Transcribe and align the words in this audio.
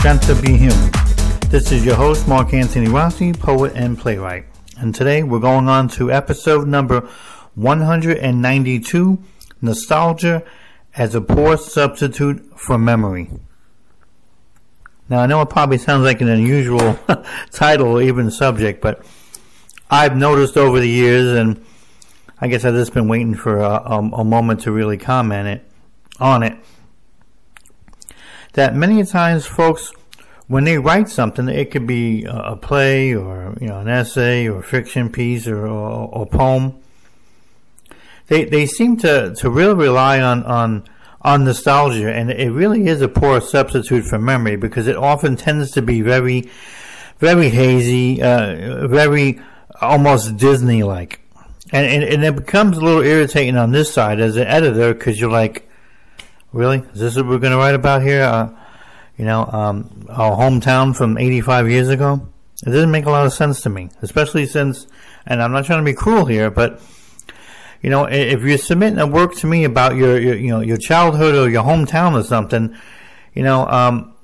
Strength 0.00 0.28
to 0.28 0.40
Be 0.40 0.56
Human. 0.56 0.90
This 1.50 1.70
is 1.70 1.84
your 1.84 1.94
host, 1.94 2.26
Mark 2.26 2.54
Antony 2.54 2.88
Rossi, 2.88 3.34
poet 3.34 3.72
and 3.74 3.98
playwright. 3.98 4.46
And 4.78 4.94
today 4.94 5.22
we're 5.22 5.40
going 5.40 5.68
on 5.68 5.88
to 5.88 6.10
episode 6.10 6.66
number 6.66 7.06
192 7.54 9.22
Nostalgia 9.60 10.42
as 10.96 11.14
a 11.14 11.20
Poor 11.20 11.58
Substitute 11.58 12.58
for 12.58 12.78
Memory. 12.78 13.28
Now, 15.10 15.18
I 15.18 15.26
know 15.26 15.42
it 15.42 15.50
probably 15.50 15.76
sounds 15.76 16.04
like 16.04 16.22
an 16.22 16.28
unusual 16.28 16.98
title 17.50 17.88
or 17.88 18.00
even 18.00 18.30
subject, 18.30 18.80
but 18.80 19.04
I've 19.90 20.16
noticed 20.16 20.56
over 20.56 20.80
the 20.80 20.88
years, 20.88 21.36
and 21.36 21.62
I 22.40 22.48
guess 22.48 22.64
I've 22.64 22.72
just 22.72 22.94
been 22.94 23.06
waiting 23.06 23.34
for 23.34 23.58
a, 23.58 23.68
a, 23.68 23.98
a 23.98 24.24
moment 24.24 24.62
to 24.62 24.72
really 24.72 24.96
comment 24.96 25.46
it 25.46 25.70
on 26.18 26.42
it 26.42 26.56
that 28.54 28.74
many 28.74 29.04
times 29.04 29.46
folks 29.46 29.92
when 30.46 30.64
they 30.64 30.78
write 30.78 31.08
something 31.08 31.48
it 31.48 31.70
could 31.70 31.86
be 31.86 32.24
a 32.28 32.56
play 32.56 33.14
or 33.14 33.56
you 33.60 33.68
know 33.68 33.80
an 33.80 33.88
essay 33.88 34.48
or 34.48 34.58
a 34.58 34.62
fiction 34.62 35.10
piece 35.10 35.46
or, 35.46 35.66
or 35.66 36.26
poem 36.26 36.80
they 38.30 38.44
they 38.44 38.64
seem 38.64 38.96
to 38.96 39.34
to 39.34 39.50
really 39.50 39.74
rely 39.74 40.20
on 40.20 40.44
on 40.44 40.84
on 41.22 41.44
nostalgia. 41.44 42.10
And 42.10 42.30
it 42.30 42.50
really 42.50 42.86
is 42.86 43.02
a 43.02 43.08
poor 43.08 43.40
substitute 43.40 44.04
for 44.04 44.18
memory 44.18 44.56
because 44.56 44.86
it 44.86 44.96
often 44.96 45.36
tends 45.36 45.72
to 45.72 45.82
be 45.82 46.00
very 46.00 46.50
very 47.18 47.50
hazy 47.50 48.22
uh, 48.22 48.86
very 48.88 49.40
almost 49.82 50.36
disney 50.36 50.82
like 50.82 51.20
and, 51.70 51.86
and 51.86 52.02
and 52.02 52.24
it 52.24 52.36
becomes 52.36 52.78
a 52.78 52.80
little 52.80 53.02
irritating 53.02 53.56
on 53.56 53.72
this 53.72 53.92
side 53.92 54.20
as 54.20 54.36
an 54.36 54.46
editor 54.46 54.94
because 54.94 55.20
you're 55.20 55.30
like 55.30 55.68
Really? 56.52 56.78
Is 56.94 57.00
this 57.00 57.16
what 57.16 57.26
we're 57.26 57.38
going 57.38 57.52
to 57.52 57.58
write 57.58 57.74
about 57.74 58.02
here? 58.02 58.22
Uh, 58.22 58.50
you 59.16 59.24
know, 59.24 59.46
um, 59.46 60.06
our 60.08 60.36
hometown 60.36 60.96
from 60.96 61.16
85 61.16 61.70
years 61.70 61.88
ago? 61.88 62.28
It 62.66 62.70
doesn't 62.70 62.90
make 62.90 63.06
a 63.06 63.10
lot 63.10 63.24
of 63.24 63.32
sense 63.32 63.60
to 63.62 63.70
me, 63.70 63.90
especially 64.02 64.46
since, 64.46 64.86
and 65.26 65.42
I'm 65.42 65.52
not 65.52 65.64
trying 65.64 65.80
to 65.80 65.84
be 65.84 65.94
cruel 65.94 66.26
here, 66.26 66.50
but 66.50 66.80
you 67.82 67.88
know, 67.88 68.04
if 68.04 68.42
you're 68.42 68.58
submitting 68.58 68.98
a 68.98 69.06
work 69.06 69.34
to 69.36 69.46
me 69.46 69.64
about 69.64 69.96
your, 69.96 70.18
your 70.18 70.36
you 70.36 70.48
know, 70.48 70.60
your 70.60 70.76
childhood 70.76 71.34
or 71.34 71.48
your 71.48 71.62
hometown 71.62 72.12
or 72.12 72.22
something, 72.22 72.76
you 73.32 73.42
know, 73.42 73.66
um, 73.66 74.14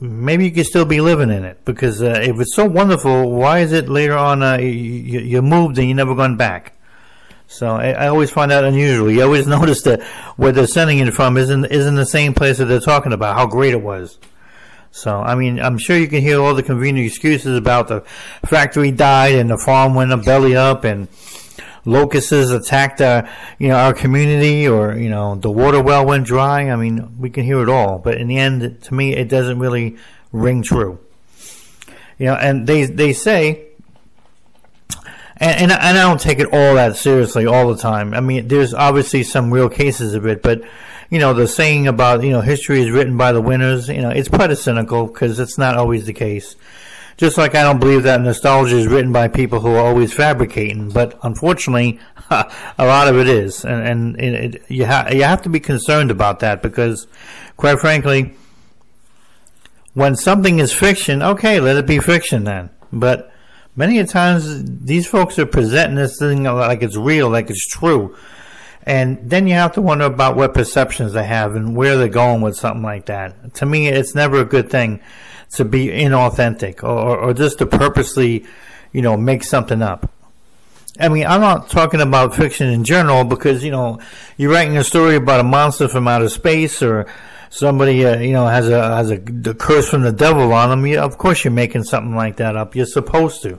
maybe 0.00 0.46
you 0.46 0.50
could 0.50 0.66
still 0.66 0.84
be 0.84 1.00
living 1.00 1.30
in 1.30 1.44
it 1.44 1.64
because 1.64 2.02
uh, 2.02 2.20
if 2.22 2.40
it's 2.40 2.54
so 2.54 2.64
wonderful, 2.64 3.30
why 3.30 3.60
is 3.60 3.72
it 3.72 3.88
later 3.88 4.16
on 4.16 4.42
uh, 4.42 4.56
you, 4.56 5.20
you 5.20 5.42
moved 5.42 5.78
and 5.78 5.88
you 5.88 5.94
never 5.94 6.14
gone 6.14 6.36
back? 6.36 6.75
So 7.48 7.68
I, 7.68 7.90
I, 7.90 8.08
always 8.08 8.30
find 8.30 8.50
that 8.50 8.64
unusual. 8.64 9.10
You 9.10 9.22
always 9.22 9.46
notice 9.58 9.82
that 9.82 10.02
where 10.36 10.52
they're 10.52 10.66
sending 10.66 10.98
it 10.98 11.12
from 11.12 11.36
isn't 11.36 11.66
isn't 11.66 11.94
the 11.94 12.06
same 12.06 12.34
place 12.34 12.58
that 12.58 12.66
they're 12.66 12.80
talking 12.80 13.12
about 13.12 13.36
how 13.36 13.46
great 13.46 13.72
it 13.72 13.82
was. 13.82 14.18
So 14.90 15.18
I 15.18 15.34
mean, 15.34 15.60
I'm 15.60 15.78
sure 15.78 15.96
you 15.96 16.08
can 16.08 16.22
hear 16.22 16.40
all 16.40 16.54
the 16.54 16.62
convenient 16.62 17.06
excuses 17.06 17.56
about 17.56 17.88
the 17.88 18.00
factory 18.46 18.90
died 18.90 19.34
and 19.34 19.50
the 19.50 19.58
farm 19.58 19.94
went 19.94 20.24
belly 20.24 20.56
up 20.56 20.84
and 20.84 21.08
locusts 21.86 22.32
attacked 22.32 23.00
our, 23.00 23.28
you 23.58 23.68
know, 23.68 23.76
our 23.76 23.94
community 23.94 24.68
or, 24.68 24.96
you 24.96 25.08
know, 25.08 25.36
the 25.36 25.50
water 25.50 25.82
well 25.82 26.04
went 26.04 26.26
dry. 26.26 26.70
I 26.70 26.76
mean, 26.76 27.18
we 27.18 27.30
can 27.30 27.44
hear 27.44 27.62
it 27.62 27.68
all, 27.68 27.98
but 27.98 28.18
in 28.18 28.26
the 28.26 28.36
end, 28.36 28.82
to 28.82 28.94
me, 28.94 29.14
it 29.14 29.28
doesn't 29.28 29.58
really 29.58 29.96
ring 30.32 30.62
true. 30.62 30.98
You 32.18 32.26
know, 32.26 32.34
and 32.34 32.66
they, 32.66 32.84
they 32.84 33.12
say, 33.12 33.65
and, 35.38 35.62
and, 35.62 35.72
and 35.72 35.98
I 35.98 36.02
don't 36.02 36.20
take 36.20 36.38
it 36.38 36.52
all 36.52 36.74
that 36.74 36.96
seriously 36.96 37.46
all 37.46 37.72
the 37.72 37.80
time. 37.80 38.14
I 38.14 38.20
mean, 38.20 38.48
there's 38.48 38.72
obviously 38.72 39.22
some 39.22 39.52
real 39.52 39.68
cases 39.68 40.14
of 40.14 40.26
it, 40.26 40.42
but 40.42 40.62
you 41.10 41.18
know, 41.18 41.34
the 41.34 41.46
saying 41.46 41.86
about 41.86 42.22
you 42.24 42.30
know 42.30 42.40
history 42.40 42.80
is 42.80 42.90
written 42.90 43.16
by 43.16 43.32
the 43.32 43.40
winners, 43.40 43.88
you 43.88 44.00
know, 44.00 44.10
it's 44.10 44.28
pretty 44.28 44.54
cynical 44.54 45.06
because 45.06 45.38
it's 45.38 45.58
not 45.58 45.76
always 45.76 46.06
the 46.06 46.12
case. 46.12 46.56
Just 47.16 47.38
like 47.38 47.54
I 47.54 47.62
don't 47.62 47.80
believe 47.80 48.02
that 48.02 48.20
nostalgia 48.20 48.76
is 48.76 48.86
written 48.86 49.12
by 49.12 49.28
people 49.28 49.60
who 49.60 49.74
are 49.74 49.86
always 49.86 50.12
fabricating, 50.12 50.90
but 50.90 51.18
unfortunately, 51.22 51.98
a 52.30 52.46
lot 52.78 53.08
of 53.08 53.16
it 53.18 53.28
is, 53.28 53.64
and, 53.64 54.18
and 54.20 54.20
it, 54.20 54.62
you 54.68 54.84
have 54.84 55.14
you 55.14 55.22
have 55.22 55.42
to 55.42 55.48
be 55.48 55.60
concerned 55.60 56.10
about 56.10 56.40
that 56.40 56.62
because, 56.62 57.06
quite 57.56 57.78
frankly, 57.78 58.34
when 59.94 60.14
something 60.14 60.58
is 60.58 60.72
fiction, 60.72 61.22
okay, 61.22 61.60
let 61.60 61.76
it 61.76 61.86
be 61.86 61.98
fiction 62.00 62.44
then, 62.44 62.68
but 62.92 63.32
many 63.76 63.98
a 63.98 64.06
times 64.06 64.64
these 64.80 65.06
folks 65.06 65.38
are 65.38 65.46
presenting 65.46 65.96
this 65.96 66.18
thing 66.18 66.42
like 66.42 66.82
it's 66.82 66.96
real, 66.96 67.28
like 67.28 67.50
it's 67.50 67.66
true. 67.66 68.16
And 68.82 69.18
then 69.28 69.46
you 69.46 69.54
have 69.54 69.72
to 69.72 69.82
wonder 69.82 70.04
about 70.04 70.36
what 70.36 70.54
perceptions 70.54 71.12
they 71.12 71.24
have 71.24 71.56
and 71.56 71.76
where 71.76 71.96
they're 71.96 72.08
going 72.08 72.40
with 72.40 72.56
something 72.56 72.82
like 72.82 73.06
that. 73.06 73.54
To 73.54 73.66
me, 73.66 73.88
it's 73.88 74.14
never 74.14 74.40
a 74.40 74.44
good 74.44 74.70
thing 74.70 75.00
to 75.54 75.64
be 75.64 75.88
inauthentic 75.88 76.82
or, 76.82 77.16
or 77.16 77.34
just 77.34 77.58
to 77.58 77.66
purposely, 77.66 78.46
you 78.92 79.02
know, 79.02 79.16
make 79.16 79.42
something 79.44 79.82
up. 79.82 80.12
I 80.98 81.08
mean, 81.08 81.26
I'm 81.26 81.40
not 81.40 81.68
talking 81.68 82.00
about 82.00 82.34
fiction 82.34 82.68
in 82.68 82.84
general 82.84 83.24
because, 83.24 83.62
you 83.62 83.70
know, 83.70 84.00
you're 84.36 84.52
writing 84.52 84.76
a 84.78 84.84
story 84.84 85.16
about 85.16 85.40
a 85.40 85.44
monster 85.44 85.88
from 85.88 86.08
outer 86.08 86.28
space 86.28 86.80
or 86.80 87.06
somebody 87.50 88.04
uh, 88.04 88.18
you 88.18 88.32
know 88.32 88.46
has 88.46 88.68
a 88.68 88.96
has 88.96 89.10
a 89.10 89.18
curse 89.54 89.88
from 89.88 90.02
the 90.02 90.12
devil 90.12 90.52
on 90.52 90.70
them, 90.70 90.86
you, 90.86 90.98
of 90.98 91.18
course 91.18 91.44
you're 91.44 91.52
making 91.52 91.84
something 91.84 92.14
like 92.14 92.36
that 92.36 92.56
up. 92.56 92.76
You're 92.76 92.86
supposed 92.86 93.42
to. 93.42 93.58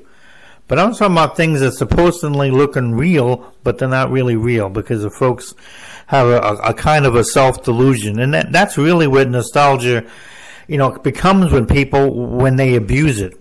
But 0.68 0.80
I'm 0.80 0.94
talking 0.94 1.14
about 1.14 1.38
things 1.38 1.62
that 1.62 1.74
supposedly 1.74 2.52
looking 2.52 2.94
real, 2.94 3.54
but 3.64 3.78
they're 3.78 3.88
not 3.88 4.12
really 4.12 4.36
real 4.36 4.70
because 4.70 5.02
the 5.02 5.10
folks 5.10 5.54
have 6.08 6.28
a, 6.28 6.40
a 6.40 6.74
kind 6.74 7.06
of 7.06 7.16
a 7.16 7.24
self 7.24 7.64
delusion, 7.64 8.20
and 8.20 8.34
that, 8.34 8.52
that's 8.52 8.78
really 8.78 9.08
what 9.08 9.30
nostalgia, 9.30 10.06
you 10.68 10.78
know, 10.78 10.92
becomes 10.92 11.52
when 11.54 11.68
people 11.68 12.14
when 12.38 12.58
they 12.58 12.76
abuse 12.76 13.22
it. 13.22 13.40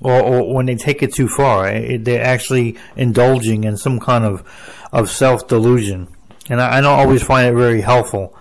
Or, 0.00 0.20
or 0.20 0.54
when 0.54 0.66
they 0.66 0.74
take 0.74 1.04
it 1.04 1.14
too 1.14 1.28
far, 1.28 1.68
eh, 1.68 1.96
they're 2.00 2.24
actually 2.24 2.76
indulging 2.96 3.62
in 3.62 3.76
some 3.76 4.00
kind 4.00 4.24
of 4.24 4.42
of 4.92 5.10
self 5.10 5.46
delusion, 5.46 6.08
and 6.50 6.60
I, 6.60 6.78
I 6.78 6.80
don't 6.80 6.98
always 6.98 7.22
find 7.22 7.46
it 7.46 7.56
very 7.56 7.80
helpful. 7.80 8.36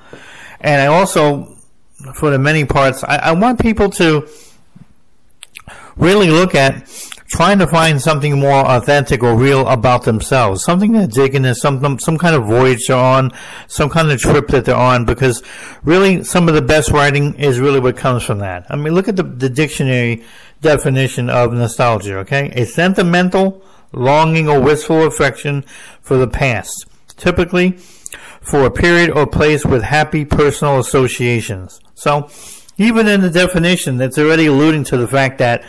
And 0.59 0.81
I 0.81 0.87
also, 0.87 1.55
for 2.15 2.31
the 2.31 2.39
many 2.39 2.65
parts, 2.65 3.03
I, 3.03 3.17
I 3.17 3.31
want 3.33 3.59
people 3.59 3.91
to 3.91 4.27
really 5.95 6.31
look 6.31 6.55
at 6.55 6.87
trying 7.31 7.59
to 7.59 7.67
find 7.67 8.01
something 8.01 8.37
more 8.37 8.65
authentic 8.65 9.23
or 9.23 9.37
real 9.37 9.65
about 9.67 10.03
themselves, 10.03 10.63
something 10.63 10.91
that 10.91 11.13
they're 11.13 11.27
digging 11.27 11.45
in, 11.45 11.55
some 11.55 11.97
some 11.99 12.17
kind 12.17 12.35
of 12.35 12.45
voyage 12.45 12.87
they're 12.87 12.97
on, 12.97 13.31
some 13.67 13.89
kind 13.89 14.11
of 14.11 14.19
trip 14.19 14.47
that 14.49 14.65
they're 14.65 14.75
on, 14.75 15.05
because 15.05 15.41
really 15.83 16.23
some 16.23 16.49
of 16.49 16.55
the 16.55 16.61
best 16.61 16.91
writing 16.91 17.33
is 17.35 17.59
really 17.59 17.79
what 17.79 17.95
comes 17.95 18.23
from 18.23 18.39
that. 18.39 18.65
I 18.69 18.75
mean, 18.75 18.93
look 18.93 19.07
at 19.07 19.15
the, 19.15 19.23
the 19.23 19.49
dictionary 19.49 20.23
definition 20.61 21.29
of 21.29 21.53
nostalgia, 21.53 22.17
okay? 22.19 22.51
A 22.51 22.65
sentimental 22.65 23.63
longing 23.93 24.47
or 24.47 24.59
wistful 24.59 25.03
affection 25.03 25.63
for 26.01 26.17
the 26.17 26.27
past, 26.27 26.85
typically 27.17 27.77
for 28.41 28.65
a 28.65 28.71
period 28.71 29.09
or 29.11 29.25
place 29.25 29.65
with 29.65 29.83
happy 29.83 30.25
personal 30.25 30.79
associations. 30.79 31.79
So, 31.93 32.29
even 32.77 33.07
in 33.07 33.21
the 33.21 33.29
definition, 33.29 33.97
that's 33.97 34.17
already 34.17 34.47
alluding 34.47 34.85
to 34.85 34.97
the 34.97 35.07
fact 35.07 35.37
that, 35.37 35.63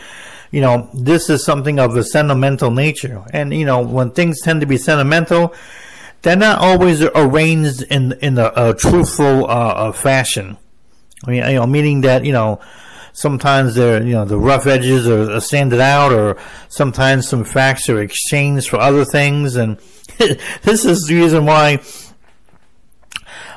you 0.52 0.60
know, 0.60 0.88
this 0.92 1.28
is 1.30 1.44
something 1.44 1.80
of 1.80 1.96
a 1.96 2.04
sentimental 2.04 2.70
nature. 2.70 3.24
And, 3.32 3.52
you 3.52 3.64
know, 3.64 3.80
when 3.80 4.12
things 4.12 4.40
tend 4.42 4.60
to 4.60 4.66
be 4.66 4.76
sentimental, 4.76 5.54
they're 6.20 6.36
not 6.36 6.60
always 6.60 7.02
arranged 7.02 7.82
in, 7.90 8.12
in 8.20 8.38
a, 8.38 8.52
a 8.54 8.74
truthful, 8.74 9.50
uh, 9.50 9.90
fashion. 9.92 10.58
I 11.26 11.30
mean, 11.30 11.46
you 11.48 11.54
know, 11.54 11.66
meaning 11.66 12.02
that, 12.02 12.24
you 12.26 12.32
know, 12.32 12.60
sometimes 13.14 13.74
they're, 13.74 14.02
you 14.02 14.12
know, 14.12 14.26
the 14.26 14.38
rough 14.38 14.66
edges 14.66 15.08
are, 15.08 15.32
are 15.32 15.40
sanded 15.40 15.80
out 15.80 16.12
or 16.12 16.36
sometimes 16.68 17.28
some 17.28 17.44
facts 17.44 17.88
are 17.88 18.00
exchanged 18.00 18.68
for 18.68 18.78
other 18.78 19.06
things. 19.06 19.56
And 19.56 19.78
this 20.18 20.84
is 20.84 21.06
the 21.06 21.14
reason 21.14 21.46
why 21.46 21.80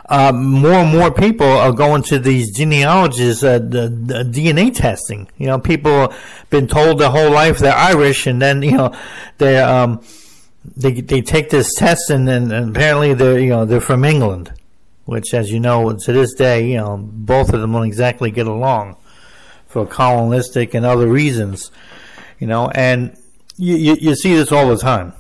uh, 0.07 0.31
more 0.31 0.73
and 0.73 0.91
more 0.91 1.11
people 1.11 1.47
are 1.47 1.71
going 1.71 2.03
to 2.03 2.19
these 2.19 2.55
genealogies, 2.55 3.43
uh, 3.43 3.57
the, 3.57 3.89
the, 3.89 4.23
DNA 4.23 4.73
testing. 4.73 5.27
You 5.37 5.47
know, 5.47 5.59
people 5.59 6.11
have 6.11 6.49
been 6.49 6.67
told 6.67 6.99
their 6.99 7.09
whole 7.09 7.31
life 7.31 7.57
they're 7.57 7.75
Irish, 7.75 8.27
and 8.27 8.41
then 8.41 8.61
you 8.61 8.77
know 8.77 8.95
they 9.39 9.57
um, 9.57 10.03
they 10.77 11.01
they 11.01 11.21
take 11.21 11.49
this 11.49 11.73
test, 11.75 12.11
and 12.11 12.27
then 12.27 12.51
apparently 12.51 13.13
they're 13.15 13.39
you 13.39 13.49
know 13.49 13.65
they're 13.65 13.81
from 13.81 14.03
England. 14.03 14.53
which, 15.05 15.33
as 15.33 15.51
you 15.51 15.59
know, 15.59 15.93
to 15.93 16.13
this 16.13 16.33
day, 16.33 16.67
you 16.67 16.77
know, 16.77 16.97
both 16.97 17.53
of 17.53 17.61
them 17.61 17.71
don't 17.71 17.85
exactly 17.85 18.31
get 18.31 18.47
along 18.47 18.97
for 19.67 19.85
colonialistic 19.85 20.73
and 20.73 20.85
other 20.85 21.07
reasons, 21.07 21.71
you 22.39 22.47
know, 22.47 22.69
and 22.69 23.17
you, 23.57 23.75
you, 23.75 23.95
you 23.99 24.15
see 24.15 24.33
this 24.33 24.51
all 24.51 24.67
the 24.67 24.77
time, 24.77 25.13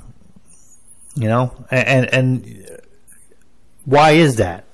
you 1.15 1.27
know, 1.27 1.53
and, 1.69 2.11
and 2.13 2.79
why 3.85 4.11
is 4.11 4.37
that? 4.37 4.64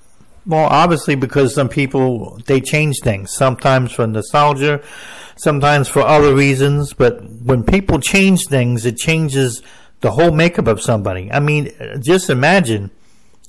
Well, 0.46 0.66
obviously 0.66 1.16
because 1.16 1.54
some 1.54 1.70
people, 1.70 2.40
they 2.46 2.62
change 2.62 2.98
things, 3.04 3.34
sometimes 3.34 3.92
for 3.92 4.08
nostalgia, 4.08 4.84
sometimes 5.36 5.88
for 5.88 6.02
other 6.02 6.34
reasons, 6.34 6.94
but 6.94 7.24
when 7.24 7.64
people 7.64 8.00
change 8.00 8.48
things, 8.48 8.86
it 8.86 8.98
changes 8.98 9.62
the 10.00 10.12
whole 10.12 10.32
makeup 10.32 10.68
of 10.68 10.82
somebody. 10.82 11.32
I 11.32 11.40
mean, 11.40 11.72
just 12.02 12.30
imagine 12.30 12.90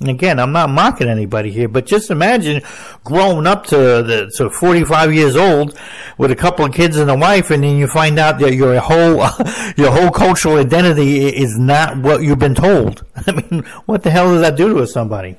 and 0.02 0.10
again, 0.10 0.40
I'm 0.40 0.50
not 0.50 0.68
mocking 0.68 1.08
anybody 1.08 1.52
here, 1.52 1.68
but 1.68 1.86
just 1.86 2.10
imagine 2.10 2.62
growing 3.04 3.46
up 3.46 3.66
to 3.66 3.76
the, 3.76 4.32
to 4.36 4.50
45 4.50 5.14
years 5.14 5.36
old 5.36 5.78
with 6.18 6.32
a 6.32 6.36
couple 6.36 6.64
of 6.64 6.74
kids 6.74 6.96
and 6.96 7.08
a 7.08 7.14
wife, 7.14 7.50
and 7.52 7.62
then 7.62 7.76
you 7.76 7.86
find 7.86 8.18
out 8.18 8.40
that 8.40 8.52
your 8.54 8.80
whole 8.80 9.18
your 9.76 9.92
whole 9.92 10.10
cultural 10.10 10.56
identity 10.56 11.26
is 11.26 11.56
not 11.56 11.96
what 11.98 12.22
you've 12.22 12.40
been 12.40 12.54
told. 12.54 13.04
I 13.26 13.32
mean, 13.32 13.62
what 13.86 14.02
the 14.02 14.10
hell 14.10 14.32
does 14.32 14.40
that 14.40 14.56
do 14.56 14.74
to 14.78 14.86
somebody 14.88 15.36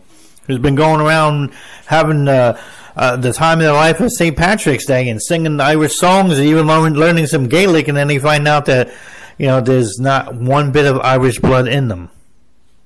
who's 0.48 0.60
been 0.60 0.76
going 0.76 1.02
around 1.02 1.52
having 1.86 2.28
uh, 2.28 2.60
uh, 2.96 3.16
the 3.16 3.34
time 3.34 3.60
of 3.60 3.64
their 3.64 3.74
life 3.74 4.00
of 4.00 4.12
St. 4.12 4.36
Patrick's 4.36 4.86
Day 4.86 5.10
and 5.10 5.22
singing 5.22 5.60
Irish 5.60 5.98
songs 5.98 6.38
and 6.38 6.48
even 6.48 6.68
learning, 6.68 6.94
learning 6.94 7.28
some 7.28 7.48
Gaelic, 7.48 7.88
and 7.88 7.98
then 7.98 8.08
they 8.08 8.20
find 8.20 8.48
out 8.48 8.66
that 8.66 8.94
you 9.38 9.48
know 9.48 9.62
there's 9.62 10.00
not 10.00 10.36
one 10.36 10.72
bit 10.72 10.86
of 10.86 11.00
Irish 11.00 11.40
blood 11.40 11.68
in 11.68 11.88
them. 11.88 12.10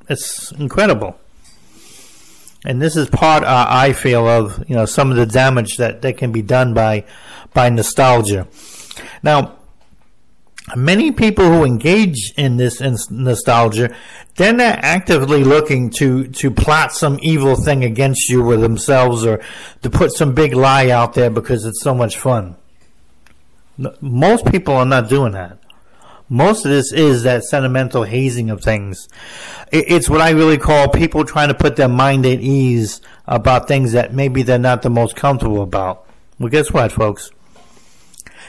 It's 0.09 0.51
incredible 0.53 1.19
and 2.65 2.81
this 2.81 2.95
is 2.95 3.09
part 3.09 3.43
uh, 3.43 3.65
I 3.69 3.93
feel 3.93 4.27
of 4.27 4.63
you 4.67 4.75
know 4.75 4.85
some 4.85 5.11
of 5.11 5.17
the 5.17 5.25
damage 5.25 5.77
that, 5.77 6.01
that 6.01 6.17
can 6.17 6.31
be 6.31 6.41
done 6.41 6.73
by 6.73 7.05
by 7.53 7.69
nostalgia. 7.69 8.47
Now, 9.23 9.56
many 10.75 11.11
people 11.11 11.45
who 11.45 11.63
engage 11.63 12.33
in 12.37 12.57
this 12.57 12.81
nostalgia, 13.09 13.95
they're 14.35 14.53
not 14.53 14.79
actively 14.81 15.43
looking 15.43 15.89
to 15.91 16.27
to 16.27 16.51
plot 16.51 16.91
some 16.91 17.19
evil 17.21 17.55
thing 17.55 17.83
against 17.83 18.29
you 18.29 18.43
or 18.49 18.57
themselves 18.57 19.25
or 19.25 19.41
to 19.81 19.89
put 19.89 20.11
some 20.11 20.33
big 20.33 20.53
lie 20.53 20.89
out 20.89 21.13
there 21.13 21.29
because 21.29 21.65
it's 21.65 21.81
so 21.81 21.95
much 21.95 22.17
fun. 22.17 22.55
Most 24.01 24.45
people 24.45 24.75
are 24.75 24.85
not 24.85 25.07
doing 25.09 25.33
that 25.33 25.59
most 26.29 26.65
of 26.65 26.71
this 26.71 26.91
is 26.91 27.23
that 27.23 27.43
sentimental 27.43 28.03
hazing 28.03 28.49
of 28.49 28.61
things. 28.61 29.07
It's 29.71 30.09
what 30.09 30.21
I 30.21 30.31
really 30.31 30.57
call 30.57 30.89
people 30.89 31.23
trying 31.23 31.47
to 31.47 31.53
put 31.53 31.75
their 31.75 31.87
mind 31.87 32.25
at 32.25 32.39
ease 32.39 33.01
about 33.25 33.67
things 33.67 33.93
that 33.93 34.13
maybe 34.13 34.43
they're 34.43 34.59
not 34.59 34.81
the 34.81 34.89
most 34.89 35.15
comfortable 35.15 35.61
about. 35.61 36.05
Well, 36.37 36.49
guess 36.49 36.71
what, 36.71 36.91
folks? 36.91 37.31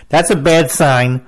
That's 0.08 0.30
a 0.30 0.36
bad 0.36 0.70
sign 0.70 1.26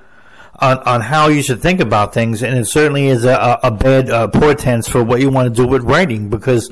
on, 0.61 0.77
on 0.79 1.01
how 1.01 1.27
you 1.27 1.41
should 1.41 1.61
think 1.61 1.79
about 1.79 2.13
things, 2.13 2.43
and 2.43 2.57
it 2.57 2.65
certainly 2.65 3.07
is 3.07 3.25
a, 3.25 3.59
a 3.63 3.71
bad 3.71 4.09
uh, 4.09 4.27
portent 4.27 4.87
for 4.87 5.03
what 5.03 5.19
you 5.19 5.29
want 5.29 5.53
to 5.53 5.61
do 5.61 5.67
with 5.67 5.83
writing 5.83 6.29
because 6.29 6.71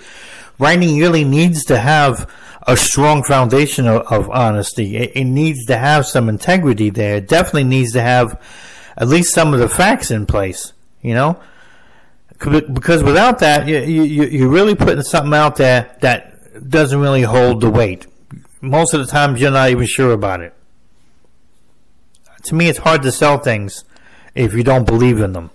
writing 0.60 1.00
really 1.00 1.24
needs 1.24 1.66
to 1.66 1.78
have 1.78 2.30
a 2.68 2.78
strong 2.78 3.24
foundation 3.24 3.88
of, 3.88 4.02
of 4.12 4.30
honesty. 4.30 4.96
It, 4.96 5.12
it 5.16 5.26
needs 5.26 5.66
to 5.66 5.78
have 5.78 6.06
some 6.06 6.30
integrity 6.30 6.92
there. 6.92 7.18
It 7.18 7.28
definitely 7.28 7.64
needs 7.64 7.94
to 7.94 8.02
have 8.02 8.40
at 8.96 9.08
least 9.08 9.34
some 9.34 9.54
of 9.54 9.60
the 9.60 9.70
facts 9.70 10.12
in 10.12 10.26
place, 10.26 10.74
you 11.02 11.16
know? 11.16 11.40
Because 12.38 13.04
without 13.04 13.40
that, 13.40 13.68
you, 13.68 13.80
you, 13.80 14.24
you're 14.26 14.50
really 14.50 14.76
putting 14.76 15.04
something 15.04 15.34
out 15.34 15.56
there 15.56 15.98
that 16.02 16.70
doesn't 16.70 17.00
really 17.00 17.24
hold 17.24 17.62
the 17.62 17.70
weight. 17.70 18.06
Most 18.62 18.94
of 18.94 19.06
the 19.06 19.12
times, 19.12 19.42
you're 19.42 19.52
not 19.52 19.70
even 19.70 19.88
sure 19.88 20.12
about 20.12 20.42
it. 20.42 20.54
To 22.44 22.56
me, 22.56 22.70
it's 22.70 22.80
hard 22.80 23.04
to 23.04 23.12
sell 23.12 23.38
things 23.38 23.84
if 24.36 24.54
you 24.54 24.64
don't 24.64 24.86
believe 24.86 25.20
in 25.20 25.34
them. 25.34 25.52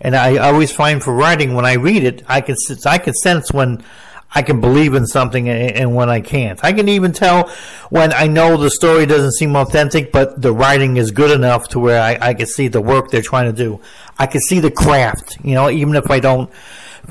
And 0.00 0.16
I 0.16 0.36
always 0.38 0.72
find 0.72 1.02
for 1.02 1.14
writing, 1.14 1.54
when 1.54 1.66
I 1.66 1.74
read 1.74 2.04
it, 2.04 2.22
I 2.26 2.40
can 2.40 2.56
I 2.86 2.98
can 2.98 3.12
sense 3.14 3.52
when 3.52 3.84
I 4.32 4.42
can 4.42 4.60
believe 4.60 4.94
in 4.94 5.06
something 5.06 5.48
and 5.48 5.94
when 5.94 6.08
I 6.08 6.20
can't. 6.20 6.62
I 6.64 6.72
can 6.72 6.88
even 6.88 7.12
tell 7.12 7.50
when 7.90 8.12
I 8.12 8.26
know 8.28 8.56
the 8.56 8.70
story 8.70 9.04
doesn't 9.04 9.32
seem 9.32 9.56
authentic, 9.56 10.12
but 10.12 10.40
the 10.40 10.52
writing 10.52 10.96
is 10.96 11.10
good 11.10 11.32
enough 11.32 11.68
to 11.70 11.80
where 11.80 12.00
I, 12.00 12.16
I 12.20 12.34
can 12.34 12.46
see 12.46 12.68
the 12.68 12.80
work 12.80 13.10
they're 13.10 13.22
trying 13.22 13.46
to 13.46 13.56
do. 13.56 13.80
I 14.18 14.26
can 14.26 14.40
see 14.40 14.60
the 14.60 14.70
craft, 14.70 15.38
you 15.42 15.54
know, 15.54 15.68
even 15.68 15.96
if 15.96 16.10
I 16.10 16.20
don't, 16.20 16.48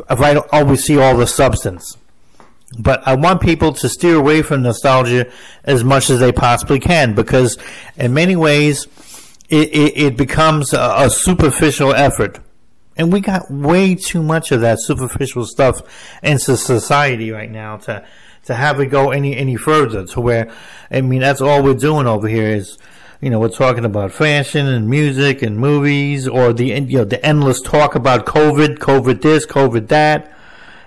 if 0.10 0.22
I 0.22 0.34
don't 0.34 0.48
always 0.52 0.84
see 0.84 0.98
all 0.98 1.18
the 1.18 1.28
substance. 1.28 1.98
But 2.78 3.08
I 3.08 3.16
want 3.16 3.42
people 3.42 3.74
to 3.74 3.90
steer 3.90 4.16
away 4.16 4.44
from 4.44 4.62
nostalgia 4.62 5.32
as 5.64 5.84
much 5.84 6.10
as 6.10 6.20
they 6.20 6.32
possibly 6.32 6.80
can 6.80 7.16
because 7.16 7.58
in 7.98 8.14
many 8.14 8.36
ways 8.36 8.88
it, 9.50 9.70
it, 9.74 9.98
it 9.98 10.18
becomes 10.18 10.74
a, 10.74 10.94
a 10.98 11.10
superficial 11.10 11.94
effort 11.96 12.40
and 13.00 13.14
we 13.14 13.22
got 13.22 13.50
way 13.50 13.96
too 13.96 14.22
much 14.22 14.52
of 14.52 14.62
that 14.62 14.78
superficial 14.82 15.46
stuff 15.46 15.82
into 16.22 16.58
society 16.58 17.32
right 17.32 17.50
now 17.50 17.78
to 17.78 18.06
to 18.44 18.54
have 18.54 18.80
it 18.80 18.88
go 18.88 19.12
any 19.12 19.36
any 19.36 19.56
further 19.56 20.06
to 20.06 20.22
where 20.22 20.52
I 20.92 21.02
mean 21.02 21.22
that's 21.22 21.42
all 21.42 21.64
we're 21.64 21.74
doing 21.74 22.08
over 22.08 22.28
here 22.28 22.50
is 22.50 22.78
you 23.22 23.30
know 23.30 23.40
we're 23.40 23.50
talking 23.50 23.86
about 23.86 24.12
fashion 24.12 24.68
and 24.68 24.90
music 24.90 25.42
and 25.42 25.58
movies 25.58 26.28
or 26.28 26.52
the 26.52 26.66
you 26.66 26.98
know 27.00 27.06
the 27.06 27.26
endless 27.26 27.62
talk 27.62 27.96
about 27.96 28.26
COVID, 28.26 28.78
COVID 28.78 29.22
this, 29.22 29.46
COVID 29.46 29.88
that. 29.88 30.36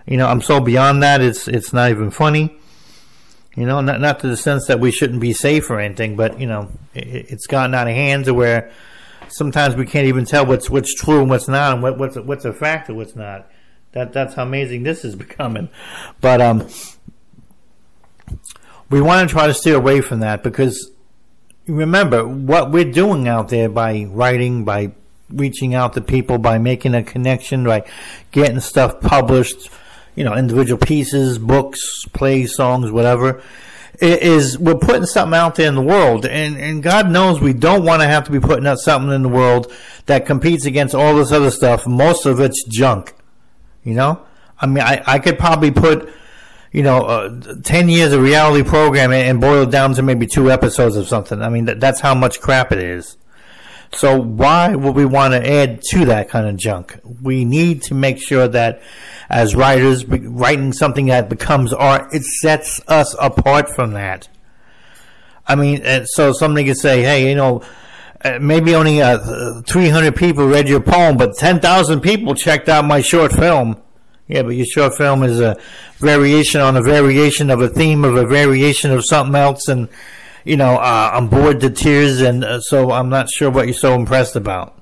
You 0.07 0.17
know, 0.17 0.27
I'm 0.27 0.43
so 0.43 0.61
beyond 0.61 1.03
that. 1.03 1.21
It's 1.21 1.49
it's 1.49 1.73
not 1.73 1.91
even 1.91 2.11
funny. 2.11 2.57
You 3.57 3.67
know, 3.67 3.81
not 3.81 4.01
not 4.01 4.21
to 4.21 4.29
the 4.29 4.37
sense 4.37 4.67
that 4.67 4.81
we 4.81 4.91
shouldn't 4.91 5.21
be 5.21 5.33
safe 5.33 5.71
or 5.71 5.79
anything, 5.79 6.17
but 6.17 6.41
you 6.41 6.47
know, 6.47 6.71
it, 6.95 7.27
it's 7.31 7.47
gotten 7.47 7.75
out 7.75 7.89
of 7.89 7.95
hand 7.95 8.25
to 8.25 8.35
where 8.35 8.71
sometimes 9.29 9.77
we 9.77 9.87
can't 9.87 10.07
even 10.07 10.25
tell 10.25 10.47
what's 10.47 10.71
what's 10.71 10.95
true 10.95 11.21
and 11.21 11.31
what's 11.31 11.49
not, 11.49 11.75
and 11.75 11.83
what, 11.83 11.99
what's 11.99 12.17
what's 12.17 12.45
a 12.45 12.53
fact 12.53 12.89
and 12.89 12.97
what's 12.97 13.15
not. 13.15 13.49
That 13.93 14.13
that's 14.13 14.35
how 14.35 14.43
amazing 14.43 14.83
this 14.83 15.05
is 15.05 15.17
becoming. 15.27 15.69
But 16.21 16.41
um, 16.41 16.69
we 18.91 19.01
want 19.01 19.29
to 19.29 19.33
try 19.33 19.47
to 19.47 19.55
steer 19.55 19.77
away 19.77 20.01
from 20.01 20.21
that 20.21 20.43
because 20.43 20.91
remember 21.67 22.27
what 22.27 22.71
we're 22.71 22.91
doing 22.91 23.29
out 23.29 23.49
there 23.49 23.69
by 23.69 24.05
writing, 24.05 24.65
by 24.65 24.93
reaching 25.31 25.75
out 25.75 25.95
to 25.95 26.01
people, 26.01 26.39
by 26.39 26.59
making 26.59 26.95
a 26.95 27.03
connection, 27.03 27.65
by 27.65 27.85
getting 28.31 28.61
stuff 28.61 29.01
published. 29.01 29.71
You 30.15 30.25
know, 30.25 30.35
individual 30.35 30.79
pieces, 30.79 31.39
books, 31.39 32.05
plays, 32.13 32.55
songs, 32.55 32.91
whatever 32.91 33.43
is 34.03 34.59
we're 34.59 34.75
putting 34.75 35.07
something 35.07 35.39
out 35.39 35.55
there 35.55 35.69
in 35.69 35.75
the 35.75 35.83
world, 35.83 36.27
and, 36.27 36.57
and 36.57 36.83
God 36.83 37.09
knows 37.09 37.41
we 37.41 37.53
don't 37.53 37.85
want 37.85 38.03
to 38.03 38.09
have 38.09 38.25
to 38.25 38.33
be 38.33 38.41
putting 38.41 38.67
out 38.67 38.79
something 38.79 39.13
in 39.13 39.23
the 39.23 39.29
world 39.29 39.73
that 40.07 40.27
competes 40.27 40.67
against 40.67 40.95
all 40.95 41.15
this 41.15 41.31
other 41.31 41.51
stuff. 41.51 41.87
Most 41.87 42.27
of 42.27 42.41
it's 42.41 42.65
junk, 42.65 43.15
you 43.85 43.95
know. 43.95 44.25
I 44.59 44.67
mean, 44.67 44.83
I, 44.83 45.03
I 45.07 45.19
could 45.19 45.39
probably 45.39 45.71
put, 45.71 46.13
you 46.73 46.83
know, 46.83 47.03
uh, 47.03 47.55
ten 47.63 47.89
years 47.89 48.13
of 48.13 48.23
reality 48.23 48.69
programming 48.69 49.23
and 49.23 49.41
boil 49.41 49.65
it 49.65 49.71
down 49.71 49.95
to 49.95 50.03
maybe 50.03 50.27
two 50.27 50.51
episodes 50.51 50.97
of 50.97 51.07
something. 51.07 51.41
I 51.41 51.49
mean, 51.49 51.67
that, 51.67 51.79
that's 51.79 52.01
how 52.01 52.15
much 52.15 52.41
crap 52.41 52.73
it 52.73 52.79
is. 52.79 53.17
So 53.95 54.21
why 54.21 54.75
would 54.75 54.95
we 54.95 55.05
want 55.05 55.35
to 55.35 55.47
add 55.47 55.83
to 55.91 56.07
that 56.07 56.31
kind 56.31 56.47
of 56.47 56.57
junk? 56.57 56.99
We 57.21 57.45
need 57.45 57.83
to 57.83 57.95
make 57.95 58.23
sure 58.23 58.49
that 58.49 58.83
as 59.29 59.55
writers, 59.55 60.07
writing 60.07 60.73
something 60.73 61.07
that 61.07 61.29
becomes 61.29 61.73
art, 61.73 62.15
it 62.15 62.23
sets 62.23 62.81
us 62.89 63.15
apart 63.21 63.69
from 63.69 63.93
that. 63.93 64.29
I 65.47 65.57
mean, 65.57 65.83
so 66.07 66.33
somebody 66.33 66.67
could 66.67 66.79
say, 66.79 67.03
hey, 67.03 67.29
you 67.29 67.35
know, 67.35 67.63
uh, 68.25 68.39
maybe 68.41 68.75
only 68.75 69.03
uh, 69.03 69.63
300 69.67 70.15
people 70.15 70.47
read 70.47 70.69
your 70.69 70.81
poem, 70.81 71.17
but 71.17 71.35
10,000 71.37 72.01
people 72.01 72.35
checked 72.35 72.69
out 72.69 72.85
my 72.85 73.01
short 73.01 73.33
film. 73.33 73.77
Yeah, 74.29 74.43
but 74.43 74.51
your 74.51 74.67
short 74.67 74.97
film 74.97 75.25
is 75.25 75.41
a 75.41 75.59
variation 75.99 76.61
on 76.61 76.77
a 76.77 76.83
variation 76.83 77.51
of 77.51 77.61
a 77.61 77.69
theme 77.69 78.05
of 78.05 78.17
a 78.17 78.25
variation 78.25 78.93
of 78.93 79.05
something 79.05 79.35
else, 79.35 79.69
and 79.69 79.89
you 80.45 80.57
know, 80.57 80.77
uh, 80.77 81.11
I'm 81.13 81.29
bored 81.29 81.61
to 81.61 81.71
tears, 81.71 82.21
and 82.21 82.45
uh, 82.45 82.61
so 82.61 82.91
I'm 82.91 83.09
not 83.09 83.31
sure 83.31 83.51
what 83.51 83.67
you're 83.67 83.75
so 83.75 83.95
impressed 83.95 84.37
about. 84.37 84.79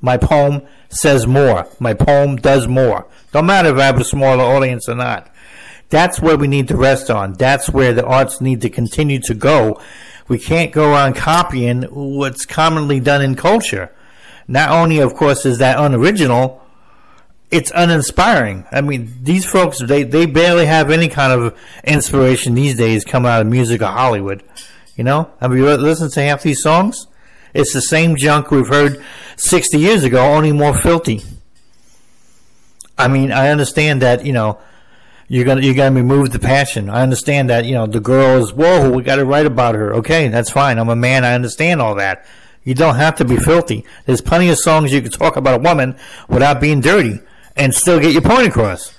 My 0.00 0.16
poem 0.16 0.62
says 0.88 1.26
more. 1.26 1.68
My 1.78 1.94
poem 1.94 2.36
does 2.36 2.66
more. 2.66 3.06
Don't 3.30 3.46
matter 3.46 3.68
if 3.70 3.76
I 3.76 3.84
have 3.84 4.00
a 4.00 4.04
smaller 4.04 4.42
audience 4.42 4.88
or 4.88 4.96
not. 4.96 5.32
That's 5.90 6.20
where 6.20 6.36
we 6.36 6.48
need 6.48 6.68
to 6.68 6.76
rest 6.76 7.10
on. 7.10 7.34
That's 7.34 7.68
where 7.68 7.92
the 7.92 8.04
arts 8.04 8.40
need 8.40 8.62
to 8.62 8.70
continue 8.70 9.20
to 9.20 9.34
go. 9.34 9.80
We 10.26 10.38
can't 10.38 10.72
go 10.72 10.90
around 10.90 11.14
copying 11.14 11.82
what's 11.82 12.46
commonly 12.46 12.98
done 12.98 13.22
in 13.22 13.34
culture. 13.34 13.94
Not 14.48 14.70
only, 14.70 14.98
of 14.98 15.14
course, 15.14 15.44
is 15.46 15.58
that 15.58 15.78
unoriginal, 15.78 16.61
it's 17.52 17.70
uninspiring. 17.74 18.64
I 18.72 18.80
mean, 18.80 19.12
these 19.20 19.44
folks, 19.44 19.78
they, 19.78 20.04
they 20.04 20.24
barely 20.24 20.64
have 20.64 20.90
any 20.90 21.08
kind 21.08 21.32
of 21.32 21.58
inspiration 21.84 22.54
these 22.54 22.76
days 22.76 23.04
coming 23.04 23.30
out 23.30 23.42
of 23.42 23.46
music 23.46 23.82
or 23.82 23.88
Hollywood. 23.88 24.42
You 24.96 25.04
know, 25.04 25.30
have 25.38 25.54
you 25.54 25.66
listened 25.76 26.12
to 26.12 26.22
half 26.22 26.42
these 26.42 26.62
songs? 26.62 27.06
It's 27.52 27.74
the 27.74 27.82
same 27.82 28.16
junk 28.16 28.50
we've 28.50 28.68
heard 28.68 29.04
60 29.36 29.78
years 29.78 30.02
ago, 30.02 30.24
only 30.24 30.52
more 30.52 30.74
filthy. 30.74 31.22
I 32.96 33.08
mean, 33.08 33.32
I 33.32 33.50
understand 33.50 34.00
that, 34.00 34.24
you 34.24 34.32
know, 34.32 34.58
you're 35.28 35.44
gonna 35.44 35.62
you're 35.62 35.74
gonna 35.74 35.94
remove 35.94 36.30
the 36.30 36.38
passion. 36.38 36.90
I 36.90 37.02
understand 37.02 37.48
that. 37.48 37.64
You 37.64 37.72
know, 37.72 37.86
the 37.86 38.00
girl 38.00 38.42
is 38.42 38.52
whoa. 38.52 38.90
We 38.90 39.02
got 39.02 39.16
to 39.16 39.24
write 39.24 39.46
about 39.46 39.74
her. 39.74 39.94
Okay, 39.94 40.28
that's 40.28 40.50
fine. 40.50 40.78
I'm 40.78 40.90
a 40.90 40.96
man. 40.96 41.24
I 41.24 41.34
understand 41.34 41.80
all 41.80 41.94
that. 41.94 42.26
You 42.64 42.74
don't 42.74 42.96
have 42.96 43.16
to 43.16 43.24
be 43.24 43.36
filthy. 43.38 43.86
There's 44.04 44.20
plenty 44.20 44.50
of 44.50 44.58
songs 44.58 44.92
you 44.92 45.00
can 45.00 45.10
talk 45.10 45.36
about 45.36 45.60
a 45.60 45.62
woman 45.62 45.96
without 46.28 46.60
being 46.60 46.82
dirty 46.82 47.20
and 47.56 47.74
still 47.74 48.00
get 48.00 48.12
your 48.12 48.22
point 48.22 48.46
across. 48.46 48.94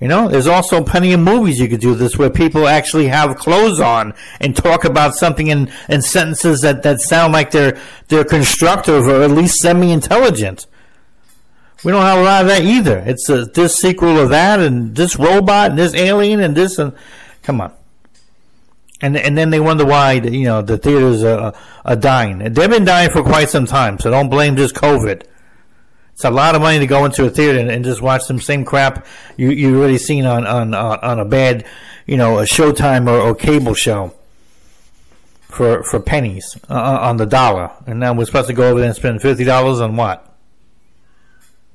You 0.00 0.08
know, 0.08 0.28
there's 0.28 0.48
also 0.48 0.82
plenty 0.82 1.12
of 1.12 1.20
movies 1.20 1.58
you 1.58 1.68
could 1.68 1.80
do 1.80 1.94
this 1.94 2.18
where 2.18 2.28
people 2.28 2.66
actually 2.66 3.06
have 3.08 3.36
clothes 3.36 3.80
on 3.80 4.12
and 4.40 4.54
talk 4.54 4.84
about 4.84 5.14
something 5.14 5.46
in, 5.46 5.70
in 5.88 6.02
sentences 6.02 6.60
that, 6.60 6.82
that 6.82 7.00
sound 7.00 7.32
like 7.32 7.52
they're 7.52 7.78
they're 8.08 8.24
constructive 8.24 9.06
or 9.06 9.22
at 9.22 9.30
least 9.30 9.60
semi 9.60 9.92
intelligent. 9.92 10.66
We 11.84 11.92
don't 11.92 12.02
have 12.02 12.18
a 12.18 12.22
lot 12.22 12.42
of 12.42 12.48
that 12.48 12.62
either. 12.62 12.98
It's 13.06 13.28
a, 13.28 13.44
this 13.44 13.76
sequel 13.76 14.18
of 14.18 14.30
that 14.30 14.58
and 14.58 14.96
this 14.96 15.16
robot 15.16 15.70
and 15.70 15.78
this 15.78 15.94
alien 15.94 16.40
and 16.40 16.56
this 16.56 16.78
and 16.78 16.92
come 17.42 17.60
on. 17.60 17.72
And 19.00 19.16
and 19.16 19.38
then 19.38 19.50
they 19.50 19.60
wonder 19.60 19.86
why 19.86 20.12
you 20.12 20.44
know 20.44 20.60
the 20.60 20.76
theaters 20.76 21.22
are, 21.22 21.54
are 21.84 21.96
dying. 21.96 22.38
They've 22.40 22.68
been 22.68 22.84
dying 22.84 23.10
for 23.10 23.22
quite 23.22 23.48
some 23.48 23.64
time, 23.64 23.98
so 24.00 24.10
don't 24.10 24.28
blame 24.28 24.56
just 24.56 24.74
COVID. 24.74 25.22
It's 26.14 26.24
a 26.24 26.30
lot 26.30 26.54
of 26.54 26.62
money 26.62 26.78
to 26.78 26.86
go 26.86 27.04
into 27.04 27.24
a 27.26 27.30
theater 27.30 27.58
and, 27.58 27.68
and 27.70 27.84
just 27.84 28.00
watch 28.00 28.22
some 28.22 28.40
same 28.40 28.64
crap 28.64 29.04
you 29.36 29.50
you've 29.50 29.76
already 29.76 29.98
seen 29.98 30.24
on 30.26 30.46
on 30.46 30.72
on 30.72 31.18
a 31.18 31.24
bad, 31.24 31.66
you 32.06 32.16
know, 32.16 32.38
a 32.38 32.44
Showtime 32.44 33.08
or, 33.08 33.18
or 33.18 33.34
cable 33.34 33.74
show 33.74 34.14
for 35.48 35.82
for 35.82 35.98
pennies 35.98 36.56
uh, 36.70 36.74
uh, 36.74 36.98
on 37.02 37.16
the 37.16 37.26
dollar. 37.26 37.72
And 37.86 37.98
now 37.98 38.14
we're 38.14 38.26
supposed 38.26 38.46
to 38.46 38.54
go 38.54 38.70
over 38.70 38.78
there 38.78 38.88
and 38.88 38.96
spend 38.96 39.22
fifty 39.22 39.42
dollars 39.42 39.80
on 39.80 39.96
what? 39.96 40.32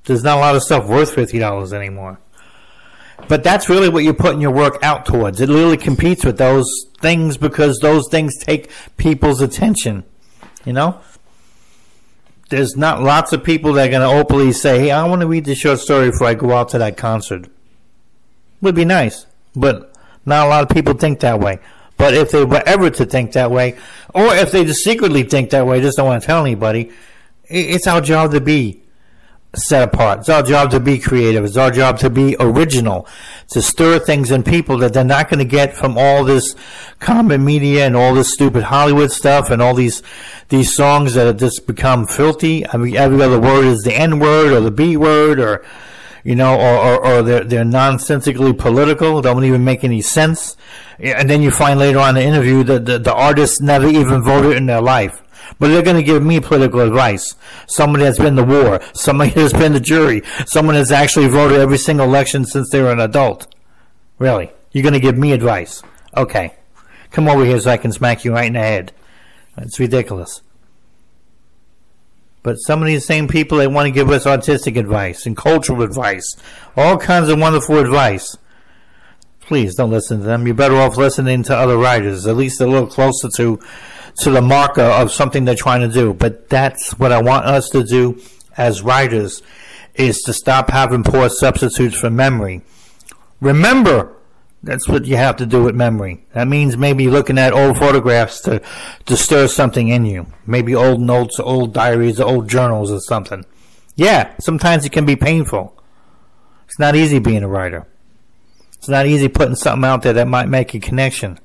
There's 0.06 0.24
not 0.24 0.38
a 0.38 0.40
lot 0.40 0.56
of 0.56 0.64
stuff 0.64 0.88
worth 0.88 1.14
fifty 1.14 1.38
dollars 1.38 1.74
anymore. 1.74 2.20
But 3.28 3.44
that's 3.44 3.68
really 3.68 3.90
what 3.90 4.06
you're 4.06 4.14
putting 4.14 4.40
your 4.40 4.52
work 4.52 4.82
out 4.82 5.06
towards. 5.06 5.42
It 5.42 5.50
literally 5.50 5.78
competes 5.78 6.24
with 6.24 6.38
those 6.38 6.66
things 7.00 7.36
because 7.36 7.78
those 7.80 8.08
things 8.10 8.38
take 8.38 8.72
people's 8.96 9.42
attention. 9.42 10.06
You 10.66 10.74
know? 10.74 11.02
There's 12.50 12.76
not 12.76 13.02
lots 13.02 13.32
of 13.32 13.44
people 13.44 13.74
that 13.74 13.88
are 13.88 13.92
going 13.92 14.10
to 14.10 14.20
openly 14.20 14.52
say, 14.52 14.80
hey, 14.80 14.92
I 14.92 15.08
want 15.08 15.22
to 15.22 15.28
read 15.28 15.46
the 15.46 15.56
short 15.56 15.80
story 15.80 16.10
before 16.10 16.28
I 16.28 16.34
go 16.34 16.52
out 16.54 16.70
to 16.70 16.80
that 16.80 16.98
concert. 16.98 17.48
Would 18.62 18.76
be 18.76 18.86
nice, 18.86 19.26
but 19.56 19.94
not 20.26 20.48
a 20.48 20.50
lot 20.50 20.64
of 20.64 20.70
people 20.70 20.94
think 20.96 21.20
that 21.20 21.40
way. 21.40 21.60
But 21.98 22.14
if 22.14 22.32
they 22.32 22.44
were 22.44 22.64
ever 22.66 22.90
to 22.90 23.06
think 23.06 23.34
that 23.34 23.52
way, 23.52 23.78
or 24.14 24.34
if 24.34 24.52
they 24.52 24.66
just 24.66 24.84
secretly 24.84 25.24
think 25.24 25.52
that 25.52 25.68
way, 25.68 25.82
just 25.82 25.98
don't 25.98 26.08
want 26.08 26.24
to 26.24 26.28
tell 26.28 26.42
anybody, 26.42 26.92
it's 27.46 27.88
our 27.88 28.02
job 28.02 28.32
to 28.32 28.42
be 28.42 28.82
set 29.56 29.84
apart. 29.84 30.20
It's 30.20 30.30
our 30.30 30.44
job 30.44 30.72
to 30.72 30.80
be 30.80 31.00
creative. 31.00 31.44
It's 31.44 31.58
our 31.58 31.72
job 31.72 31.98
to 32.00 32.10
be 32.10 32.36
original, 32.40 33.08
to 33.50 33.62
stir 33.62 34.00
things 34.00 34.32
in 34.32 34.44
people 34.44 34.78
that 34.80 34.94
they're 34.94 35.04
not 35.04 35.30
going 35.30 35.40
to 35.40 35.46
get 35.46 35.76
from 35.76 35.98
all 35.98 36.24
this 36.24 36.56
common 37.00 37.44
media 37.44 37.86
and 37.86 37.96
all 37.96 38.14
this 38.14 38.32
stupid 38.32 38.64
Hollywood 38.64 39.12
stuff 39.12 39.50
and 39.50 39.62
all 39.62 39.74
these 39.74 40.04
these 40.50 40.76
songs 40.76 41.14
that 41.14 41.28
have 41.28 41.38
just 41.38 41.68
become 41.68 42.06
filthy. 42.06 42.68
I 42.68 42.78
mean, 42.78 42.96
every 42.96 43.22
other 43.22 43.40
word 43.40 43.66
is 43.66 43.82
the 43.82 43.94
N 43.94 44.20
word 44.20 44.54
or 44.54 44.60
the 44.62 44.72
B 44.72 44.98
word 44.98 45.40
or 45.40 45.66
you 46.24 46.36
know, 46.36 46.60
or, 46.60 46.78
or, 46.78 47.06
or 47.06 47.24
they're, 47.24 47.44
they're 47.44 47.66
nonsensically 47.66 48.54
political, 48.54 49.22
don't 49.22 49.46
even 49.46 49.64
make 49.64 49.84
any 49.84 50.02
sense. 50.02 50.58
And 51.00 51.30
then 51.30 51.42
you 51.42 51.50
find 51.50 51.80
later 51.80 52.00
on 52.00 52.10
in 52.10 52.16
the 52.16 52.24
interview 52.24 52.64
that 52.66 52.86
the, 52.86 53.00
the 53.00 53.14
artists 53.14 53.62
never 53.62 53.88
even 53.88 54.22
voted 54.22 54.58
in 54.58 54.66
their 54.66 54.82
life. 54.82 55.24
But 55.58 55.70
they're 55.70 55.82
going 55.82 55.96
to 55.96 56.04
give 56.04 56.24
me 56.24 56.40
political 56.40 56.82
advice. 56.82 57.36
Somebody 57.68 58.04
that's 58.04 58.20
been 58.20 58.36
to 58.36 58.44
war, 58.44 58.82
somebody 58.94 59.32
that's 59.36 59.54
been 59.54 59.74
to 59.74 59.80
jury, 59.80 60.22
someone 60.46 60.76
that's 60.76 60.92
actually 60.92 61.28
voted 61.28 61.60
every 61.60 61.78
single 61.78 62.06
election 62.06 62.46
since 62.46 62.70
they 62.70 62.82
were 62.82 62.92
an 62.92 63.00
adult. 63.00 63.48
Really? 64.18 64.52
You're 64.72 64.84
going 64.84 64.94
to 64.94 65.00
give 65.00 65.18
me 65.18 65.32
advice? 65.32 65.82
Okay. 66.16 66.54
Come 67.12 67.28
over 67.28 67.44
here 67.44 67.60
so 67.60 67.72
I 67.72 67.78
can 67.78 67.92
smack 67.92 68.24
you 68.24 68.34
right 68.34 68.46
in 68.46 68.54
the 68.54 68.60
head. 68.60 68.92
It's 69.58 69.80
ridiculous. 69.80 70.42
But 72.42 72.56
some 72.56 72.82
of 72.82 72.88
these 72.88 73.06
same 73.06 73.28
people, 73.28 73.58
they 73.58 73.68
want 73.68 73.88
to 73.88 73.92
give 73.92 74.10
us 74.10 74.26
artistic 74.26 74.78
advice 74.78 75.26
and 75.26 75.36
cultural 75.36 75.82
advice, 75.82 76.26
all 76.78 76.98
kinds 76.98 77.30
of 77.30 77.40
wonderful 77.40 77.78
advice. 77.78 78.38
Please 79.42 79.76
don't 79.76 79.90
listen 79.90 80.20
to 80.20 80.26
them. 80.26 80.46
You're 80.46 80.56
better 80.56 80.76
off 80.76 80.96
listening 80.96 81.44
to 81.44 81.58
other 81.58 81.78
writers, 81.78 82.28
at 82.28 82.38
least 82.38 82.62
a 82.62 82.68
little 82.68 82.88
closer 82.88 83.30
to 83.36 83.60
to 84.22 84.32
the 84.32 84.42
marker 84.42 84.82
of 84.82 85.12
something 85.12 85.46
they're 85.46 85.56
trying 85.56 85.82
to 85.82 85.94
do. 85.94 86.14
But 86.14 86.50
that's 86.50 86.92
what 87.00 87.12
I 87.12 87.22
want 87.22 87.46
us 87.46 87.70
to 87.70 87.84
do 87.84 88.22
as 88.58 88.82
writers 88.82 89.42
is 89.96 90.22
to 90.22 90.34
stop 90.34 90.70
having 90.70 91.04
poor 91.04 91.30
substitutes 91.30 91.98
for 91.98 92.10
memory. 92.10 92.62
Remember, 93.42 94.16
that's 94.62 94.88
what 94.88 95.06
you 95.06 95.16
have 95.16 95.38
to 95.38 95.46
do 95.46 95.64
with 95.64 95.76
memory. 95.76 96.26
That 96.34 96.48
means 96.48 96.76
maybe 96.76 97.10
looking 97.10 97.38
at 97.38 97.54
old 97.54 97.78
photographs 97.78 98.42
to, 98.42 98.62
to 99.06 99.18
stir 99.18 99.48
something 99.48 99.88
in 99.88 100.06
you. 100.06 100.28
Maybe 100.46 100.76
old 100.76 101.00
notes, 101.00 101.40
old 101.40 101.74
diaries, 101.74 102.20
old 102.20 102.50
journals 102.50 102.92
or 102.92 103.00
something. 103.00 103.46
Yeah, 103.96 104.34
sometimes 104.40 104.86
it 104.86 104.92
can 104.92 105.06
be 105.06 105.16
painful. 105.16 105.76
It's 106.66 106.80
not 106.80 106.96
easy 106.96 107.20
being 107.20 107.44
a 107.44 107.48
writer. 107.48 107.88
It's 108.78 108.90
not 108.90 109.06
easy 109.06 109.28
putting 109.28 109.56
something 109.56 109.88
out 109.88 110.04
there 110.04 110.14
that 110.14 110.28
might 110.28 110.48
make 110.48 110.74
a 110.74 110.80
connection. 110.80 111.40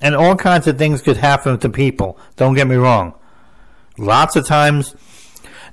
And 0.00 0.14
all 0.14 0.34
kinds 0.36 0.66
of 0.66 0.78
things 0.78 1.02
could 1.02 1.18
happen 1.18 1.58
to 1.58 1.68
people. 1.68 2.18
Don't 2.36 2.54
get 2.54 2.66
me 2.66 2.76
wrong. 2.76 3.14
Lots 3.98 4.36
of 4.36 4.46
times, 4.46 4.94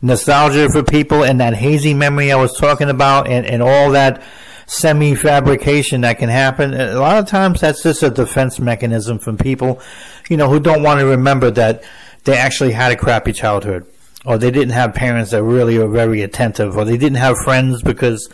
nostalgia 0.01 0.69
for 0.69 0.83
people 0.83 1.23
and 1.23 1.39
that 1.39 1.53
hazy 1.53 1.93
memory 1.93 2.31
I 2.31 2.35
was 2.35 2.57
talking 2.57 2.89
about 2.89 3.27
and, 3.27 3.45
and 3.45 3.63
all 3.63 3.91
that 3.91 4.21
semi 4.67 5.15
fabrication 5.15 6.01
that 6.01 6.19
can 6.19 6.29
happen. 6.29 6.73
A 6.73 6.99
lot 6.99 7.17
of 7.17 7.27
times 7.27 7.61
that's 7.61 7.81
just 7.81 8.03
a 8.03 8.09
defense 8.09 8.59
mechanism 8.59 9.17
from 9.17 9.37
people, 9.37 9.81
you 10.29 10.37
know, 10.37 10.49
who 10.49 10.59
don't 10.59 10.83
want 10.83 10.99
to 10.99 11.05
remember 11.05 11.49
that 11.51 11.83
they 12.25 12.37
actually 12.37 12.73
had 12.73 12.91
a 12.91 12.95
crappy 12.95 13.33
childhood. 13.33 13.87
Or 14.25 14.37
they 14.37 14.51
didn't 14.51 14.71
have 14.71 14.93
parents 14.93 15.31
that 15.31 15.41
really 15.41 15.77
were 15.77 15.87
very 15.87 16.21
attentive, 16.21 16.75
or 16.75 16.83
they 16.83 16.97
didn't 16.97 17.17
have 17.17 17.37
friends 17.45 17.81
because, 17.81 18.27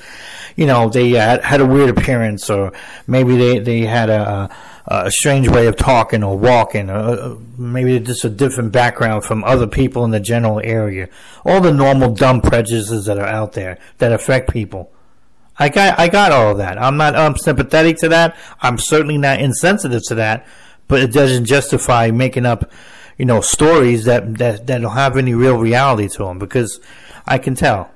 you 0.56 0.66
know, 0.66 0.90
they 0.90 1.12
had, 1.12 1.44
had 1.44 1.62
a 1.62 1.68
weird 1.68 1.96
appearance, 1.96 2.50
or 2.50 2.74
maybe 3.06 3.38
they, 3.38 3.60
they 3.60 3.82
had 3.82 4.10
a, 4.10 4.50
a 4.86 5.12
strange 5.12 5.48
way 5.48 5.68
of 5.68 5.78
talking 5.78 6.24
or 6.24 6.38
walking, 6.38 6.90
or 6.90 6.94
uh, 6.94 7.36
maybe 7.58 8.00
just 8.00 8.26
a 8.26 8.30
different 8.30 8.72
background 8.72 9.24
from 9.24 9.44
other 9.44 9.68
people 9.68 10.04
in 10.04 10.12
the 10.12 10.20
general 10.20 10.60
area. 10.64 11.08
All 11.46 11.62
the 11.62 11.72
normal 11.72 12.14
dumb 12.14 12.42
prejudices 12.42 13.06
that 13.06 13.18
are 13.18 13.28
out 13.28 13.54
there 13.54 13.78
that 14.00 14.12
affect 14.12 14.52
people. 14.52 14.92
I 15.58 15.70
got, 15.70 16.00
I 16.00 16.10
got 16.10 16.32
all 16.32 16.52
of 16.52 16.58
that. 16.58 16.82
I'm 16.82 16.98
not 16.98 17.16
um, 17.16 17.38
sympathetic 17.38 17.98
to 18.00 18.10
that. 18.10 18.36
I'm 18.60 18.78
certainly 18.78 19.18
not 19.18 19.40
insensitive 19.40 20.02
to 20.08 20.16
that, 20.16 20.46
but 20.88 21.02
it 21.02 21.14
doesn't 21.14 21.46
justify 21.46 22.12
making 22.12 22.46
up, 22.46 22.72
you 23.18 23.26
know, 23.26 23.40
stories 23.40 24.06
that, 24.06 24.38
that, 24.40 24.68
that 24.68 24.82
don't 24.82 24.94
have 24.94 25.16
any 25.16 25.34
real 25.34 25.58
reality 25.58 26.10
to 26.10 26.26
them 26.26 26.40
because 26.40 26.80
I 27.26 27.38
can 27.38 27.56
tell. 27.56 27.90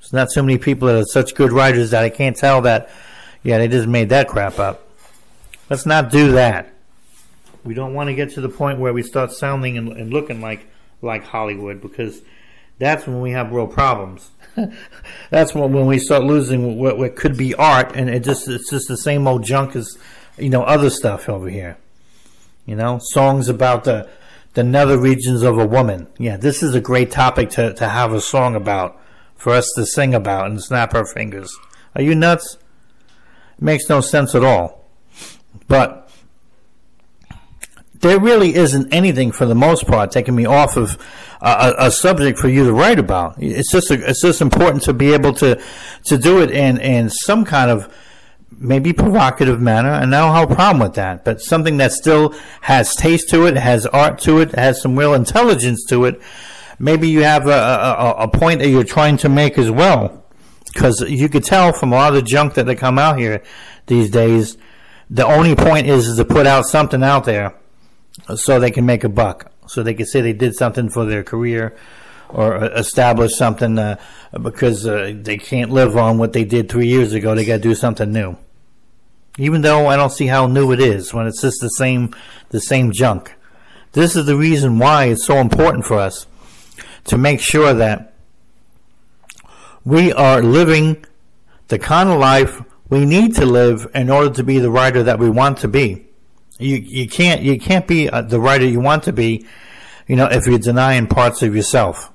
There's 0.00 0.12
not 0.12 0.30
so 0.32 0.42
many 0.42 0.58
people 0.58 0.88
that 0.88 0.96
are 0.96 1.04
such 1.04 1.34
good 1.34 1.52
writers 1.52 1.90
that 1.90 2.02
I 2.02 2.08
can't 2.08 2.36
tell 2.36 2.62
that, 2.62 2.90
yeah, 3.44 3.58
they 3.58 3.68
just 3.68 3.86
made 3.86 4.08
that 4.08 4.26
crap 4.26 4.58
up. 4.58 4.81
Let's 5.70 5.86
not 5.86 6.10
do 6.10 6.32
that. 6.32 6.72
We 7.64 7.74
don't 7.74 7.94
want 7.94 8.08
to 8.08 8.14
get 8.14 8.30
to 8.32 8.40
the 8.40 8.48
point 8.48 8.78
where 8.78 8.92
we 8.92 9.02
start 9.02 9.32
sounding 9.32 9.78
and, 9.78 9.88
and 9.92 10.12
looking 10.12 10.40
like 10.40 10.66
like 11.00 11.24
Hollywood 11.24 11.80
because 11.80 12.22
that's 12.78 13.06
when 13.06 13.20
we 13.20 13.30
have 13.32 13.52
real 13.52 13.66
problems. 13.66 14.30
that's 15.30 15.54
when 15.54 15.72
when 15.72 15.86
we 15.86 15.98
start 15.98 16.24
losing 16.24 16.78
what, 16.78 16.98
what 16.98 17.16
could 17.16 17.36
be 17.36 17.54
art, 17.54 17.94
and 17.94 18.10
it 18.10 18.24
just 18.24 18.48
it's 18.48 18.70
just 18.70 18.88
the 18.88 18.96
same 18.96 19.26
old 19.26 19.44
junk 19.44 19.76
as 19.76 19.96
you 20.36 20.50
know 20.50 20.62
other 20.62 20.90
stuff 20.90 21.28
over 21.28 21.48
here. 21.48 21.78
You 22.66 22.76
know, 22.76 22.98
songs 23.00 23.48
about 23.48 23.84
the 23.84 24.08
the 24.54 24.64
nether 24.64 24.98
regions 24.98 25.42
of 25.42 25.58
a 25.58 25.66
woman. 25.66 26.08
Yeah, 26.18 26.36
this 26.36 26.62
is 26.62 26.74
a 26.74 26.80
great 26.80 27.10
topic 27.10 27.50
to, 27.50 27.72
to 27.74 27.88
have 27.88 28.12
a 28.12 28.20
song 28.20 28.54
about 28.54 29.00
for 29.36 29.52
us 29.52 29.68
to 29.76 29.86
sing 29.86 30.14
about 30.14 30.46
and 30.46 30.62
snap 30.62 30.94
our 30.94 31.06
fingers. 31.06 31.56
Are 31.94 32.02
you 32.02 32.14
nuts? 32.14 32.58
It 33.58 33.62
makes 33.62 33.88
no 33.88 34.00
sense 34.00 34.34
at 34.34 34.44
all. 34.44 34.81
But 35.72 36.10
there 37.94 38.20
really 38.20 38.54
isn't 38.54 38.92
anything 38.92 39.32
for 39.32 39.46
the 39.46 39.54
most 39.54 39.86
part 39.86 40.10
taking 40.10 40.34
me 40.34 40.44
off 40.44 40.76
of 40.76 40.98
a, 41.40 41.74
a, 41.78 41.90
subject 41.90 42.38
for 42.38 42.48
you 42.48 42.64
to 42.66 42.74
write 42.74 42.98
about. 42.98 43.42
It's 43.42 43.72
just 43.72 43.90
a, 43.90 43.94
it's 43.94 44.20
just 44.20 44.42
important 44.42 44.82
to 44.82 44.92
be 44.92 45.14
able 45.14 45.32
to 45.32 45.58
to 46.04 46.18
do 46.18 46.42
it 46.42 46.50
in 46.50 46.76
in 46.76 47.08
some 47.08 47.46
kind 47.46 47.70
of 47.70 47.90
maybe 48.50 48.92
provocative 48.92 49.62
manner, 49.62 49.88
and 49.88 50.14
I 50.14 50.20
don't 50.20 50.34
have 50.34 50.50
a 50.50 50.54
problem 50.54 50.80
with 50.80 50.96
that. 50.96 51.24
But 51.24 51.40
something 51.40 51.78
that 51.78 51.92
still 51.92 52.34
has 52.60 52.94
taste 52.94 53.30
to 53.30 53.46
it, 53.46 53.56
has 53.56 53.86
art 53.86 54.18
to 54.24 54.40
it, 54.40 54.54
has 54.54 54.82
some 54.82 54.98
real 54.98 55.14
intelligence 55.14 55.86
to 55.88 56.04
it. 56.04 56.20
Maybe 56.78 57.08
you 57.08 57.22
have 57.22 57.46
a, 57.46 57.50
a, 57.50 58.14
a 58.24 58.28
point 58.28 58.58
that 58.60 58.68
you're 58.68 58.84
trying 58.84 59.16
to 59.18 59.30
make 59.30 59.56
as 59.56 59.70
well, 59.70 60.22
because 60.66 61.00
you 61.00 61.30
could 61.30 61.44
tell 61.44 61.72
from 61.72 61.94
a 61.94 61.96
lot 61.96 62.10
of 62.10 62.16
the 62.16 62.28
junk 62.28 62.52
that 62.54 62.66
they 62.66 62.74
come 62.74 62.98
out 62.98 63.18
here 63.18 63.42
these 63.86 64.10
days 64.10 64.58
the 65.12 65.26
only 65.26 65.54
point 65.54 65.86
is, 65.86 66.16
to 66.16 66.24
put 66.24 66.46
out 66.46 66.64
something 66.64 67.02
out 67.02 67.24
there 67.24 67.54
so 68.34 68.58
they 68.58 68.70
can 68.70 68.86
make 68.86 69.04
a 69.04 69.10
buck, 69.10 69.52
so 69.66 69.82
they 69.82 69.92
can 69.92 70.06
say 70.06 70.22
they 70.22 70.32
did 70.32 70.54
something 70.54 70.88
for 70.88 71.04
their 71.04 71.22
career 71.22 71.76
or 72.30 72.64
establish 72.64 73.36
something 73.36 73.78
uh, 73.78 74.00
because 74.40 74.86
uh, 74.86 75.12
they 75.14 75.36
can't 75.36 75.70
live 75.70 75.98
on 75.98 76.16
what 76.16 76.32
they 76.32 76.44
did 76.44 76.70
three 76.70 76.86
years 76.86 77.12
ago. 77.12 77.34
They 77.34 77.44
got 77.44 77.56
to 77.56 77.62
do 77.62 77.74
something 77.74 78.10
new. 78.10 78.38
Even 79.36 79.60
though 79.60 79.86
I 79.86 79.96
don't 79.96 80.12
see 80.12 80.28
how 80.28 80.46
new 80.46 80.72
it 80.72 80.80
is 80.80 81.12
when 81.12 81.26
it's 81.26 81.42
just 81.42 81.60
the 81.60 81.68
same, 81.68 82.14
the 82.48 82.60
same 82.60 82.90
junk. 82.90 83.34
This 83.92 84.16
is 84.16 84.24
the 84.24 84.36
reason 84.36 84.78
why 84.78 85.06
it's 85.06 85.26
so 85.26 85.36
important 85.36 85.84
for 85.84 85.98
us 85.98 86.26
to 87.04 87.18
make 87.18 87.40
sure 87.40 87.74
that 87.74 88.14
we 89.84 90.10
are 90.10 90.42
living 90.42 91.04
the 91.68 91.78
kind 91.78 92.08
of 92.08 92.18
life 92.18 92.62
we 92.92 93.06
need 93.06 93.34
to 93.36 93.46
live 93.46 93.90
in 93.94 94.10
order 94.10 94.28
to 94.28 94.44
be 94.44 94.58
the 94.58 94.70
writer 94.70 95.02
that 95.02 95.18
we 95.18 95.30
want 95.30 95.56
to 95.56 95.66
be. 95.66 96.04
You 96.58 96.76
you 96.76 97.08
can't 97.08 97.40
you 97.40 97.58
can't 97.58 97.86
be 97.86 98.10
uh, 98.10 98.20
the 98.20 98.38
writer 98.38 98.66
you 98.66 98.80
want 98.80 99.04
to 99.04 99.14
be, 99.14 99.46
you 100.06 100.14
know, 100.14 100.26
if 100.26 100.46
you're 100.46 100.58
denying 100.58 101.06
parts 101.06 101.42
of 101.42 101.56
yourself. 101.56 102.12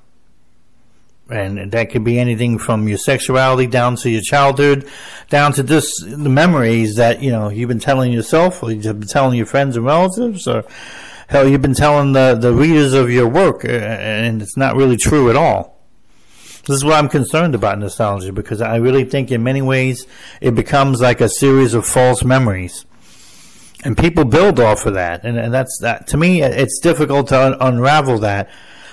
And 1.28 1.72
that 1.72 1.90
could 1.90 2.04
be 2.04 2.20
anything 2.20 2.58
from 2.58 2.86
your 2.86 2.96
sexuality 2.96 3.66
down 3.66 3.96
to 3.96 4.08
your 4.08 4.22
childhood, 4.22 4.88
down 5.28 5.52
to 5.54 5.64
just 5.64 5.90
the 6.06 6.30
memories 6.30 6.94
that, 6.94 7.20
you 7.20 7.32
know, 7.32 7.48
you've 7.50 7.68
been 7.68 7.80
telling 7.80 8.12
yourself 8.12 8.62
or 8.62 8.70
you've 8.70 9.00
been 9.00 9.08
telling 9.08 9.36
your 9.36 9.46
friends 9.46 9.76
and 9.76 9.84
relatives 9.84 10.46
or 10.46 10.64
hell, 11.28 11.46
you've 11.46 11.60
been 11.60 11.74
telling 11.74 12.12
the, 12.12 12.34
the 12.40 12.54
readers 12.54 12.94
of 12.94 13.10
your 13.10 13.28
work 13.28 13.64
uh, 13.64 13.68
and 13.68 14.40
it's 14.40 14.56
not 14.56 14.76
really 14.76 14.96
true 14.96 15.28
at 15.28 15.36
all. 15.36 15.77
This 16.66 16.76
is 16.76 16.84
what 16.84 16.94
I'm 16.94 17.08
concerned 17.08 17.54
about 17.54 17.78
nostalgia 17.78 18.32
because 18.32 18.60
I 18.60 18.76
really 18.76 19.04
think 19.04 19.30
in 19.30 19.42
many 19.42 19.62
ways 19.62 20.06
it 20.40 20.54
becomes 20.54 21.00
like 21.00 21.20
a 21.20 21.28
series 21.28 21.74
of 21.74 21.86
false 21.86 22.24
memories 22.24 22.84
and 23.84 23.96
people 23.96 24.24
build 24.24 24.58
off 24.58 24.86
of 24.86 24.94
that, 24.94 25.24
and, 25.24 25.38
and 25.38 25.54
that's 25.54 25.78
that. 25.82 26.08
To 26.08 26.16
me, 26.16 26.42
it's 26.42 26.80
difficult 26.80 27.28
to 27.28 27.40
un- 27.40 27.56
unravel 27.60 28.18
that 28.18 28.50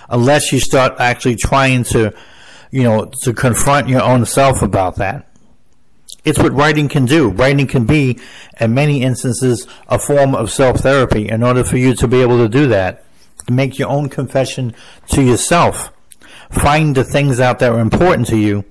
unless 0.09 0.51
you 0.51 0.59
start 0.59 0.93
actually 0.99 1.35
trying 1.35 1.83
to, 1.85 2.13
you 2.71 2.83
know, 2.83 3.11
to 3.23 3.33
confront 3.33 3.89
your 3.89 4.03
own 4.03 4.25
self 4.25 4.61
about 4.61 4.97
that. 4.97 5.27
It's 6.23 6.37
what 6.39 6.53
writing 6.53 6.87
can 6.87 7.05
do. 7.05 7.29
Writing 7.29 7.67
can 7.67 7.85
be, 7.85 8.19
in 8.59 8.73
many 8.73 9.01
instances, 9.01 9.67
a 9.87 9.97
form 9.97 10.35
of 10.35 10.51
self 10.51 10.81
therapy. 10.81 11.29
In 11.29 11.41
order 11.41 11.63
for 11.63 11.77
you 11.77 11.95
to 11.95 12.07
be 12.07 12.21
able 12.21 12.37
to 12.37 12.49
do 12.49 12.67
that, 12.67 13.05
to 13.47 13.53
make 13.53 13.79
your 13.79 13.89
own 13.89 14.09
confession 14.09 14.75
to 15.09 15.23
yourself, 15.23 15.91
find 16.51 16.95
the 16.95 17.03
things 17.03 17.39
out 17.39 17.59
that 17.59 17.71
are 17.71 17.79
important 17.79 18.27
to 18.27 18.37
you, 18.37 18.65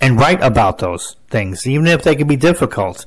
and 0.00 0.18
write 0.18 0.42
about 0.42 0.78
those 0.78 1.16
things, 1.30 1.66
even 1.66 1.86
if 1.86 2.02
they 2.02 2.14
can 2.14 2.26
be 2.26 2.36
difficult. 2.36 3.06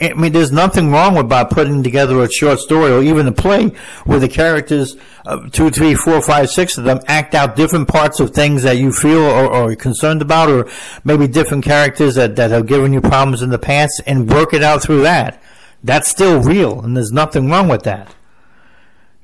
I 0.00 0.14
mean, 0.14 0.32
there's 0.32 0.52
nothing 0.52 0.92
wrong 0.92 1.14
with 1.14 1.24
about 1.24 1.50
putting 1.50 1.82
together 1.82 2.22
a 2.22 2.30
short 2.30 2.60
story 2.60 2.92
or 2.92 3.02
even 3.02 3.26
a 3.26 3.32
play 3.32 3.72
where 4.04 4.20
the 4.20 4.28
characters, 4.28 4.96
uh, 5.26 5.48
two, 5.50 5.70
three, 5.70 5.94
four, 5.94 6.22
five, 6.22 6.50
six 6.50 6.78
of 6.78 6.84
them, 6.84 7.00
act 7.08 7.34
out 7.34 7.56
different 7.56 7.88
parts 7.88 8.20
of 8.20 8.30
things 8.30 8.62
that 8.62 8.76
you 8.76 8.92
feel 8.92 9.22
or, 9.22 9.46
or 9.46 9.72
are 9.72 9.74
concerned 9.74 10.22
about, 10.22 10.50
or 10.50 10.70
maybe 11.02 11.26
different 11.26 11.64
characters 11.64 12.14
that, 12.14 12.36
that 12.36 12.52
have 12.52 12.66
given 12.66 12.92
you 12.92 13.00
problems 13.00 13.42
in 13.42 13.50
the 13.50 13.58
past, 13.58 14.00
and 14.06 14.30
work 14.30 14.54
it 14.54 14.62
out 14.62 14.82
through 14.82 15.02
that. 15.02 15.42
That's 15.82 16.08
still 16.08 16.42
real, 16.42 16.80
and 16.80 16.96
there's 16.96 17.12
nothing 17.12 17.50
wrong 17.50 17.68
with 17.68 17.82
that. 17.82 18.14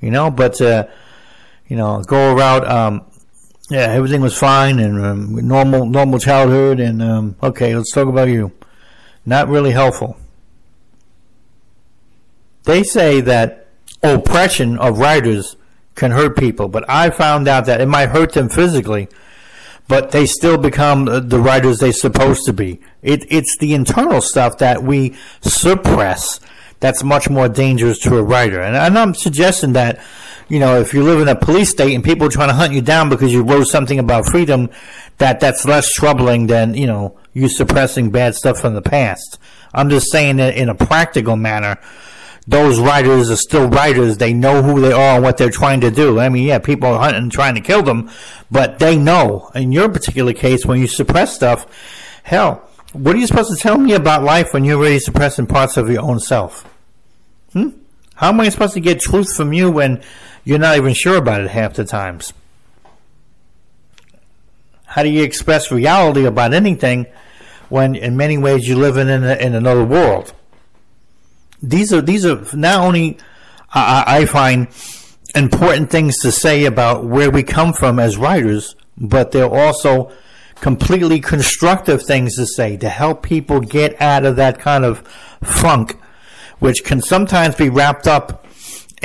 You 0.01 0.11
know, 0.11 0.31
but 0.31 0.61
uh, 0.61 0.87
you 1.69 1.77
know, 1.77 2.03
go 2.03 2.35
around. 2.35 2.65
Um, 2.65 3.07
yeah, 3.75 3.93
everything 3.93 4.21
was 4.21 4.39
fine 4.39 4.79
and 4.79 5.05
um, 5.05 5.35
normal, 5.49 5.85
normal 5.85 6.21
childhood, 6.21 6.79
and 6.79 7.03
um, 7.03 7.37
okay, 7.43 7.75
let's 7.75 7.91
talk 7.91 8.07
about 8.07 8.29
you. 8.29 8.53
Not 9.27 9.49
really 9.49 9.73
helpful. 9.73 10.17
They 12.63 12.85
say 12.85 13.21
that 13.23 13.67
oppression 14.01 14.79
of 14.79 14.99
writers 15.01 15.57
can 15.97 16.13
hurt 16.13 16.37
people, 16.39 16.69
but 16.69 16.89
I 16.89 17.11
found 17.11 17.49
out 17.49 17.67
that 17.67 17.81
it 17.81 17.87
might 17.87 18.11
hurt 18.11 18.35
them 18.35 18.49
physically, 18.49 19.09
but 19.89 20.13
they 20.13 20.27
still 20.27 20.57
become 20.57 21.07
the 21.07 21.41
writers 21.41 21.79
they're 21.79 21.93
supposed 21.93 22.45
to 22.47 22.53
be. 22.53 22.81
It, 23.03 23.27
it's 23.29 23.57
the 23.59 23.75
internal 23.75 24.21
stuff 24.21 24.59
that 24.59 24.85
we 24.85 25.17
suppress 25.41 26.39
that's 26.79 27.03
much 27.03 27.29
more 27.29 27.49
dangerous 27.49 27.99
to 28.01 28.19
a 28.19 28.23
writer. 28.23 28.61
And, 28.61 28.77
and 28.77 28.97
I'm 28.97 29.15
suggesting 29.15 29.73
that, 29.73 30.01
you 30.49 30.59
know, 30.59 30.81
if 30.81 30.95
you 30.95 31.03
live 31.03 31.21
in 31.21 31.29
a 31.29 31.37
police 31.37 31.71
state 31.71 31.95
and 31.95 32.05
people 32.05 32.27
are 32.27 32.31
trying 32.31 32.49
to 32.49 32.55
hunt 32.55 32.73
you 32.73 32.83
down 32.83 33.09
because 33.09 33.33
you 33.33 33.43
wrote 33.43 33.67
something 33.67 33.99
about 33.99 34.27
freedom, 34.27 34.71
that 35.19 35.41
that's 35.41 35.65
less 35.65 35.91
troubling 35.93 36.47
than, 36.47 36.75
you 36.75 36.87
know, 36.87 37.19
you 37.33 37.49
suppressing 37.49 38.11
bad 38.11 38.35
stuff 38.35 38.61
from 38.61 38.75
the 38.75 38.83
past. 38.83 39.39
I'm 39.73 39.91
just 39.91 40.11
saying 40.11 40.37
that 40.37 40.57
in 40.57 40.69
a 40.69 40.75
practical 40.75 41.37
manner 41.37 41.79
those 42.47 42.79
writers 42.79 43.31
are 43.31 43.37
still 43.37 43.69
writers. 43.69 44.19
They 44.19 44.35
know 44.35 44.63
who 44.63 44.81
they 44.81 44.93
are 44.93 45.17
and 45.17 45.25
what 45.25 45.39
they're 45.39 45.51
trying 45.51 45.81
to 45.81 45.91
do. 45.91 46.21
I 46.21 46.29
mean, 46.29 46.47
yeah, 46.47 46.59
people 46.59 46.89
are 46.91 46.99
hunting, 46.99 47.23
and 47.23 47.33
trying 47.33 47.55
to 47.55 47.61
kill 47.61 47.83
them, 47.83 48.11
but 48.51 48.79
they 48.79 48.97
know. 48.97 49.51
In 49.55 49.73
your 49.73 49.89
particular 49.89 50.33
case, 50.33 50.67
when 50.67 50.81
you 50.81 50.87
suppress 50.87 51.35
stuff, 51.35 51.67
hell, 52.23 52.69
what 52.93 53.17
are 53.17 53.19
you 53.19 53.27
supposed 53.27 53.51
to 53.51 53.57
tell 53.57 53.79
me 53.79 53.95
about 53.95 54.23
life 54.23 54.53
when 54.53 54.65
you're 54.65 54.79
already 54.79 54.99
suppressing 54.99 55.47
parts 55.47 55.77
of 55.77 55.91
your 55.91 56.03
own 56.03 56.21
self? 56.21 56.69
Hmm? 57.53 57.71
How 58.15 58.29
am 58.29 58.41
I 58.41 58.49
supposed 58.51 58.75
to 58.75 58.81
get 58.81 59.01
truth 59.01 59.35
from 59.35 59.53
you 59.53 59.71
when 59.71 60.03
you're 60.45 60.59
not 60.59 60.77
even 60.77 60.95
sure 60.95 61.17
about 61.17 61.41
it 61.41 61.51
half 61.51 61.75
the 61.75 61.85
times? 61.85 62.33
How 64.87 65.03
do 65.03 65.09
you 65.09 65.25
express 65.25 65.73
reality 65.73 66.25
about 66.25 66.55
anything 66.55 67.07
when, 67.69 67.95
in 67.95 68.17
many 68.17 68.39
ways, 68.39 68.69
you're 68.69 68.79
living 68.79 69.09
in, 69.09 69.25
a, 69.25 69.35
in 69.35 69.55
another 69.55 69.85
world? 69.85 70.33
these 71.69 71.93
are 71.93 72.03
these 72.03 72.27
are 72.27 72.45
not 72.55 72.81
only 72.81 73.19
I, 73.73 74.05
I 74.07 74.27
find 74.27 74.69
important 75.35 75.91
things 75.91 76.19
to 76.21 76.31
say 76.31 76.65
about 76.65 77.05
where 77.05 77.31
we 77.31 77.43
come 77.43 77.73
from 77.73 77.99
as 77.99 78.17
writers, 78.17 78.77
but 78.97 79.33
they're 79.33 79.49
also 79.49 80.13
completely 80.57 81.21
constructive 81.21 82.03
things 82.03 82.37
to 82.37 82.47
say 82.47 82.77
to 82.77 82.89
help 82.89 83.23
people 83.23 83.61
get 83.61 84.01
out 84.01 84.25
of 84.25 84.37
that 84.37 84.59
kind 84.59 84.85
of 84.85 85.01
funk, 85.43 85.99
which 86.61 86.85
can 86.85 87.03
sometimes 87.03 87.57
be 87.57 87.69
wrapped 87.69 88.07
up 88.07 88.44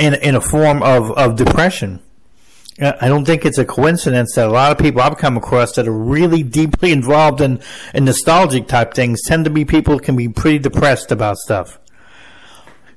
in 0.00 0.14
in 0.14 0.34
a 0.34 0.40
form 0.40 0.82
of, 0.82 1.12
of 1.12 1.36
depression. 1.36 2.00
I 2.82 3.08
don't 3.08 3.26
think 3.26 3.44
it's 3.44 3.58
a 3.58 3.64
coincidence 3.66 4.34
that 4.36 4.46
a 4.46 4.50
lot 4.50 4.72
of 4.72 4.78
people 4.78 5.02
I've 5.02 5.18
come 5.18 5.36
across 5.36 5.74
that 5.74 5.86
are 5.86 5.92
really 5.92 6.42
deeply 6.42 6.92
involved 6.92 7.42
in, 7.42 7.60
in 7.92 8.06
nostalgic 8.06 8.68
type 8.68 8.94
things 8.94 9.20
tend 9.22 9.44
to 9.44 9.50
be 9.50 9.66
people 9.66 9.94
who 9.94 10.00
can 10.00 10.16
be 10.16 10.30
pretty 10.30 10.60
depressed 10.60 11.12
about 11.12 11.36
stuff. 11.36 11.78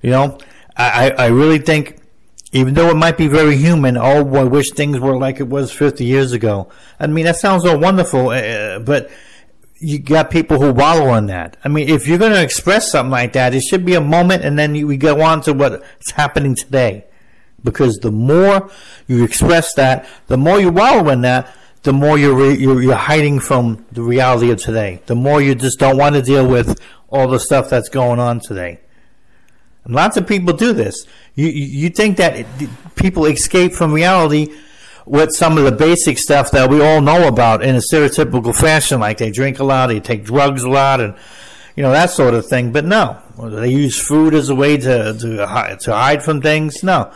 You 0.01 0.11
know, 0.11 0.37
I, 0.77 1.11
I 1.17 1.25
really 1.27 1.59
think, 1.59 1.97
even 2.53 2.75
though 2.75 2.89
it 2.91 2.95
might 2.95 3.17
be 3.17 3.27
very 3.27 3.57
human, 3.57 3.97
oh, 3.97 4.35
I 4.35 4.45
wish 4.45 4.71
things 4.71 5.01
were 5.01 5.17
like 5.17 5.41
it 5.41 5.49
was 5.49 5.73
50 5.73 6.05
years 6.05 6.31
ago. 6.31 6.69
I 6.97 7.07
mean, 7.07 7.25
that 7.25 7.35
sounds 7.35 7.65
all 7.65 7.77
wonderful, 7.77 8.29
uh, 8.29 8.79
but 8.79 9.11
you 9.83 9.99
got 9.99 10.31
people 10.31 10.59
who 10.59 10.71
wallow 10.71 11.13
in 11.15 11.27
that. 11.27 11.57
I 11.63 11.67
mean, 11.67 11.89
if 11.89 12.07
you're 12.07 12.17
going 12.17 12.33
to 12.33 12.41
express 12.41 12.91
something 12.91 13.11
like 13.11 13.33
that, 13.33 13.53
it 13.53 13.61
should 13.61 13.85
be 13.85 13.95
a 13.95 14.01
moment 14.01 14.43
and 14.43 14.57
then 14.57 14.75
you, 14.75 14.87
we 14.87 14.97
go 14.97 15.21
on 15.21 15.41
to 15.41 15.53
what's 15.53 16.11
happening 16.11 16.55
today. 16.55 17.05
Because 17.63 17.97
the 17.97 18.11
more 18.11 18.69
you 19.07 19.23
express 19.23 19.73
that, 19.75 20.07
the 20.27 20.37
more 20.37 20.59
you 20.59 20.69
wallow 20.69 21.09
in 21.09 21.21
that, 21.21 21.53
the 21.83 21.93
more 21.93 22.17
you're, 22.17 22.35
re- 22.35 22.57
you're, 22.57 22.81
you're 22.81 22.95
hiding 22.95 23.39
from 23.39 23.85
the 23.91 24.01
reality 24.01 24.51
of 24.51 24.61
today. 24.61 25.01
The 25.05 25.15
more 25.15 25.41
you 25.41 25.55
just 25.55 25.79
don't 25.79 25.97
want 25.97 26.15
to 26.15 26.21
deal 26.21 26.47
with 26.47 26.79
all 27.09 27.27
the 27.27 27.39
stuff 27.39 27.69
that's 27.69 27.89
going 27.89 28.19
on 28.19 28.39
today. 28.39 28.79
And 29.85 29.93
lots 29.93 30.17
of 30.17 30.27
people 30.27 30.53
do 30.53 30.73
this. 30.73 31.05
You, 31.35 31.47
you 31.47 31.89
think 31.89 32.17
that 32.17 32.45
people 32.95 33.25
escape 33.25 33.73
from 33.73 33.91
reality 33.93 34.53
with 35.05 35.31
some 35.31 35.57
of 35.57 35.63
the 35.65 35.71
basic 35.71 36.17
stuff 36.17 36.51
that 36.51 36.69
we 36.69 36.81
all 36.81 37.01
know 37.01 37.27
about 37.27 37.63
in 37.63 37.75
a 37.75 37.79
stereotypical 37.79 38.55
fashion, 38.55 38.99
like 38.99 39.17
they 39.17 39.31
drink 39.31 39.59
a 39.59 39.63
lot, 39.63 39.87
they 39.87 39.99
take 39.99 40.23
drugs 40.23 40.63
a 40.63 40.69
lot, 40.69 41.01
and 41.01 41.15
you 41.75 41.83
know 41.83 41.91
that 41.91 42.09
sort 42.09 42.33
of 42.33 42.45
thing. 42.45 42.71
But 42.71 42.85
no, 42.85 43.19
they 43.37 43.69
use 43.69 43.99
food 43.99 44.33
as 44.33 44.49
a 44.49 44.55
way 44.55 44.77
to 44.77 45.13
to 45.13 45.77
to 45.81 45.93
hide 45.93 46.23
from 46.23 46.41
things. 46.41 46.83
No, 46.83 47.11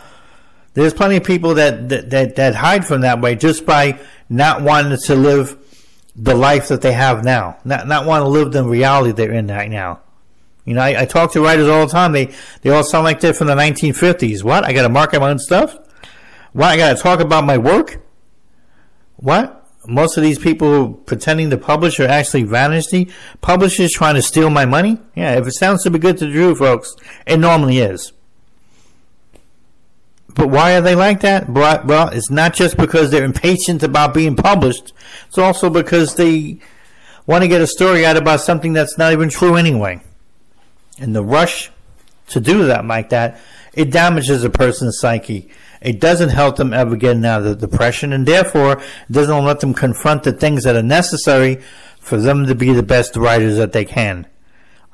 there's 0.74 0.94
plenty 0.94 1.18
of 1.18 1.24
people 1.24 1.56
that 1.56 1.90
that 1.90 2.10
that, 2.10 2.36
that 2.36 2.56
hide 2.56 2.86
from 2.86 3.02
that 3.02 3.22
way 3.22 3.36
just 3.36 3.66
by 3.66 4.00
not 4.30 4.62
wanting 4.62 4.98
to 4.98 5.16
live 5.16 5.58
the 6.16 6.36
life 6.36 6.70
that 6.70 6.82
they 6.82 6.94
have 6.94 7.24
now, 7.24 7.58
not 7.64 7.88
not 7.88 8.06
want 8.06 8.24
to 8.24 8.28
live 8.28 8.52
the 8.52 8.64
reality 8.64 9.12
they're 9.12 9.32
in 9.32 9.48
right 9.48 9.70
now. 9.70 10.02
You 10.66 10.74
know, 10.74 10.82
I, 10.82 11.04
I 11.04 11.06
talk 11.06 11.32
to 11.32 11.42
writers 11.42 11.70
all 11.70 11.86
the 11.86 11.92
time. 11.92 12.12
They 12.12 12.34
they 12.62 12.72
all 12.72 12.84
sound 12.84 13.06
like 13.06 13.22
they're 13.22 13.34
from 13.34 13.48
the 13.48 13.56
1950s. 13.56 14.44
What? 14.44 14.66
I 14.66 14.74
got 14.74 14.82
to 14.82 14.90
market 14.90 15.22
my 15.22 15.30
own 15.30 15.40
stuff? 15.40 15.78
What? 16.54 16.68
I 16.68 16.78
got 16.78 16.96
to 16.96 17.02
talk 17.02 17.20
about 17.20 17.46
my 17.46 17.58
work? 17.58 18.00
What? 19.18 19.54
Most 19.88 20.18
of 20.18 20.24
these 20.24 20.38
people 20.38 20.94
pretending 20.94 21.50
to 21.50 21.58
publish 21.58 22.00
are 22.00 22.08
actually 22.08 22.44
vanity 22.44 23.10
publishers 23.40 23.92
trying 23.92 24.16
to 24.16 24.22
steal 24.22 24.50
my 24.50 24.66
money. 24.66 25.00
Yeah, 25.16 25.38
if 25.38 25.48
it 25.48 25.54
sounds 25.54 25.84
to 25.84 25.90
be 25.90 26.00
good 26.00 26.18
to 26.18 26.32
do, 26.32 26.54
folks, 26.56 26.96
it 27.26 27.38
normally 27.38 27.80
is. 27.80 28.12
But 30.36 30.50
why 30.50 30.76
are 30.76 30.82
they 30.82 30.94
like 30.94 31.22
that? 31.22 31.50
Well, 31.50 32.10
it's 32.10 32.30
not 32.30 32.54
just 32.54 32.78
because 32.78 33.12
they're 33.12 33.24
impatient 33.24 33.82
about 33.82 34.14
being 34.14 34.36
published. 34.36 34.94
It's 35.28 35.38
also 35.38 35.70
because 35.70 36.16
they 36.16 36.60
want 37.26 37.44
to 37.44 37.48
get 37.48 37.62
a 37.62 37.68
story 37.68 38.06
out 38.06 38.18
about 38.18 38.42
something 38.42 38.74
that's 38.74 38.98
not 38.98 39.14
even 39.14 39.30
true 39.30 39.56
anyway 39.56 40.02
and 41.00 41.16
the 41.16 41.24
rush 41.24 41.72
to 42.30 42.40
do 42.40 42.66
that 42.66 42.86
like 42.86 43.10
that, 43.10 43.40
it 43.78 43.92
damages 43.92 44.44
a 44.44 44.50
person's 44.50 45.00
psyche. 45.00 45.50
It 45.82 46.02
doesn't 46.02 46.30
help 46.30 46.56
them 46.56 46.74
ever 46.74 46.96
get 46.96 47.24
out 47.24 47.46
of 47.46 47.60
the 47.60 47.68
depression, 47.68 48.12
and 48.12 48.26
therefore 48.26 48.82
doesn't 49.12 49.46
let 49.46 49.60
them 49.60 49.76
confront 49.76 50.24
the 50.24 50.32
things 50.32 50.64
that 50.64 50.76
are 50.76 50.82
necessary 50.82 51.62
for 52.00 52.18
them 52.18 52.48
to 52.48 52.56
be 52.56 52.74
the 52.74 52.82
best 52.82 53.16
writers 53.16 53.58
that 53.58 53.74
they 53.74 53.86
can. 53.86 54.26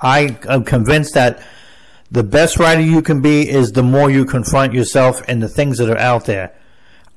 I 0.01 0.37
am 0.49 0.65
convinced 0.65 1.13
that 1.13 1.41
the 2.11 2.23
best 2.23 2.59
writer 2.59 2.81
you 2.81 3.01
can 3.01 3.21
be 3.21 3.49
is 3.49 3.71
the 3.71 3.83
more 3.83 4.11
you 4.11 4.25
confront 4.25 4.73
yourself 4.73 5.21
and 5.29 5.41
the 5.41 5.47
things 5.47 5.77
that 5.77 5.89
are 5.89 5.97
out 5.97 6.25
there. 6.25 6.53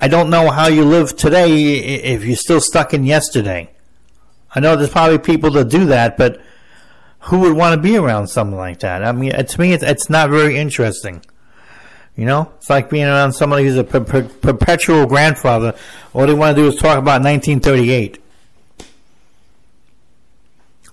I 0.00 0.06
don't 0.06 0.30
know 0.30 0.50
how 0.50 0.68
you 0.68 0.84
live 0.84 1.16
today 1.16 1.78
if 1.78 2.24
you're 2.24 2.36
still 2.36 2.60
stuck 2.60 2.94
in 2.94 3.04
yesterday. 3.04 3.70
I 4.54 4.60
know 4.60 4.76
there's 4.76 4.90
probably 4.90 5.18
people 5.18 5.50
that 5.50 5.68
do 5.68 5.86
that, 5.86 6.16
but 6.16 6.40
who 7.20 7.40
would 7.40 7.56
want 7.56 7.74
to 7.74 7.80
be 7.80 7.96
around 7.96 8.28
something 8.28 8.56
like 8.56 8.78
that? 8.80 9.02
I 9.02 9.10
mean, 9.10 9.32
to 9.32 9.60
me, 9.60 9.72
it's 9.72 10.08
not 10.08 10.30
very 10.30 10.56
interesting. 10.56 11.24
You 12.16 12.24
know, 12.24 12.50
it's 12.56 12.70
like 12.70 12.88
being 12.88 13.04
around 13.04 13.34
somebody 13.34 13.64
who's 13.64 13.76
a 13.76 13.84
per- 13.84 14.00
per- 14.00 14.22
perpetual 14.22 15.06
grandfather. 15.06 15.74
All 16.14 16.26
they 16.26 16.32
want 16.32 16.56
to 16.56 16.62
do 16.62 16.68
is 16.68 16.76
talk 16.76 16.98
about 16.98 17.22
1938. 17.22 18.22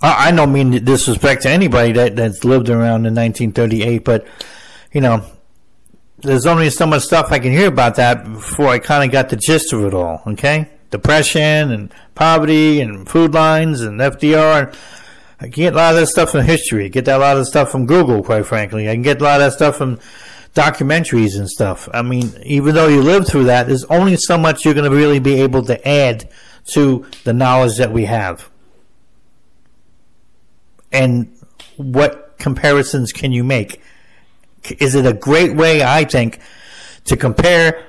I, 0.01 0.27
I 0.27 0.31
don't 0.31 0.51
mean 0.51 0.83
disrespect 0.83 1.43
to 1.43 1.49
anybody 1.49 1.93
that, 1.93 2.17
that's 2.17 2.43
lived 2.43 2.69
around 2.69 3.05
in 3.05 3.15
1938, 3.15 4.03
but 4.03 4.27
you 4.91 4.99
know, 4.99 5.25
there's 6.19 6.45
only 6.45 6.69
so 6.69 6.86
much 6.86 7.03
stuff 7.03 7.31
I 7.31 7.39
can 7.39 7.53
hear 7.53 7.67
about 7.67 7.95
that 7.95 8.25
before 8.25 8.67
I 8.67 8.79
kind 8.79 9.03
of 9.03 9.12
got 9.12 9.29
the 9.29 9.38
gist 9.38 9.71
of 9.71 9.86
it 9.86 9.93
all. 9.93 10.21
Okay, 10.27 10.69
depression 10.91 11.71
and 11.71 11.93
poverty 12.15 12.81
and 12.81 13.07
food 13.07 13.33
lines 13.33 13.81
and 13.81 13.99
FDR. 13.99 14.75
I 15.39 15.43
can 15.43 15.51
get 15.51 15.73
a 15.73 15.77
lot 15.77 15.93
of 15.93 16.01
that 16.01 16.07
stuff 16.07 16.31
from 16.31 16.45
history. 16.45 16.89
Get 16.89 17.05
that 17.05 17.17
a 17.17 17.19
lot 17.19 17.38
of 17.38 17.47
stuff 17.47 17.71
from 17.71 17.86
Google, 17.86 18.23
quite 18.23 18.45
frankly. 18.45 18.89
I 18.89 18.93
can 18.93 19.01
get 19.01 19.19
a 19.19 19.23
lot 19.23 19.41
of 19.41 19.51
that 19.51 19.53
stuff 19.53 19.77
from 19.77 19.99
documentaries 20.53 21.37
and 21.37 21.49
stuff. 21.49 21.89
I 21.93 22.01
mean, 22.01 22.31
even 22.43 22.75
though 22.75 22.87
you 22.87 23.01
lived 23.01 23.27
through 23.27 23.45
that, 23.45 23.67
there's 23.67 23.85
only 23.85 24.15
so 24.17 24.37
much 24.37 24.65
you're 24.65 24.73
going 24.73 24.89
to 24.89 24.95
really 24.95 25.19
be 25.19 25.41
able 25.41 25.63
to 25.63 25.87
add 25.87 26.29
to 26.73 27.05
the 27.23 27.33
knowledge 27.33 27.77
that 27.77 27.91
we 27.91 28.05
have. 28.05 28.49
And 30.91 31.35
what 31.77 32.35
comparisons 32.37 33.11
can 33.11 33.31
you 33.31 33.43
make? 33.43 33.81
Is 34.79 34.95
it 34.95 35.05
a 35.05 35.13
great 35.13 35.55
way, 35.55 35.83
I 35.83 36.03
think, 36.03 36.39
to 37.05 37.17
compare 37.17 37.85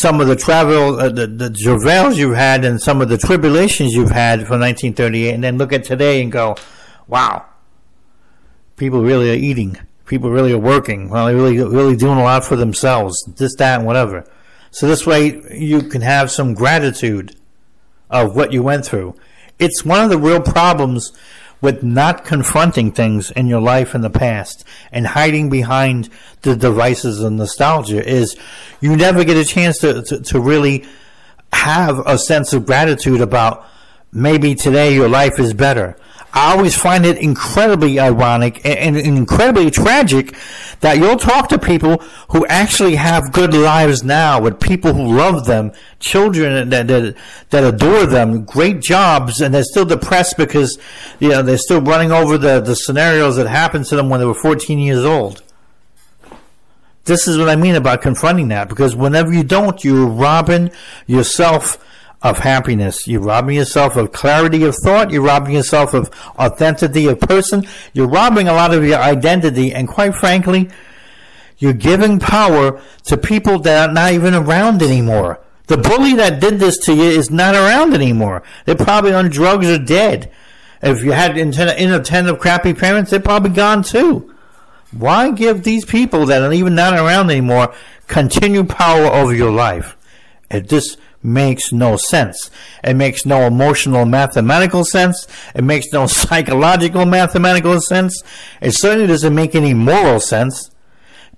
some 0.00 0.20
of 0.20 0.26
the 0.26 0.36
travel, 0.36 0.98
uh, 0.98 1.08
the, 1.10 1.26
the 1.26 1.50
travails 1.50 2.18
you've 2.18 2.36
had 2.36 2.64
and 2.64 2.80
some 2.80 3.00
of 3.00 3.08
the 3.08 3.18
tribulations 3.18 3.92
you've 3.92 4.10
had 4.10 4.40
from 4.40 4.60
1938 4.60 5.34
and 5.34 5.44
then 5.44 5.58
look 5.58 5.72
at 5.72 5.84
today 5.84 6.22
and 6.22 6.32
go, 6.32 6.56
wow, 7.06 7.44
people 8.76 9.02
really 9.02 9.30
are 9.30 9.34
eating 9.34 9.78
people 10.10 10.28
really 10.28 10.52
are 10.52 10.58
working. 10.58 11.08
Well, 11.08 11.26
they're 11.26 11.36
really, 11.36 11.58
really 11.58 11.96
doing 11.96 12.18
a 12.18 12.24
lot 12.24 12.44
for 12.44 12.56
themselves, 12.56 13.16
this, 13.36 13.54
that, 13.56 13.78
and 13.78 13.86
whatever. 13.86 14.26
So 14.72 14.88
this 14.88 15.06
way 15.06 15.40
you 15.56 15.82
can 15.82 16.02
have 16.02 16.32
some 16.32 16.52
gratitude 16.52 17.36
of 18.10 18.34
what 18.34 18.52
you 18.52 18.60
went 18.62 18.84
through. 18.84 19.14
It's 19.60 19.84
one 19.84 20.02
of 20.02 20.10
the 20.10 20.18
real 20.18 20.40
problems 20.40 21.12
with 21.60 21.84
not 21.84 22.24
confronting 22.24 22.90
things 22.90 23.30
in 23.30 23.46
your 23.46 23.60
life 23.60 23.94
in 23.94 24.00
the 24.00 24.10
past 24.10 24.64
and 24.90 25.06
hiding 25.06 25.48
behind 25.48 26.08
the 26.42 26.56
devices 26.56 27.20
of 27.20 27.32
nostalgia 27.32 28.04
is 28.04 28.36
you 28.80 28.96
never 28.96 29.22
get 29.24 29.36
a 29.36 29.44
chance 29.44 29.78
to, 29.78 30.02
to, 30.02 30.20
to 30.20 30.40
really 30.40 30.84
have 31.52 32.00
a 32.06 32.18
sense 32.18 32.52
of 32.52 32.66
gratitude 32.66 33.20
about 33.20 33.64
maybe 34.10 34.54
today 34.56 34.92
your 34.94 35.08
life 35.08 35.38
is 35.38 35.54
better. 35.54 35.96
I 36.32 36.52
always 36.52 36.76
find 36.76 37.04
it 37.04 37.18
incredibly 37.18 37.98
ironic 37.98 38.64
and, 38.64 38.96
and, 38.96 39.18
incredibly 39.18 39.70
tragic 39.70 40.36
that 40.78 40.96
you'll 40.98 41.16
talk 41.16 41.48
to 41.48 41.58
people 41.58 41.98
who 42.28 42.46
actually 42.46 42.94
have 42.94 43.32
good 43.32 43.52
lives 43.52 44.04
now 44.04 44.40
with 44.40 44.60
people 44.60 44.94
who 44.94 45.16
love 45.16 45.46
them, 45.46 45.72
children 45.98 46.70
that, 46.70 46.86
that, 46.86 47.16
that 47.50 47.64
adore 47.64 48.06
them, 48.06 48.44
great 48.44 48.80
jobs, 48.80 49.40
and 49.40 49.52
they're 49.52 49.64
still 49.64 49.84
depressed 49.84 50.36
because, 50.36 50.78
you 51.18 51.30
know, 51.30 51.42
they're 51.42 51.58
still 51.58 51.80
running 51.80 52.12
over 52.12 52.38
the, 52.38 52.60
the 52.60 52.76
scenarios 52.76 53.36
that 53.36 53.48
happened 53.48 53.86
to 53.86 53.96
them 53.96 54.08
when 54.08 54.20
they 54.20 54.26
were 54.26 54.34
14 54.34 54.78
years 54.78 55.04
old. 55.04 55.42
This 57.04 57.26
is 57.26 57.38
what 57.38 57.48
I 57.48 57.56
mean 57.56 57.74
about 57.74 58.02
confronting 58.02 58.48
that 58.48 58.68
because 58.68 58.94
whenever 58.94 59.32
you 59.32 59.42
don't, 59.42 59.82
you're 59.82 60.06
robbing 60.06 60.70
yourself 61.08 61.84
of 62.22 62.38
happiness. 62.38 63.06
You're 63.06 63.22
robbing 63.22 63.56
yourself 63.56 63.96
of 63.96 64.12
clarity 64.12 64.64
of 64.64 64.74
thought. 64.84 65.10
You're 65.10 65.22
robbing 65.22 65.54
yourself 65.54 65.94
of 65.94 66.10
authenticity 66.38 67.06
of 67.06 67.20
person. 67.20 67.66
You're 67.92 68.08
robbing 68.08 68.48
a 68.48 68.52
lot 68.52 68.74
of 68.74 68.84
your 68.84 68.98
identity. 68.98 69.72
And 69.72 69.88
quite 69.88 70.14
frankly, 70.14 70.68
you're 71.58 71.72
giving 71.72 72.18
power 72.18 72.80
to 73.04 73.16
people 73.16 73.58
that 73.60 73.88
are 73.88 73.92
not 73.92 74.12
even 74.12 74.34
around 74.34 74.82
anymore. 74.82 75.40
The 75.66 75.78
bully 75.78 76.14
that 76.14 76.40
did 76.40 76.58
this 76.58 76.78
to 76.86 76.94
you 76.94 77.04
is 77.04 77.30
not 77.30 77.54
around 77.54 77.94
anymore. 77.94 78.42
They're 78.64 78.74
probably 78.74 79.12
on 79.12 79.30
drugs 79.30 79.68
or 79.68 79.78
dead. 79.78 80.30
If 80.82 81.04
you 81.04 81.12
had 81.12 81.36
inattentive, 81.36 82.38
crappy 82.38 82.74
parents, 82.74 83.10
they're 83.10 83.20
probably 83.20 83.50
gone 83.50 83.82
too. 83.82 84.34
Why 84.92 85.30
give 85.30 85.62
these 85.62 85.84
people 85.84 86.26
that 86.26 86.42
are 86.42 86.52
even 86.52 86.74
not 86.74 86.94
around 86.94 87.30
anymore 87.30 87.72
continued 88.08 88.68
power 88.68 89.06
over 89.06 89.32
your 89.32 89.52
life? 89.52 89.96
It 90.50 90.68
just 90.68 90.98
makes 91.22 91.72
no 91.72 91.96
sense. 91.96 92.50
It 92.82 92.94
makes 92.94 93.26
no 93.26 93.42
emotional 93.42 94.04
mathematical 94.06 94.84
sense. 94.84 95.26
It 95.54 95.62
makes 95.62 95.86
no 95.92 96.06
psychological 96.08 97.06
mathematical 97.06 97.80
sense. 97.80 98.22
It 98.60 98.72
certainly 98.72 99.06
doesn't 99.06 99.34
make 99.34 99.54
any 99.54 99.74
moral 99.74 100.20
sense 100.20 100.70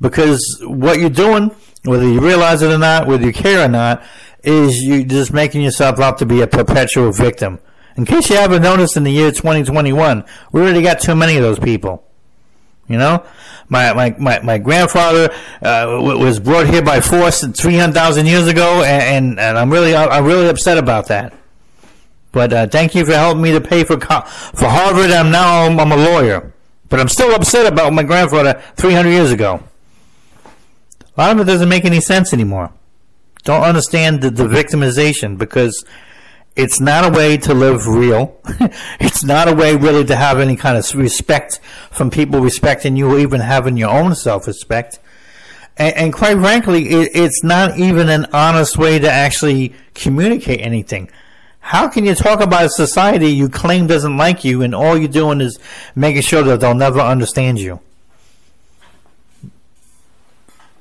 because 0.01 0.41
what 0.63 0.99
you're 1.01 1.11
doing, 1.11 1.55
whether 1.85 2.07
you 2.07 2.21
realize 2.21 2.63
it 2.63 2.73
or 2.73 2.79
not, 2.79 3.07
whether 3.07 3.25
you 3.25 3.33
care 3.33 3.65
or 3.65 3.69
not, 3.69 4.05
is 4.43 4.83
you're 4.83 5.05
just 5.05 5.33
making 5.33 5.63
yourself 5.63 6.01
out 6.01 6.19
to 6.19 6.27
be 6.27 6.41
a 6.41 6.47
perpetual 6.47 7.13
victim. 7.13 7.61
In 7.97 8.05
case 8.07 8.31
you 8.31 8.37
haven't 8.37 8.63
noticed 8.63 8.97
in 8.97 9.05
the 9.05 9.13
year 9.13 9.31
2021, 9.31 10.25
we 10.53 10.61
already 10.61 10.83
got 10.83 11.01
too 11.01 11.15
many 11.15 11.37
of 11.37 11.43
those 11.43 11.59
people. 11.59 12.05
You 12.89 12.99
know, 12.99 13.25
my 13.69 13.93
my 13.95 14.15
my, 14.19 14.41
my 14.41 14.59
grandfather 14.59 15.33
uh, 15.63 15.99
was 16.01 16.41
brought 16.41 16.69
here 16.69 16.83
by 16.83 17.01
force 17.01 17.45
three 17.57 17.77
hundred 17.77 17.95
thousand 17.95 18.27
years 18.27 18.49
ago, 18.49 18.83
and, 18.83 19.39
and 19.39 19.57
I'm 19.57 19.71
really 19.71 19.95
I'm 19.95 20.25
really 20.25 20.49
upset 20.49 20.79
about 20.79 21.07
that. 21.09 21.33
But 22.33 22.53
uh, 22.53 22.67
thank 22.67 22.95
you 22.95 23.07
for 23.07 23.13
helping 23.13 23.43
me 23.43 23.53
to 23.53 23.61
pay 23.61 23.85
for 23.85 23.99
for 24.01 24.69
Harvard. 24.69 25.11
I'm 25.11 25.31
now 25.31 25.67
I'm, 25.67 25.93
a 25.93 25.97
lawyer, 25.97 26.53
but 26.89 26.99
I'm 26.99 27.09
still 27.09 27.35
upset 27.35 27.71
about 27.71 27.93
my 27.93 28.03
grandfather 28.03 28.61
three 28.77 28.95
hundred 28.95 29.11
years 29.11 29.31
ago. 29.31 29.63
A 31.17 31.21
lot 31.21 31.31
of 31.33 31.41
it 31.41 31.45
doesn't 31.45 31.69
make 31.69 31.85
any 31.85 32.01
sense 32.01 32.33
anymore. 32.33 32.73
Don't 33.45 33.63
understand 33.63 34.23
the, 34.23 34.31
the 34.31 34.45
victimization 34.45 35.37
because 35.37 35.85
it's 36.55 36.81
not 36.81 37.11
a 37.11 37.17
way 37.17 37.37
to 37.39 37.55
live 37.55 37.87
real. 37.87 38.39
it's 39.01 39.25
not 39.25 39.49
a 39.49 39.55
way 39.55 39.75
really 39.75 40.05
to 40.05 40.17
have 40.17 40.39
any 40.39 40.57
kind 40.57 40.77
of 40.77 40.95
respect 40.95 41.61
from 41.91 42.11
people 42.11 42.41
respecting 42.41 42.97
you 42.97 43.11
or 43.11 43.19
even 43.19 43.41
having 43.41 43.77
your 43.77 43.91
own 43.91 44.15
self-respect. 44.15 44.99
And, 45.79 45.97
and 45.97 46.13
quite 46.13 46.37
frankly, 46.37 46.89
it, 46.89 47.11
it's 47.15 47.43
not 47.43 47.79
even 47.79 48.09
an 48.09 48.27
honest 48.33 48.77
way 48.77 48.99
to 48.99 49.11
actually 49.11 49.75
communicate 49.95 50.61
anything. 50.61 51.11
How 51.61 51.89
can 51.89 52.05
you 52.05 52.15
talk 52.15 52.41
about 52.41 52.65
a 52.65 52.71
society 52.71 53.29
you 53.29 53.49
claim 53.49 53.87
doesn't 53.87 54.17
like 54.17 54.45
you 54.45 54.63
and 54.63 54.75
all 54.75 54.99
you're 54.99 55.09
doing 55.09 55.41
is 55.41 55.59
making 55.95 56.23
sure 56.23 56.43
that 56.43 56.61
they'll 56.61 56.75
never 56.75 57.01
understand 57.01 57.61
you? 57.61 57.81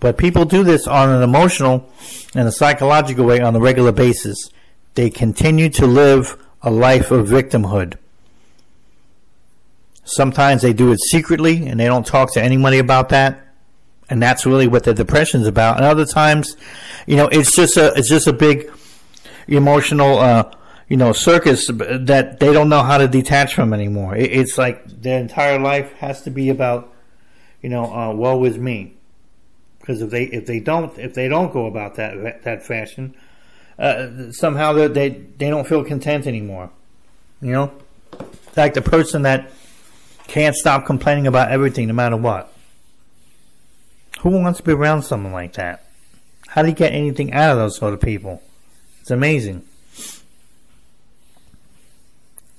But 0.02 0.18
people 0.18 0.46
do 0.46 0.64
this 0.64 0.88
on 0.88 1.10
an 1.10 1.22
emotional 1.22 1.88
and 2.34 2.48
a 2.48 2.52
psychological 2.52 3.26
way 3.26 3.40
on 3.40 3.56
a 3.56 3.60
regular 3.60 3.92
basis 3.92 4.50
they 4.96 5.10
continue 5.10 5.70
to 5.70 5.86
live 5.86 6.38
a 6.62 6.72
life 6.72 7.12
of 7.12 7.28
victimhood. 7.28 7.98
Sometimes 10.04 10.62
they 10.62 10.74
do 10.74 10.92
it 10.92 11.00
secretly 11.00 11.68
and 11.68 11.80
they 11.80 11.86
don't 11.86 12.06
talk 12.06 12.34
to 12.34 12.42
anybody 12.42 12.80
about 12.80 13.10
that. 13.10 13.48
And 14.10 14.22
that's 14.22 14.46
really 14.46 14.68
what 14.68 14.84
the 14.84 14.94
depression 14.94 15.42
is 15.42 15.48
about. 15.48 15.78
And 15.78 15.86
other 15.86 16.06
times, 16.06 16.58
you 17.08 17.16
know, 17.16 17.28
it's 17.28 17.56
just 17.56 17.78
a, 17.78 17.94
it's 17.96 18.10
just 18.10 18.28
a 18.28 18.34
big 18.34 18.70
emotional, 19.48 20.20
uh, 20.20 20.52
you 20.90 20.98
know, 20.98 21.14
circus 21.14 21.68
that 21.68 22.38
they 22.40 22.52
don't 22.52 22.68
know 22.68 22.84
how 22.84 22.98
to 22.98 23.08
detach 23.08 23.54
from 23.54 23.74
anymore. 23.74 24.16
it's 24.16 24.58
like 24.58 24.86
their 24.86 25.20
entire 25.20 25.58
life 25.58 25.94
has 25.94 26.24
to 26.24 26.30
be 26.30 26.50
about, 26.50 26.94
you 27.62 27.70
know, 27.70 27.86
uh, 27.94 28.14
woe 28.14 28.44
is 28.44 28.58
me. 28.58 28.96
Because 29.80 30.02
if 30.02 30.10
they, 30.10 30.26
if 30.26 30.46
they 30.46 30.60
don't, 30.60 30.98
if 31.00 31.14
they 31.14 31.30
don't 31.30 31.54
go 31.54 31.66
about 31.66 31.96
that, 31.96 32.44
that 32.44 32.66
fashion, 32.66 33.16
uh, 33.82 34.32
somehow 34.32 34.74
they 34.74 35.10
they 35.10 35.50
don't 35.50 35.68
feel 35.68 35.84
content 35.84 36.28
anymore. 36.28 36.70
You 37.42 37.52
know, 37.52 37.72
like 38.56 38.76
the 38.76 38.82
person 38.82 39.24
that 39.24 39.52
can't 40.28 40.56
stop 40.56 40.86
complaining 40.86 41.26
about 41.26 41.52
everything, 41.52 41.88
no 41.88 41.94
matter 41.94 42.16
what. 42.16 42.54
Who 44.22 44.30
wants 44.30 44.60
to 44.60 44.64
be 44.64 44.72
around 44.72 45.02
someone 45.02 45.34
like 45.34 45.54
that? 45.54 45.84
How 46.48 46.62
do 46.62 46.68
you 46.68 46.76
get 46.76 46.94
anything 46.94 47.34
out 47.34 47.54
of 47.54 47.58
those 47.58 47.78
sort 47.78 47.94
of 47.94 48.02
people? 48.02 48.44
It's 49.02 49.10
amazing. 49.10 49.64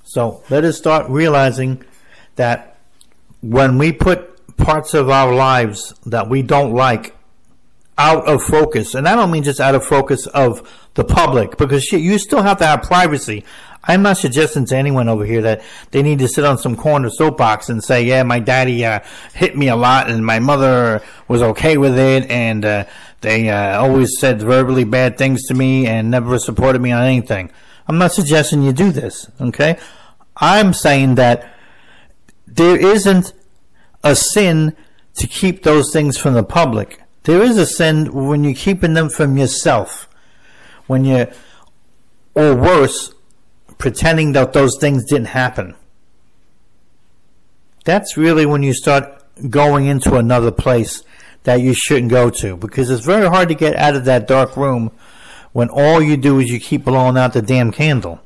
So 0.03 0.43
let 0.49 0.65
us 0.65 0.77
start 0.77 1.09
realizing 1.09 1.85
that 2.35 2.75
when 3.41 3.77
we 3.77 3.93
put 3.93 4.57
parts 4.57 4.93
of 4.93 5.09
our 5.09 5.33
lives 5.33 5.93
that 6.05 6.29
we 6.29 6.41
don't 6.41 6.73
like 6.73 7.15
out 7.97 8.27
of 8.27 8.41
focus, 8.43 8.95
and 8.95 9.07
I 9.07 9.15
don't 9.15 9.31
mean 9.31 9.43
just 9.43 9.59
out 9.59 9.75
of 9.75 9.85
focus 9.85 10.25
of 10.27 10.67
the 10.95 11.03
public, 11.03 11.57
because 11.57 11.91
you 11.91 12.17
still 12.17 12.41
have 12.41 12.57
to 12.59 12.65
have 12.65 12.83
privacy. 12.83 13.43
I'm 13.85 14.01
not 14.01 14.17
suggesting 14.17 14.65
to 14.67 14.77
anyone 14.77 15.09
over 15.09 15.25
here 15.25 15.41
that 15.41 15.61
they 15.91 16.01
need 16.01 16.19
to 16.19 16.27
sit 16.27 16.45
on 16.45 16.57
some 16.57 16.75
corner 16.77 17.09
soapbox 17.09 17.69
and 17.69 17.83
say, 17.83 18.03
"Yeah, 18.03 18.23
my 18.23 18.39
daddy 18.39 18.85
uh, 18.85 19.01
hit 19.33 19.57
me 19.57 19.67
a 19.67 19.75
lot, 19.75 20.09
and 20.09 20.25
my 20.25 20.39
mother 20.39 21.01
was 21.27 21.41
okay 21.41 21.77
with 21.77 21.97
it, 21.97 22.29
and 22.29 22.63
uh, 22.63 22.85
they 23.21 23.49
uh, 23.49 23.81
always 23.81 24.17
said 24.19 24.41
verbally 24.41 24.85
bad 24.85 25.17
things 25.17 25.43
to 25.47 25.53
me 25.53 25.85
and 25.85 26.09
never 26.09 26.39
supported 26.39 26.81
me 26.81 26.91
on 26.91 27.03
anything." 27.03 27.51
I'm 27.85 27.97
not 27.97 28.13
suggesting 28.13 28.63
you 28.63 28.71
do 28.71 28.91
this. 28.91 29.29
Okay, 29.41 29.77
I'm 30.37 30.73
saying 30.73 31.15
that 31.15 31.53
there 32.47 32.77
isn't 32.77 33.33
a 34.03 34.15
sin 34.15 34.75
to 35.15 35.27
keep 35.27 35.63
those 35.63 35.91
things 35.91 36.17
from 36.17 36.33
the 36.33 36.43
public. 36.43 37.02
There 37.23 37.41
is 37.41 37.57
a 37.57 37.65
sin 37.65 38.13
when 38.13 38.43
you're 38.43 38.53
keeping 38.53 38.93
them 38.93 39.09
from 39.09 39.37
yourself. 39.37 40.09
When 40.87 41.05
you, 41.05 41.27
or 42.35 42.55
worse, 42.55 43.13
pretending 43.77 44.33
that 44.33 44.53
those 44.53 44.77
things 44.79 45.05
didn't 45.05 45.27
happen. 45.27 45.75
That's 47.85 48.17
really 48.17 48.45
when 48.45 48.63
you 48.63 48.73
start 48.73 49.23
going 49.49 49.87
into 49.87 50.15
another 50.15 50.51
place 50.51 51.03
that 51.43 51.61
you 51.61 51.73
shouldn't 51.73 52.11
go 52.11 52.29
to 52.29 52.55
because 52.55 52.89
it's 52.89 53.05
very 53.05 53.27
hard 53.27 53.49
to 53.49 53.55
get 53.55 53.75
out 53.75 53.95
of 53.95 54.05
that 54.05 54.27
dark 54.27 54.55
room 54.55 54.91
when 55.51 55.69
all 55.69 56.01
you 56.01 56.17
do 56.17 56.39
is 56.39 56.49
you 56.49 56.59
keep 56.59 56.85
blowing 56.85 57.17
out 57.17 57.33
the 57.33 57.41
damn 57.41 57.71
candle. 57.71 58.21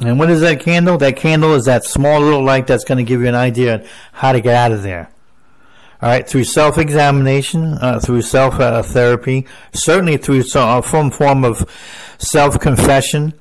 And 0.00 0.18
what 0.18 0.30
is 0.30 0.40
that 0.40 0.60
candle? 0.60 0.98
That 0.98 1.16
candle 1.16 1.54
is 1.54 1.64
that 1.64 1.84
small 1.84 2.20
little 2.20 2.42
light 2.42 2.66
that's 2.66 2.84
going 2.84 2.98
to 2.98 3.04
give 3.04 3.20
you 3.20 3.28
an 3.28 3.34
idea 3.34 3.74
on 3.74 3.86
how 4.12 4.32
to 4.32 4.40
get 4.40 4.54
out 4.54 4.72
of 4.72 4.82
there. 4.82 5.10
All 6.04 6.10
right, 6.10 6.28
through 6.28 6.44
self-examination, 6.44 7.78
uh, 7.80 7.98
through 7.98 8.20
self-therapy, 8.20 9.46
certainly 9.72 10.18
through 10.18 10.42
some, 10.42 10.68
uh, 10.68 10.82
form 10.82 11.44
of 11.46 11.66
self-confession. 12.18 13.32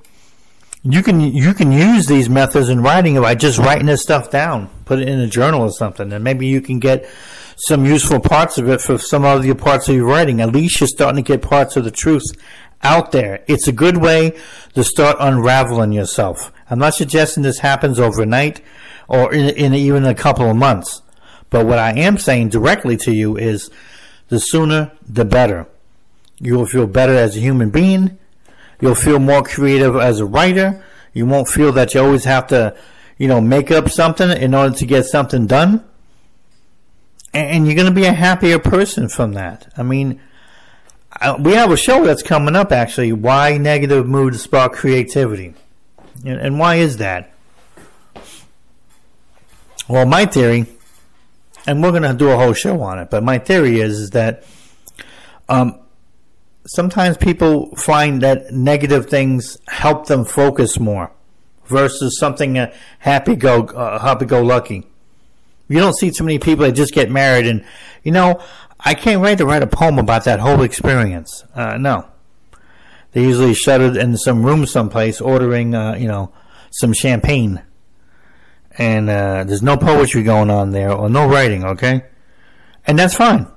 You 0.84 1.04
can 1.04 1.20
you 1.20 1.54
can 1.54 1.74
use 1.74 2.06
these 2.06 2.30
methods 2.30 2.70
in 2.70 2.80
writing 2.82 3.20
by 3.20 3.36
just 3.36 3.60
writing 3.60 3.88
this 3.88 4.02
stuff 4.02 4.32
down, 4.32 4.70
put 4.86 5.00
it 5.00 5.10
in 5.10 5.20
a 5.20 5.28
journal 5.28 5.64
or 5.64 5.72
something, 5.72 6.14
and 6.14 6.24
maybe 6.24 6.48
you 6.48 6.62
can 6.62 6.80
get 6.80 7.06
some 7.58 7.84
useful 7.84 8.22
parts 8.22 8.58
of 8.58 8.70
it 8.70 8.80
for 8.80 8.98
some 8.98 9.26
of 9.26 9.44
the 9.44 9.54
parts 9.56 9.90
of 9.90 9.96
your 9.96 10.06
writing. 10.06 10.40
At 10.40 10.54
least 10.54 10.80
you're 10.80 10.88
starting 10.88 11.22
to 11.22 11.28
get 11.34 11.42
parts 11.42 11.76
of 11.76 11.84
the 11.84 11.92
truth 11.92 12.24
out 12.82 13.12
there. 13.12 13.44
It's 13.46 13.68
a 13.68 13.74
good 13.74 13.98
way 13.98 14.40
to 14.74 14.86
start 14.86 15.18
unraveling 15.20 15.92
yourself. 15.92 16.54
I'm 16.70 16.80
not 16.80 16.94
suggesting 16.94 17.44
this 17.44 17.60
happens 17.60 18.00
overnight 18.00 18.62
or 19.10 19.34
in, 19.34 19.50
in 19.50 19.74
even 19.74 20.06
a 20.06 20.16
couple 20.16 20.50
of 20.50 20.56
months. 20.56 21.02
But 21.54 21.68
what 21.68 21.78
I 21.78 21.92
am 21.92 22.18
saying 22.18 22.50
directly 22.50 22.98
to 22.98 23.14
you 23.14 23.38
is 23.38 23.70
the 24.30 24.40
sooner 24.40 24.92
the 25.08 25.24
better. 25.24 25.68
You 26.40 26.56
will 26.56 26.66
feel 26.66 26.88
better 26.88 27.14
as 27.14 27.38
a 27.38 27.40
human 27.40 27.70
being. 27.70 28.18
You'll 28.82 28.96
feel 28.96 29.20
more 29.20 29.44
creative 29.44 29.96
as 29.96 30.20
a 30.20 30.26
writer. 30.26 30.84
You 31.14 31.28
won't 31.28 31.48
feel 31.48 31.72
that 31.74 31.94
you 31.94 32.02
always 32.02 32.24
have 32.24 32.48
to, 32.48 32.76
you 33.20 33.28
know, 33.28 33.40
make 33.40 33.70
up 33.70 33.88
something 33.90 34.32
in 34.32 34.56
order 34.56 34.76
to 34.76 34.86
get 34.88 35.06
something 35.06 35.46
done. 35.46 35.86
And 37.36 37.68
you're 37.68 37.76
going 37.76 37.86
to 37.86 37.94
be 37.94 38.06
a 38.06 38.14
happier 38.14 38.58
person 38.58 39.08
from 39.08 39.34
that. 39.34 39.72
I 39.78 39.84
mean, 39.84 40.20
we 41.38 41.54
have 41.54 41.72
a 41.72 41.78
show 41.78 42.04
that's 42.04 42.24
coming 42.24 42.56
up 42.56 42.72
actually. 42.72 43.14
Why 43.14 43.60
negative 43.60 44.08
moods 44.08 44.42
spark 44.42 44.74
creativity, 44.74 45.54
and, 46.26 46.58
why 46.58 46.76
is 46.78 46.98
that? 46.98 47.32
Well, 49.88 50.08
my 50.08 50.26
theory, 50.26 50.66
and 51.66 51.82
we're 51.82 51.92
going 51.92 52.04
to 52.04 52.14
do 52.14 52.30
a 52.30 52.38
whole 52.38 52.54
show 52.54 52.82
on 52.82 53.00
it, 53.00 53.10
but 53.10 53.24
my 53.24 53.38
theory 53.38 53.80
is, 53.80 54.00
is 54.00 54.10
that 54.12 54.44
um, 55.50 55.80
sometimes 56.66 57.18
people 57.18 57.76
find 57.76 58.22
that 58.22 58.52
negative 58.52 59.10
things 59.10 59.58
help 59.68 60.08
them 60.08 60.26
focus 60.26 60.80
more 60.80 61.12
versus 61.66 62.20
something 62.20 62.58
uh, 62.58 62.74
happy 63.00 63.36
go 63.36 63.64
uh, 63.64 64.00
happy 64.00 64.26
go 64.26 64.42
lucky. 64.42 64.86
You 65.70 65.80
don't 65.80 65.96
see 65.98 66.12
too 66.12 66.24
many 66.24 66.40
people 66.40 66.66
that 66.66 66.74
just 66.74 66.94
get 66.94 67.10
married 67.10 67.48
and 67.48 67.66
you 68.04 68.12
know 68.12 68.42
I 68.86 68.94
can't 68.96 69.22
wait 69.22 69.38
to 69.38 69.46
write 69.46 69.64
a 69.64 69.68
poem 69.68 69.98
about 69.98 70.26
that 70.26 70.40
whole 70.40 70.62
experience. 70.62 71.46
Uh, 71.56 71.78
no. 71.78 72.08
They 73.14 73.24
usually 73.24 73.54
shut 73.54 73.80
it 73.80 73.96
in 73.96 74.18
some 74.18 74.46
room 74.46 74.66
someplace 74.66 75.22
ordering, 75.22 75.74
uh, 75.74 75.96
you 75.96 76.08
know, 76.08 76.34
some 76.72 76.94
champagne. 76.94 77.62
And 78.78 79.10
uh, 79.10 79.44
there's 79.44 79.62
no 79.62 79.78
poetry 79.78 80.24
going 80.24 80.50
on 80.50 80.72
there 80.72 80.92
or 80.92 81.10
no 81.10 81.28
writing, 81.28 81.64
okay? 81.64 82.06
And 82.88 82.98
that's 82.98 83.16
fine. 83.16 83.48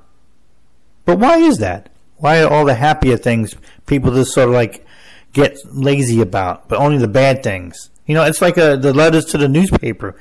But 1.05 1.19
why 1.19 1.39
is 1.39 1.59
that? 1.59 1.91
Why 2.17 2.43
are 2.43 2.51
all 2.51 2.65
the 2.65 2.75
happier 2.75 3.17
things 3.17 3.55
people 3.87 4.13
just 4.13 4.33
sort 4.33 4.49
of 4.49 4.55
like 4.55 4.87
get 5.33 5.57
lazy 5.67 6.21
about, 6.21 6.69
but 6.69 6.79
only 6.79 6.99
the 6.99 7.09
bad 7.09 7.43
things? 7.43 7.91
You 8.07 8.15
know, 8.15 8.25
it's 8.25 8.43
like 8.43 8.59
uh, 8.59 8.77
the 8.77 8.93
letters 8.93 9.25
to 9.27 9.39
the 9.39 9.49
newspaper. 9.49 10.17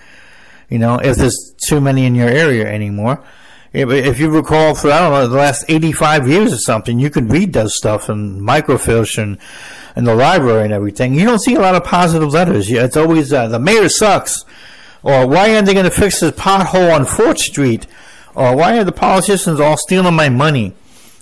You 0.70 0.80
know, 0.80 0.98
if 0.98 1.18
there's 1.18 1.54
too 1.68 1.80
many 1.80 2.06
in 2.06 2.16
your 2.16 2.30
area 2.30 2.68
anymore 2.68 3.24
if 3.76 4.20
you 4.20 4.30
recall, 4.30 4.74
for 4.74 4.92
I 4.92 5.00
don't 5.00 5.12
know 5.12 5.28
the 5.28 5.36
last 5.36 5.66
eighty-five 5.68 6.28
years 6.28 6.54
or 6.54 6.58
something, 6.58 7.00
you 7.00 7.10
could 7.10 7.30
read 7.30 7.54
those 7.54 7.76
stuff 7.76 8.10
in 8.10 8.40
microfiche 8.40 9.22
and 9.22 9.38
in 9.96 10.06
the 10.06 10.16
library 10.16 10.64
and 10.64 10.74
everything. 10.74 11.14
You 11.14 11.26
don't 11.26 11.42
see 11.42 11.56
a 11.56 11.60
lot 11.60 11.76
of 11.76 11.84
positive 11.84 12.32
letters. 12.32 12.72
It's 12.72 12.98
always 12.98 13.34
uh, 13.34 13.48
the 13.48 13.60
mayor 13.60 13.90
sucks, 13.90 14.46
or 15.06 15.28
why 15.28 15.54
aren't 15.54 15.68
they 15.68 15.74
going 15.74 15.86
to 15.86 15.92
fix 15.92 16.20
this 16.20 16.32
pothole 16.32 16.92
on 16.92 17.06
Fourth 17.06 17.38
Street, 17.38 17.86
or 18.34 18.56
why 18.58 18.78
are 18.80 18.84
the 18.84 18.92
politicians 18.92 19.60
all 19.60 19.78
stealing 19.78 20.16
my 20.16 20.30
money? 20.30 20.74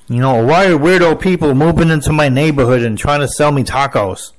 You 0.07 0.19
know, 0.19 0.41
why 0.41 0.67
are 0.67 0.77
weirdo 0.77 1.19
people 1.19 1.53
moving 1.53 1.89
into 1.89 2.13
my 2.13 2.29
neighborhood 2.29 2.81
and 2.81 2.97
trying 2.97 3.19
to 3.19 3.27
sell 3.27 3.51
me 3.51 3.63
tacos? 3.63 4.31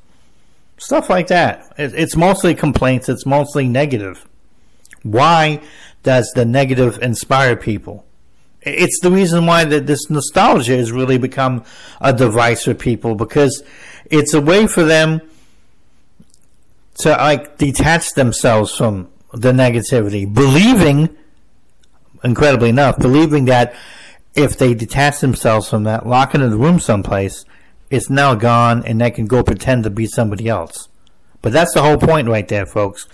Stuff 0.78 1.10
like 1.10 1.26
that. 1.26 1.72
It's 1.76 2.16
mostly 2.16 2.54
complaints. 2.54 3.08
It's 3.10 3.26
mostly 3.26 3.68
negative. 3.68 4.26
Why 5.02 5.60
does 6.02 6.32
the 6.34 6.46
negative 6.46 6.98
inspire 7.02 7.54
people? 7.54 8.06
It's 8.62 8.98
the 9.00 9.10
reason 9.10 9.44
why 9.44 9.66
that 9.66 9.86
this 9.86 10.08
nostalgia 10.08 10.76
has 10.76 10.90
really 10.90 11.18
become 11.18 11.64
a 12.00 12.14
device 12.14 12.64
for 12.64 12.72
people 12.72 13.14
because 13.14 13.62
it's 14.06 14.32
a 14.32 14.40
way 14.40 14.66
for 14.66 14.84
them 14.84 15.20
to 17.00 17.10
like 17.10 17.58
detach 17.58 18.14
themselves 18.14 18.74
from 18.74 19.08
the 19.34 19.52
negativity, 19.52 20.32
believing, 20.32 21.16
incredibly 22.22 22.68
enough, 22.68 22.98
believing 22.98 23.46
that 23.46 23.74
if 24.34 24.56
they 24.56 24.74
detach 24.74 25.20
themselves 25.20 25.68
from 25.68 25.84
that, 25.84 26.06
lock 26.06 26.34
into 26.34 26.48
the 26.48 26.56
room 26.56 26.80
someplace, 26.80 27.44
it's 27.90 28.10
now 28.10 28.34
gone 28.34 28.84
and 28.84 29.00
they 29.00 29.10
can 29.10 29.26
go 29.26 29.42
pretend 29.42 29.84
to 29.84 29.90
be 29.90 30.06
somebody 30.06 30.48
else. 30.48 30.88
But 31.42 31.52
that's 31.52 31.74
the 31.74 31.82
whole 31.82 31.98
point 31.98 32.28
right 32.28 32.48
there, 32.48 32.66
folks 32.66 33.06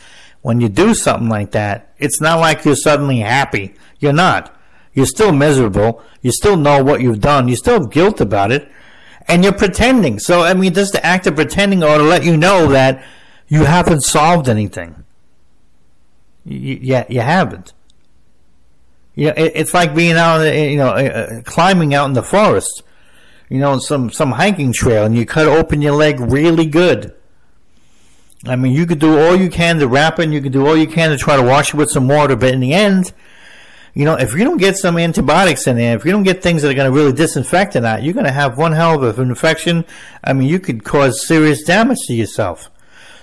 when 0.42 0.60
you 0.60 0.68
do 0.68 0.94
something 0.94 1.28
like 1.28 1.50
that, 1.52 1.92
it's 1.98 2.20
not 2.20 2.40
like 2.40 2.64
you're 2.64 2.76
suddenly 2.76 3.18
happy. 3.18 3.74
You're 3.98 4.12
not. 4.12 4.56
You're 4.94 5.06
still 5.06 5.32
miserable. 5.32 6.02
You 6.22 6.32
still 6.32 6.56
know 6.56 6.82
what 6.82 7.00
you've 7.00 7.20
done. 7.20 7.48
You 7.48 7.56
still 7.56 7.80
have 7.80 7.90
guilt 7.90 8.20
about 8.20 8.50
it. 8.50 8.70
And 9.28 9.44
you're 9.44 9.52
pretending. 9.52 10.18
So, 10.18 10.42
I 10.42 10.54
mean, 10.54 10.74
just 10.74 10.92
the 10.92 11.04
act 11.04 11.26
of 11.26 11.36
pretending 11.36 11.84
or 11.84 11.98
to 11.98 12.02
let 12.02 12.24
you 12.24 12.36
know 12.36 12.68
that 12.68 13.04
you 13.48 13.64
haven't 13.64 14.00
solved 14.00 14.48
anything. 14.48 15.04
You, 16.50 16.78
yeah, 16.82 17.04
you 17.08 17.20
haven't. 17.20 17.72
You 19.14 19.28
know, 19.28 19.34
it, 19.36 19.52
it's 19.54 19.74
like 19.74 19.94
being 19.94 20.16
out, 20.16 20.42
you 20.42 20.76
know, 20.76 20.90
uh, 20.90 21.42
climbing 21.42 21.94
out 21.94 22.06
in 22.06 22.12
the 22.12 22.22
forest. 22.22 22.82
You 23.48 23.58
know, 23.58 23.78
some 23.78 24.10
some 24.10 24.32
hiking 24.32 24.72
trail, 24.72 25.04
and 25.04 25.16
you 25.16 25.26
cut 25.26 25.46
open 25.46 25.82
your 25.82 25.94
leg 25.94 26.20
really 26.20 26.66
good 26.66 27.14
I 28.46 28.56
mean, 28.56 28.72
you 28.72 28.86
could 28.86 28.98
do 28.98 29.18
all 29.18 29.36
you 29.36 29.50
can 29.50 29.78
to 29.80 29.88
wrap 29.88 30.18
it, 30.18 30.24
and 30.24 30.32
you 30.32 30.40
could 30.40 30.52
do 30.52 30.66
all 30.66 30.76
you 30.76 30.86
can 30.86 31.10
to 31.10 31.18
try 31.18 31.36
to 31.36 31.42
wash 31.42 31.74
it 31.74 31.76
with 31.76 31.90
some 31.90 32.08
water, 32.08 32.36
but 32.36 32.54
in 32.54 32.60
the 32.60 32.72
end, 32.72 33.12
you 33.92 34.04
know, 34.04 34.14
if 34.14 34.32
you 34.32 34.44
don't 34.44 34.56
get 34.56 34.78
some 34.78 34.96
antibiotics 34.96 35.66
in 35.66 35.76
there, 35.76 35.96
if 35.96 36.04
you 36.04 36.12
don't 36.12 36.22
get 36.22 36.42
things 36.42 36.62
that 36.62 36.70
are 36.70 36.74
going 36.74 36.90
to 36.90 36.96
really 36.96 37.12
disinfect 37.12 37.76
it 37.76 37.84
out, 37.84 38.02
you're 38.02 38.14
going 38.14 38.24
to 38.24 38.32
have 38.32 38.56
one 38.56 38.72
hell 38.72 39.02
of 39.02 39.18
an 39.18 39.28
infection. 39.28 39.84
I 40.24 40.32
mean, 40.32 40.48
you 40.48 40.58
could 40.58 40.84
cause 40.84 41.26
serious 41.26 41.64
damage 41.64 41.98
to 42.06 42.14
yourself. 42.14 42.70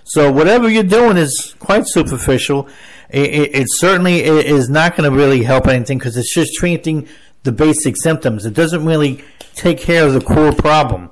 So 0.03 0.31
whatever 0.31 0.69
you're 0.69 0.83
doing 0.83 1.17
is 1.17 1.55
quite 1.57 1.87
superficial. 1.87 2.67
It, 3.09 3.55
it, 3.55 3.67
certainly 3.69 4.21
is 4.21 4.69
not 4.69 4.97
going 4.97 5.09
to 5.09 5.15
really 5.15 5.43
help 5.43 5.67
anything 5.67 5.97
because 5.97 6.17
it's 6.17 6.33
just 6.33 6.53
treating 6.55 7.07
the 7.43 7.53
basic 7.53 7.95
symptoms. 7.95 8.45
It 8.45 8.53
doesn't 8.53 8.85
really 8.85 9.23
take 9.55 9.79
care 9.79 10.05
of 10.05 10.13
the 10.13 10.21
core 10.21 10.51
problem. 10.51 11.09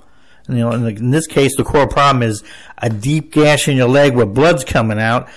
You 0.48 0.56
know, 0.56 0.72
in, 0.72 0.84
the, 0.84 0.90
in 0.90 1.12
this 1.12 1.26
case, 1.26 1.56
the 1.56 1.64
core 1.64 1.88
problem 1.88 2.22
is 2.22 2.44
a 2.78 2.90
deep 2.90 3.32
gash 3.32 3.68
in 3.68 3.78
your 3.78 3.88
leg 3.88 4.16
where 4.16 4.26
blood's 4.26 4.64
coming 4.64 5.00
out, 5.00 5.30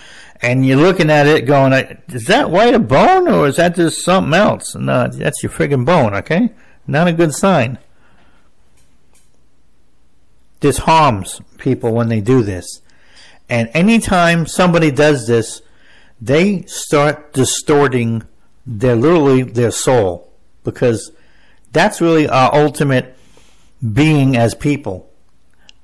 and 0.43 0.67
you're 0.67 0.77
looking 0.77 1.11
at 1.11 1.27
it 1.27 1.47
going, 1.47 1.73
is 2.09 2.27
that 2.27 2.51
white 2.51 2.75
a 2.75 2.79
bone 2.79 3.29
or 3.29 3.47
is 3.47 3.57
that 3.57 3.75
just 3.75 4.05
something 4.05 4.35
else? 4.35 4.75
No, 4.75 5.09
that's 5.09 5.43
your 5.43 5.51
friggin' 5.51 5.85
bone, 5.85 6.15
okay? 6.15 6.51
Not 6.87 7.09
a 7.09 7.13
good 7.13 7.35
sign. 7.35 7.79
This 10.61 10.79
harms 10.79 11.41
people 11.59 11.93
when 11.93 12.09
they 12.09 12.21
do 12.21 12.43
this. 12.43 12.83
And 13.49 13.71
anytime 13.75 14.47
somebody 14.47 14.91
does 14.91 15.27
this, 15.27 15.63
they 16.21 16.63
start 16.63 17.33
distorting 17.33 18.25
their 18.67 18.97
literally 18.97 19.43
their 19.43 19.71
soul 19.71 20.33
because 20.65 21.13
that's 21.73 22.01
really 22.01 22.29
our 22.29 22.55
ultimate 22.55 23.17
being 23.93 24.37
as 24.37 24.55
people. 24.55 25.05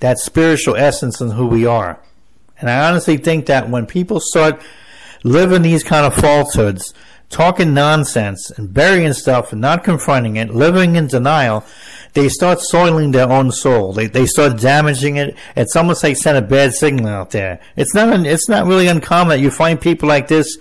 that 0.00 0.18
spiritual 0.18 0.76
essence 0.76 1.20
and 1.20 1.32
who 1.32 1.46
we 1.46 1.64
are. 1.64 1.98
And 2.60 2.68
I 2.68 2.88
honestly 2.88 3.16
think 3.16 3.46
that 3.46 3.70
when 3.70 3.86
people 3.86 4.20
start 4.20 4.60
living 5.22 5.62
these 5.62 5.82
kind 5.82 6.04
of 6.04 6.14
falsehoods, 6.14 6.92
talking 7.30 7.72
nonsense 7.72 8.50
and 8.50 8.74
burying 8.74 9.14
stuff 9.14 9.52
and 9.52 9.60
not 9.60 9.82
confronting 9.82 10.36
it, 10.36 10.50
living 10.50 10.96
in 10.96 11.06
denial, 11.06 11.64
they 12.14 12.28
start 12.28 12.60
soiling 12.60 13.10
their 13.10 13.28
own 13.28 13.50
soul. 13.50 13.92
They, 13.92 14.06
they 14.06 14.26
start 14.26 14.60
damaging 14.60 15.16
it. 15.16 15.36
It's 15.56 15.76
almost 15.76 16.02
like 16.02 16.16
send 16.16 16.38
a 16.38 16.42
bad 16.42 16.72
signal 16.72 17.08
out 17.08 17.30
there. 17.32 17.60
It's 17.76 17.94
not, 17.94 18.24
it's 18.24 18.48
not 18.48 18.66
really 18.66 18.86
uncommon 18.86 19.30
that 19.30 19.40
you 19.40 19.50
find 19.50 19.80
people 19.80 20.08
like 20.08 20.28
this. 20.28 20.56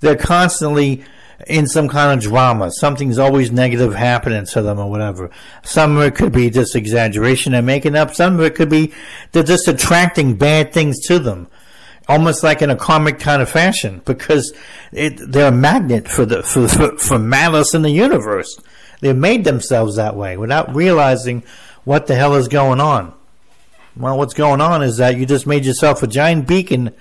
They're 0.00 0.16
constantly 0.16 1.04
in 1.46 1.66
some 1.66 1.88
kind 1.88 2.18
of 2.18 2.22
drama. 2.22 2.70
Something's 2.70 3.18
always 3.18 3.50
negative 3.50 3.94
happening 3.94 4.44
to 4.46 4.62
them 4.62 4.78
or 4.78 4.90
whatever. 4.90 5.30
Some 5.62 5.96
of 5.96 6.02
it 6.02 6.14
could 6.14 6.32
be 6.32 6.50
just 6.50 6.76
exaggeration 6.76 7.54
and 7.54 7.66
making 7.66 7.96
up. 7.96 8.14
Some 8.14 8.34
of 8.34 8.40
it 8.40 8.54
could 8.54 8.68
be 8.68 8.92
they're 9.32 9.42
just 9.42 9.68
attracting 9.68 10.36
bad 10.36 10.72
things 10.72 10.98
to 11.06 11.18
them. 11.18 11.48
Almost 12.08 12.42
like 12.42 12.60
in 12.60 12.70
a 12.70 12.76
karmic 12.76 13.20
kind 13.20 13.40
of 13.40 13.48
fashion, 13.48 14.02
because 14.04 14.52
it, 14.90 15.14
they're 15.30 15.48
a 15.48 15.52
magnet 15.52 16.08
for 16.08 16.26
the 16.26 16.42
for, 16.42 16.66
for, 16.66 16.98
for 16.98 17.18
malice 17.18 17.72
in 17.72 17.82
the 17.82 17.90
universe. 17.90 18.58
They've 19.00 19.16
made 19.16 19.44
themselves 19.44 19.96
that 19.96 20.16
way 20.16 20.36
without 20.36 20.74
realizing 20.74 21.42
what 21.84 22.06
the 22.06 22.14
hell 22.14 22.34
is 22.34 22.48
going 22.48 22.80
on. 22.80 23.14
Well, 23.96 24.16
what's 24.18 24.34
going 24.34 24.60
on 24.60 24.82
is 24.82 24.98
that 24.98 25.16
you 25.16 25.26
just 25.26 25.46
made 25.46 25.64
yourself 25.64 26.02
a 26.02 26.06
giant 26.06 26.46
beacon 26.46 26.94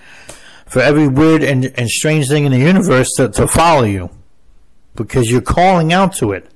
for 0.66 0.82
every 0.82 1.08
weird 1.08 1.44
and, 1.44 1.66
and 1.78 1.90
strange 1.90 2.28
thing 2.28 2.46
in 2.46 2.52
the 2.52 2.60
universe 2.60 3.10
to, 3.18 3.30
to 3.30 3.48
follow 3.48 3.84
you 3.84 4.10
because 4.96 5.30
you're 5.30 5.42
calling 5.42 5.94
out 5.94 6.16
to 6.16 6.32
it. 6.32 6.50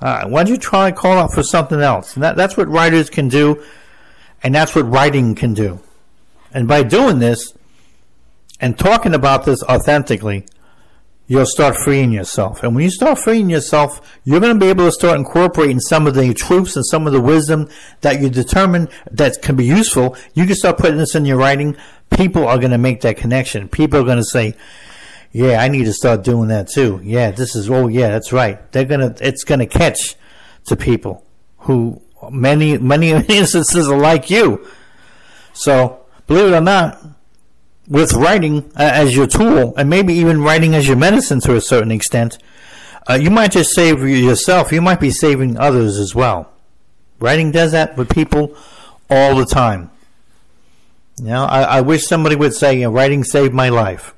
Uh, 0.00 0.26
why 0.26 0.42
don't 0.42 0.52
you 0.52 0.58
try 0.58 0.90
to 0.90 0.96
call 0.96 1.18
out 1.18 1.32
for 1.32 1.42
something 1.42 1.80
else? 1.80 2.14
That, 2.14 2.36
that's 2.36 2.56
what 2.56 2.68
writers 2.68 3.10
can 3.10 3.28
do, 3.28 3.62
and 4.42 4.54
that's 4.54 4.74
what 4.74 4.90
writing 4.90 5.34
can 5.34 5.52
do. 5.54 5.80
And 6.52 6.66
by 6.66 6.82
doing 6.82 7.18
this 7.18 7.52
and 8.60 8.78
talking 8.78 9.14
about 9.14 9.44
this 9.44 9.62
authentically, 9.64 10.46
you'll 11.30 11.46
start 11.46 11.76
freeing 11.76 12.10
yourself. 12.10 12.64
And 12.64 12.74
when 12.74 12.82
you 12.82 12.90
start 12.90 13.16
freeing 13.16 13.48
yourself, 13.48 14.18
you're 14.24 14.40
going 14.40 14.58
to 14.58 14.58
be 14.58 14.68
able 14.68 14.86
to 14.86 14.90
start 14.90 15.16
incorporating 15.16 15.78
some 15.78 16.08
of 16.08 16.14
the 16.16 16.34
truths 16.34 16.74
and 16.74 16.84
some 16.84 17.06
of 17.06 17.12
the 17.12 17.20
wisdom 17.20 17.68
that 18.00 18.20
you 18.20 18.28
determine 18.28 18.88
that 19.12 19.40
can 19.40 19.54
be 19.54 19.64
useful. 19.64 20.16
You 20.34 20.44
can 20.44 20.56
start 20.56 20.78
putting 20.78 20.96
this 20.96 21.14
in 21.14 21.24
your 21.24 21.36
writing. 21.36 21.76
People 22.10 22.48
are 22.48 22.58
going 22.58 22.72
to 22.72 22.78
make 22.78 23.02
that 23.02 23.16
connection. 23.16 23.68
People 23.68 24.00
are 24.00 24.04
going 24.04 24.18
to 24.18 24.24
say, 24.24 24.56
yeah, 25.30 25.62
I 25.62 25.68
need 25.68 25.84
to 25.84 25.92
start 25.92 26.24
doing 26.24 26.48
that 26.48 26.68
too. 26.68 27.00
Yeah, 27.04 27.30
this 27.30 27.54
is, 27.54 27.70
oh 27.70 27.86
yeah, 27.86 28.08
that's 28.08 28.32
right. 28.32 28.72
They're 28.72 28.84
gonna, 28.84 29.14
it's 29.20 29.44
gonna 29.44 29.68
catch 29.68 30.16
to 30.64 30.74
people 30.74 31.24
who 31.58 32.02
many, 32.28 32.76
many 32.76 33.10
instances 33.28 33.88
are 33.88 33.96
like 33.96 34.30
you. 34.30 34.66
So, 35.52 36.04
believe 36.26 36.52
it 36.52 36.56
or 36.56 36.60
not, 36.60 37.00
with 37.90 38.14
writing 38.14 38.70
uh, 38.76 38.90
as 38.94 39.14
your 39.14 39.26
tool, 39.26 39.74
and 39.76 39.90
maybe 39.90 40.14
even 40.14 40.40
writing 40.40 40.74
as 40.74 40.86
your 40.86 40.96
medicine 40.96 41.40
to 41.40 41.56
a 41.56 41.60
certain 41.60 41.90
extent, 41.90 42.38
uh, 43.10 43.14
you 43.14 43.30
might 43.30 43.50
just 43.50 43.74
save 43.74 44.00
yourself. 44.08 44.70
You 44.72 44.80
might 44.80 45.00
be 45.00 45.10
saving 45.10 45.58
others 45.58 45.98
as 45.98 46.14
well. 46.14 46.52
Writing 47.18 47.50
does 47.50 47.72
that 47.72 47.96
with 47.96 48.08
people 48.08 48.56
all 49.10 49.34
the 49.34 49.44
time. 49.44 49.90
You 51.18 51.26
know, 51.26 51.44
I, 51.44 51.62
I 51.62 51.80
wish 51.80 52.06
somebody 52.06 52.36
would 52.36 52.54
say, 52.54 52.76
you 52.76 52.84
know, 52.84 52.92
writing 52.92 53.24
saved 53.24 53.52
my 53.52 53.68
life 53.68 54.14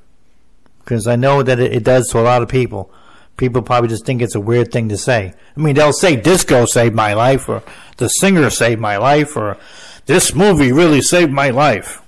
because 0.79 1.07
I 1.07 1.15
know 1.15 1.41
that 1.41 1.59
it, 1.59 1.73
it, 1.73 1.83
does 1.83 2.07
to 2.09 2.19
a 2.19 2.21
lot 2.21 2.43
of 2.43 2.49
people. 2.49 2.91
People 3.35 3.63
probably 3.63 3.89
just 3.89 4.05
think 4.05 4.21
it's 4.21 4.35
a 4.35 4.39
weird 4.39 4.71
thing 4.71 4.89
to 4.89 4.97
say. 4.97 5.33
I 5.57 5.59
mean, 5.59 5.75
they'll 5.75 5.91
say 5.91 6.15
disco 6.15 6.65
saved 6.65 6.93
my 6.93 7.13
life, 7.13 7.49
or 7.49 7.63
the 7.97 8.07
singer 8.07 8.49
saved 8.51 8.79
my 8.79 8.97
life, 8.97 9.35
or 9.35 9.57
this 10.05 10.35
movie 10.35 10.71
really 10.71 11.01
saved 11.01 11.31
my 11.31 11.49
life. 11.49 12.02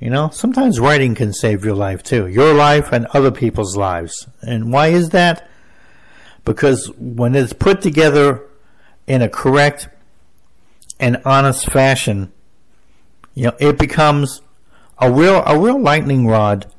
You 0.00 0.10
know, 0.10 0.30
sometimes 0.30 0.78
writing 0.78 1.14
can 1.14 1.32
save 1.32 1.64
your 1.64 1.74
life 1.74 2.02
too, 2.02 2.28
your 2.28 2.54
life 2.54 2.92
and 2.92 3.06
other 3.06 3.32
people's 3.32 3.76
lives. 3.76 4.28
And 4.42 4.72
why 4.72 4.88
is 4.88 5.10
that? 5.10 5.48
Because 6.44 6.90
when 6.96 7.34
it's 7.34 7.52
put 7.52 7.82
together 7.82 8.42
in 9.06 9.22
a 9.22 9.28
correct 9.28 9.88
and 11.00 11.20
honest 11.24 11.70
fashion, 11.70 12.32
you 13.34 13.44
know, 13.44 13.56
it 13.58 13.78
becomes 13.78 14.40
a 14.98 15.10
real 15.10 15.42
a 15.44 15.58
real 15.58 15.80
lightning 15.80 16.26
rod 16.26 16.72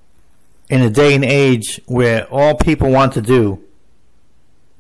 in 0.69 0.82
a 0.82 0.89
day 0.89 1.13
and 1.13 1.25
age 1.25 1.82
where 1.88 2.25
all 2.27 2.55
people 2.55 2.89
want 2.89 3.13
to 3.13 3.21
do 3.21 3.63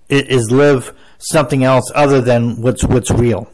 is 0.07 0.49
live 0.49 0.93
something 1.17 1.63
else 1.63 1.91
other 1.93 2.21
than 2.21 2.61
what's 2.61 2.83
what's 2.83 3.11
real. 3.11 3.49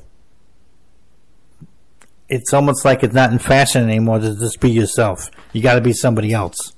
It's 2.27 2.53
almost 2.53 2.85
like 2.85 3.03
it's 3.03 3.13
not 3.13 3.31
in 3.31 3.39
fashion 3.39 3.83
anymore 3.83 4.19
to 4.19 4.35
just 4.35 4.59
be 4.59 4.71
yourself. 4.71 5.29
You 5.53 5.61
got 5.61 5.75
to 5.75 5.81
be 5.81 5.93
somebody 5.93 6.33
else. 6.33 6.73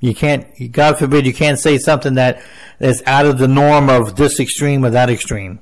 You 0.00 0.14
can't, 0.14 0.46
God 0.72 0.98
forbid, 0.98 1.26
you 1.26 1.34
can't 1.34 1.58
say 1.58 1.78
something 1.78 2.14
that 2.14 2.42
is 2.80 3.02
out 3.06 3.26
of 3.26 3.38
the 3.38 3.48
norm 3.48 3.90
of 3.90 4.16
this 4.16 4.40
extreme 4.40 4.84
or 4.84 4.90
that 4.90 5.10
extreme. 5.10 5.60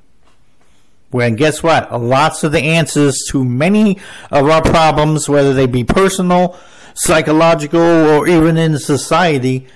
When 1.11 1.37
guess 1.37 1.63
what? 1.63 1.93
Lots 2.01 2.45
of 2.45 2.53
the 2.53 2.61
answers 2.61 3.25
to 3.31 3.45
many 3.45 3.99
of 4.31 4.49
our 4.49 4.63
problems, 4.63 5.29
whether 5.29 5.55
they 5.55 5.67
be 5.67 5.83
personal, 5.83 6.59
psychological 6.95 7.81
or 7.81 8.29
even 8.29 8.57
in 8.57 8.79
society, 8.79 9.67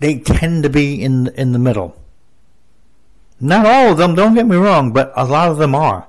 they 0.00 0.18
tend 0.18 0.64
to 0.64 0.70
be 0.70 1.02
in 1.02 1.28
in 1.28 1.52
the 1.52 1.58
middle. 1.58 1.96
Not 3.38 3.64
all 3.64 3.92
of 3.92 3.98
them, 3.98 4.14
don't 4.14 4.34
get 4.34 4.46
me 4.46 4.56
wrong, 4.56 4.92
but 4.92 5.12
a 5.16 5.24
lot 5.24 5.50
of 5.50 5.58
them 5.58 5.74
are. 5.74 6.06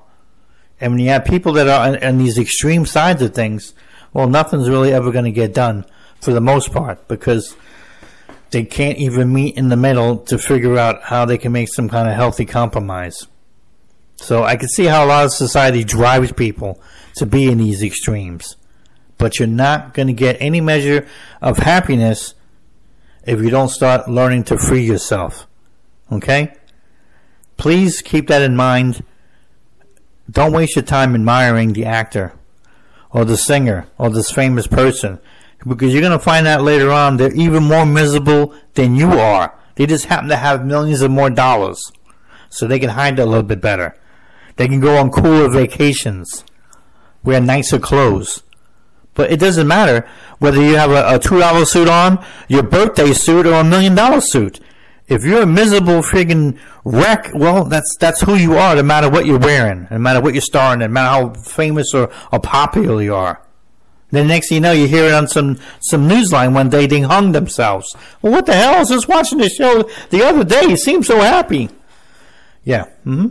And 0.82 0.92
when 0.92 1.00
you 1.00 1.08
have 1.08 1.24
people 1.24 1.52
that 1.54 1.68
are 1.68 1.88
on, 1.88 2.04
on 2.04 2.18
these 2.18 2.38
extreme 2.38 2.84
sides 2.84 3.22
of 3.22 3.34
things, 3.34 3.72
well, 4.12 4.28
nothing's 4.28 4.68
really 4.68 4.92
ever 4.92 5.10
going 5.10 5.24
to 5.24 5.32
get 5.32 5.54
done 5.54 5.86
for 6.20 6.32
the 6.32 6.40
most 6.40 6.72
part 6.72 7.08
because 7.08 7.56
they 8.50 8.64
can't 8.64 8.98
even 8.98 9.32
meet 9.32 9.56
in 9.56 9.70
the 9.70 9.76
middle 9.76 10.18
to 10.18 10.36
figure 10.36 10.76
out 10.76 11.04
how 11.04 11.24
they 11.24 11.38
can 11.38 11.52
make 11.52 11.72
some 11.72 11.88
kind 11.88 12.08
of 12.08 12.14
healthy 12.14 12.44
compromise. 12.44 13.26
So 14.16 14.44
I 14.44 14.56
can 14.56 14.68
see 14.68 14.84
how 14.84 15.04
a 15.04 15.08
lot 15.08 15.24
of 15.24 15.32
society 15.32 15.84
drives 15.84 16.32
people 16.32 16.82
to 17.16 17.24
be 17.24 17.48
in 17.48 17.56
these 17.56 17.82
extremes 17.82 18.56
but 19.22 19.38
you're 19.38 19.46
not 19.46 19.94
going 19.94 20.08
to 20.08 20.12
get 20.12 20.36
any 20.40 20.60
measure 20.60 21.06
of 21.40 21.58
happiness 21.58 22.34
if 23.24 23.40
you 23.40 23.50
don't 23.50 23.68
start 23.68 24.08
learning 24.08 24.42
to 24.42 24.58
free 24.58 24.84
yourself. 24.84 25.46
Okay? 26.10 26.52
Please 27.56 28.02
keep 28.02 28.26
that 28.26 28.42
in 28.42 28.56
mind. 28.56 29.04
Don't 30.32 30.52
waste 30.52 30.76
your 30.76 30.84
time 30.84 31.14
admiring 31.14 31.74
the 31.74 31.84
actor 31.84 32.32
or 33.10 33.24
the 33.26 33.36
singer 33.36 33.86
or 33.98 34.08
this 34.08 34.30
famous 34.30 34.66
person 34.66 35.18
because 35.66 35.92
you're 35.92 36.00
going 36.00 36.12
to 36.12 36.18
find 36.18 36.46
out 36.46 36.62
later 36.62 36.90
on 36.90 37.18
they're 37.18 37.34
even 37.34 37.64
more 37.64 37.84
miserable 37.84 38.54
than 38.74 38.96
you 38.96 39.12
are. 39.12 39.54
They 39.74 39.86
just 39.86 40.06
happen 40.06 40.28
to 40.30 40.36
have 40.36 40.64
millions 40.64 41.02
of 41.02 41.10
more 41.10 41.28
dollars 41.28 41.92
so 42.48 42.66
they 42.66 42.78
can 42.78 42.90
hide 42.90 43.18
a 43.18 43.26
little 43.26 43.42
bit 43.42 43.60
better. 43.60 43.96
They 44.56 44.68
can 44.68 44.80
go 44.80 44.96
on 44.96 45.10
cooler 45.10 45.48
vacations, 45.50 46.44
wear 47.22 47.40
nicer 47.40 47.78
clothes. 47.78 48.42
But 49.14 49.30
it 49.30 49.40
doesn't 49.40 49.66
matter 49.66 50.08
whether 50.38 50.62
you 50.62 50.76
have 50.76 50.90
a, 50.90 51.14
a 51.14 51.18
two 51.18 51.38
dollar 51.38 51.66
suit 51.66 51.88
on, 51.88 52.24
your 52.48 52.62
birthday 52.62 53.12
suit, 53.12 53.46
or 53.46 53.54
a 53.54 53.64
million 53.64 53.94
dollar 53.94 54.22
suit. 54.22 54.60
If 55.12 55.24
you're 55.24 55.42
a 55.42 55.46
miserable 55.46 56.02
friggin' 56.02 56.58
wreck, 56.84 57.30
well, 57.34 57.64
that's 57.64 57.96
that's 57.98 58.20
who 58.20 58.34
you 58.34 58.54
are. 58.54 58.74
No 58.74 58.82
matter 58.82 59.08
what 59.08 59.26
you're 59.26 59.38
wearing, 59.38 59.86
no 59.90 59.98
matter 59.98 60.20
what 60.20 60.34
you're 60.34 60.40
starring, 60.40 60.80
no 60.80 60.88
matter 60.88 61.08
how 61.08 61.42
famous 61.42 61.94
or, 61.94 62.10
or 62.32 62.40
popular 62.40 63.02
you 63.02 63.14
are. 63.14 63.40
Then 64.10 64.28
next 64.28 64.48
thing 64.50 64.56
you 64.56 64.60
know, 64.60 64.72
you 64.72 64.86
hear 64.86 65.06
it 65.06 65.14
on 65.14 65.26
some 65.26 65.58
some 65.80 66.08
newsline 66.08 66.52
one 66.52 66.68
day 66.68 66.86
they 66.86 67.00
hung 67.00 67.32
themselves. 67.32 67.96
Well, 68.20 68.32
what 68.32 68.46
the 68.46 68.54
hell? 68.54 68.74
I 68.74 68.78
was 68.80 68.90
just 68.90 69.08
watching 69.08 69.38
the 69.38 69.48
show 69.48 69.88
the 70.10 70.22
other 70.22 70.44
day. 70.44 70.68
He 70.68 70.76
seemed 70.76 71.06
so 71.06 71.20
happy. 71.20 71.70
Yeah. 72.62 72.84
Mm-hmm. 73.06 73.28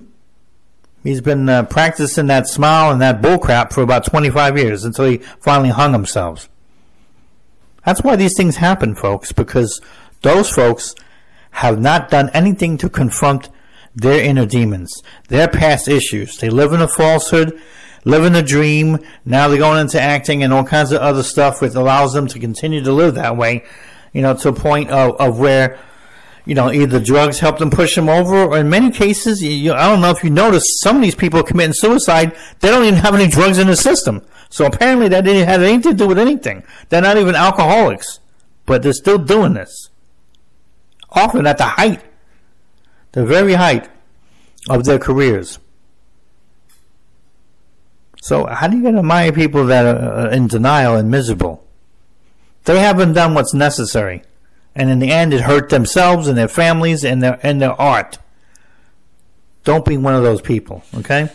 He's 1.04 1.22
been 1.22 1.50
uh, 1.50 1.64
practicing 1.64 2.28
that 2.28 2.48
smile 2.48 2.92
and 2.92 3.02
that 3.02 3.22
bullcrap 3.22 3.74
for 3.74 3.82
about 3.82 4.06
25 4.06 4.58
years 4.58 4.84
until 4.84 5.06
he 5.06 5.18
finally 5.18 5.70
hung 5.70 5.94
himself. 5.94 6.50
That's 7.86 8.02
why 8.04 8.16
these 8.16 8.36
things 8.38 8.58
happen, 8.58 8.94
folks, 8.94 9.32
because 9.32 9.82
those 10.22 10.50
folks 10.50 10.94
have 11.52 11.80
not 11.80 12.10
done 12.10 12.30
anything 12.34 12.78
to 12.78 12.90
confront 12.90 13.50
their 13.96 14.24
inner 14.24 14.46
demons, 14.46 15.04
their 15.28 15.48
past 15.48 15.88
issues. 15.88 16.38
They 16.38 16.50
live 16.50 16.74
in 16.74 16.82
a 16.82 16.88
falsehood, 16.88 17.60
live 18.06 18.26
in 18.26 18.36
a 18.36 18.42
dream. 18.42 19.00
Now 19.26 19.48
they're 19.48 19.58
going 19.58 19.82
into 19.82 20.02
acting 20.02 20.44
and 20.44 20.54
all 20.54 20.64
kinds 20.64 20.92
of 20.92 21.02
other 21.02 21.24
stuff, 21.24 21.62
which 21.62 21.76
allows 21.76 22.14
them 22.14 22.28
to 22.28 22.40
continue 22.40 22.82
to 22.84 22.92
live 22.92 23.16
that 23.16 23.38
way, 23.38 23.66
you 24.14 24.22
know, 24.22 24.36
to 24.36 24.50
a 24.50 24.54
point 24.54 24.90
of, 24.90 25.16
of 25.18 25.40
where 25.40 25.80
you 26.46 26.56
know, 26.56 26.72
either 26.72 27.00
drugs 27.00 27.40
help 27.40 27.60
them 27.60 27.70
push 27.70 27.96
them 27.96 28.10
over, 28.10 28.36
or 28.46 28.58
in 28.58 28.70
many 28.70 28.90
cases, 28.90 29.44
you, 29.44 29.74
I 29.74 29.88
don't 29.88 30.02
know 30.02 30.10
if 30.10 30.24
you 30.24 30.30
noticed, 30.30 30.82
some 30.82 30.96
of 30.96 31.02
these 31.02 31.16
people 31.16 31.44
committing 31.44 31.74
suicide, 31.74 32.36
they 32.60 32.70
don't 32.70 32.84
even 32.84 33.00
have 33.00 33.14
any 33.14 33.28
drugs 33.28 33.60
in 33.60 33.68
the 33.68 33.76
system. 33.76 34.26
So 34.50 34.66
apparently 34.66 35.08
that 35.10 35.24
didn't 35.24 35.48
have 35.48 35.62
anything 35.62 35.92
to 35.92 35.98
do 35.98 36.08
with 36.08 36.18
anything. 36.18 36.64
They're 36.90 37.02
not 37.02 37.18
even 37.18 37.36
alcoholics, 37.36 38.20
but 38.66 38.82
they're 38.82 38.94
still 38.94 39.20
doing 39.20 39.54
this. 39.54 39.91
Often 41.12 41.48
at 41.48 41.58
the 41.58 41.66
height, 41.66 42.02
the 43.12 43.26
very 43.26 43.54
height 43.54 43.90
of 44.70 44.86
their 44.86 45.00
careers. 45.00 45.60
So 48.22 48.46
how 48.46 48.68
do 48.68 48.78
you 48.78 48.84
get 48.84 48.92
to 48.92 49.00
admire 49.00 49.32
people 49.32 49.66
that 49.66 49.86
are 49.86 50.28
uh, 50.28 50.30
in 50.30 50.48
denial 50.48 50.96
and 50.96 51.10
miserable? 51.10 51.66
They 52.66 52.80
haven't 52.80 53.14
done 53.14 53.34
what's 53.34 53.54
necessary. 53.54 54.22
And 54.76 54.90
in 54.90 55.00
the 55.00 55.12
end, 55.12 55.34
it 55.34 55.42
hurt 55.42 55.70
themselves 55.70 56.28
and 56.28 56.38
their 56.38 56.48
families 56.48 57.04
and 57.04 57.22
their, 57.22 57.40
and 57.44 57.62
their 57.62 57.80
art. 57.82 58.20
Don't 59.64 59.86
be 59.86 59.98
one 59.98 60.16
of 60.16 60.24
those 60.24 60.42
people, 60.42 60.84
okay? 60.96 61.30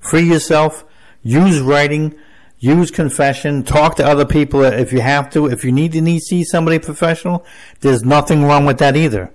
Free 0.00 0.22
yourself. 0.22 0.84
Use 1.22 1.60
writing. 1.60 2.14
Use 2.60 2.90
confession. 2.90 3.62
Talk 3.62 3.96
to 3.96 4.06
other 4.06 4.24
people 4.24 4.64
if 4.64 4.92
you 4.92 5.00
have 5.00 5.30
to. 5.30 5.46
If 5.46 5.64
you 5.64 5.72
need 5.72 5.92
to 5.92 6.00
need, 6.00 6.20
see 6.20 6.44
somebody 6.44 6.78
professional, 6.78 7.44
there's 7.80 8.02
nothing 8.02 8.44
wrong 8.44 8.66
with 8.66 8.78
that 8.78 8.96
either. 8.96 9.32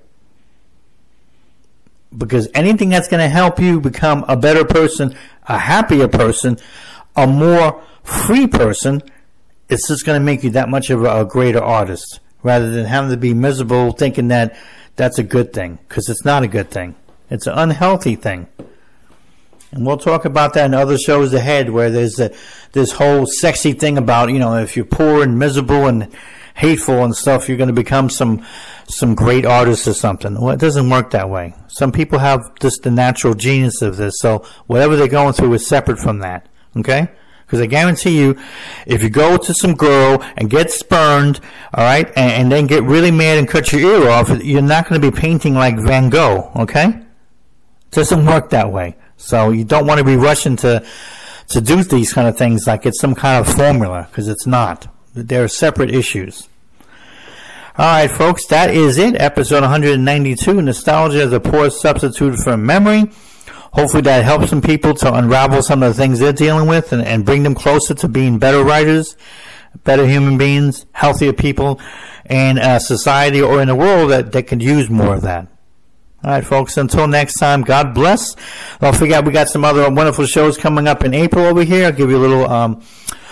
Because 2.16 2.48
anything 2.54 2.90
that's 2.90 3.08
going 3.08 3.22
to 3.22 3.30
help 3.30 3.60
you 3.60 3.80
become 3.80 4.26
a 4.28 4.36
better 4.36 4.66
person, 4.66 5.16
a 5.48 5.58
happier 5.58 6.08
person, 6.08 6.58
a 7.16 7.26
more 7.26 7.82
free 8.04 8.46
person, 8.46 9.02
it's 9.70 9.88
just 9.88 10.06
going 10.06 10.20
to 10.20 10.24
make 10.24 10.44
you 10.44 10.52
that 10.52 10.70
much 10.70 10.90
of 10.90 11.04
a, 11.04 11.22
a 11.22 11.26
greater 11.26 11.64
artist 11.64 12.20
rather 12.44 12.70
than 12.72 12.86
having 12.86 13.10
to 13.10 13.18
be 13.18 13.34
miserable 13.34 13.94
thinking 13.94 14.28
that 14.28 14.56
that's 14.96 15.18
a 15.18 15.24
good 15.24 15.54
thing 15.54 15.80
because 15.88 16.10
it's 16.10 16.26
not 16.26 16.44
a 16.44 16.48
good 16.48 16.70
thing. 16.70 16.96
It's 17.30 17.48
an 17.48 17.58
unhealthy 17.58 18.16
thing. 18.16 18.48
And 19.74 19.88
we'll 19.88 19.98
talk 19.98 20.26
about 20.26 20.54
that 20.54 20.66
in 20.66 20.76
other 20.76 21.00
shows 21.00 21.34
ahead 21.34 21.72
where 21.72 21.90
there's 21.90 22.20
a, 22.20 22.32
this 22.74 22.92
whole 22.92 23.26
sexy 23.26 23.74
thing 23.74 23.98
about, 23.98 24.30
you 24.30 24.38
know, 24.38 24.58
if 24.58 24.76
you're 24.76 24.86
poor 24.86 25.24
and 25.24 25.40
miserable 25.40 25.88
and 25.88 26.14
hateful 26.54 27.04
and 27.04 27.16
stuff, 27.16 27.48
you're 27.48 27.58
going 27.58 27.70
to 27.70 27.74
become 27.74 28.08
some, 28.08 28.46
some 28.88 29.16
great 29.16 29.48
artist 29.48 29.88
or 29.88 29.94
something. 29.94 30.40
Well, 30.40 30.54
it 30.54 30.60
doesn't 30.60 30.88
work 30.88 31.10
that 31.12 31.28
way. 31.28 31.56
Some 31.70 31.92
people 31.92 32.20
have 32.20 32.54
just 32.60 32.84
the 32.84 32.92
natural 32.92 33.34
genius 33.34 33.82
of 33.82 33.98
this. 33.98 34.14
So 34.20 34.46
whatever 34.68 34.96
they're 34.96 35.08
going 35.08 35.34
through 35.34 35.54
is 35.54 35.66
separate 35.66 35.98
from 35.98 36.20
that. 36.20 36.48
Okay? 36.78 37.08
Because 37.48 37.60
I 37.60 37.66
guarantee 37.66 38.20
you, 38.20 38.40
if 38.86 39.02
you 39.02 39.10
go 39.10 39.38
to 39.38 39.54
some 39.56 39.74
girl 39.74 40.24
and 40.38 40.52
get 40.52 40.70
spurned, 40.70 41.40
all 41.74 41.84
right, 41.84 42.08
and, 42.16 42.32
and 42.32 42.52
then 42.52 42.68
get 42.68 42.84
really 42.84 43.12
mad 43.12 43.40
and 43.40 43.48
cut 43.48 43.74
your 43.74 44.04
ear 44.04 44.10
off, 44.10 44.30
you're 44.44 44.62
not 44.62 44.88
going 44.88 45.02
to 45.02 45.12
be 45.12 45.16
painting 45.16 45.56
like 45.56 45.80
Van 45.80 46.10
Gogh, 46.10 46.52
okay? 46.56 46.90
It 46.90 47.92
doesn't 47.92 48.26
work 48.26 48.52
that 48.52 48.72
way. 48.72 48.96
So 49.18 49.52
you 49.52 49.64
don't 49.64 49.88
want 49.88 50.00
to 50.00 50.04
be 50.04 50.16
rushing 50.16 50.56
to 50.58 50.86
to 51.50 51.62
do 51.62 51.84
these 51.84 52.14
kind 52.14 52.28
of 52.28 52.38
things 52.38 52.66
like 52.66 52.86
it's 52.86 53.00
some 53.00 53.16
kind 53.16 53.46
of 53.46 53.54
formula 53.54 54.08
because 54.10 54.28
it's 54.28 54.48
not. 54.48 54.88
They're 55.14 55.48
separate 55.48 55.94
issues. 55.94 56.48
All 57.76 57.86
right, 57.86 58.10
folks, 58.10 58.46
that 58.48 58.70
is 58.70 58.98
it. 58.98 59.20
Episode 59.20 59.62
192, 59.62 60.62
Nostalgia 60.62 61.22
is 61.22 61.34
a 61.34 61.40
poor 61.40 61.70
substitute 61.72 62.38
for 62.38 62.56
memory. 62.56 63.12
Hopefully 63.74 64.04
that 64.04 64.24
helps 64.24 64.50
some 64.50 64.62
people 64.62 64.94
to 64.94 65.12
unravel 65.12 65.64
some 65.64 65.82
of 65.82 65.90
the 65.90 66.00
things 66.00 66.20
they're 66.20 66.34
dealing 66.34 66.68
with 66.68 66.94
and, 66.94 67.02
and 67.02 67.26
bring 67.26 67.42
them 67.42 67.56
closer 67.56 67.96
to 67.96 68.08
being 68.08 68.38
better 68.38 68.64
writers, 68.64 69.18
better 69.84 70.06
human 70.06 70.38
beings, 70.38 70.86
healthier 70.92 71.34
people, 71.34 71.82
and 72.28 72.60
a 72.60 72.80
society 72.80 73.42
or 73.42 73.62
in 73.62 73.70
a 73.70 73.76
world 73.76 74.12
that, 74.12 74.32
that 74.34 74.44
could 74.44 74.62
use 74.62 74.92
more 74.92 75.16
of 75.16 75.24
that. 75.24 75.48
All 76.24 76.32
right, 76.32 76.46
folks. 76.46 76.78
Until 76.78 77.06
next 77.06 77.34
time, 77.34 77.64
God 77.64 77.94
bless. 77.94 78.36
Don't 78.80 78.96
forget, 78.96 79.26
we 79.26 79.34
got 79.34 79.50
some 79.50 79.66
other 79.66 79.90
wonderful 79.90 80.26
shows 80.26 80.58
coming 80.58 80.88
up 80.88 81.04
in 81.04 81.14
April 81.14 81.46
over 81.46 81.64
here. 81.64 81.88
I'll 81.88 81.92
give 81.92 82.10
you 82.10 82.16
a 82.16 82.26
little 82.26 82.50
um, 82.50 82.82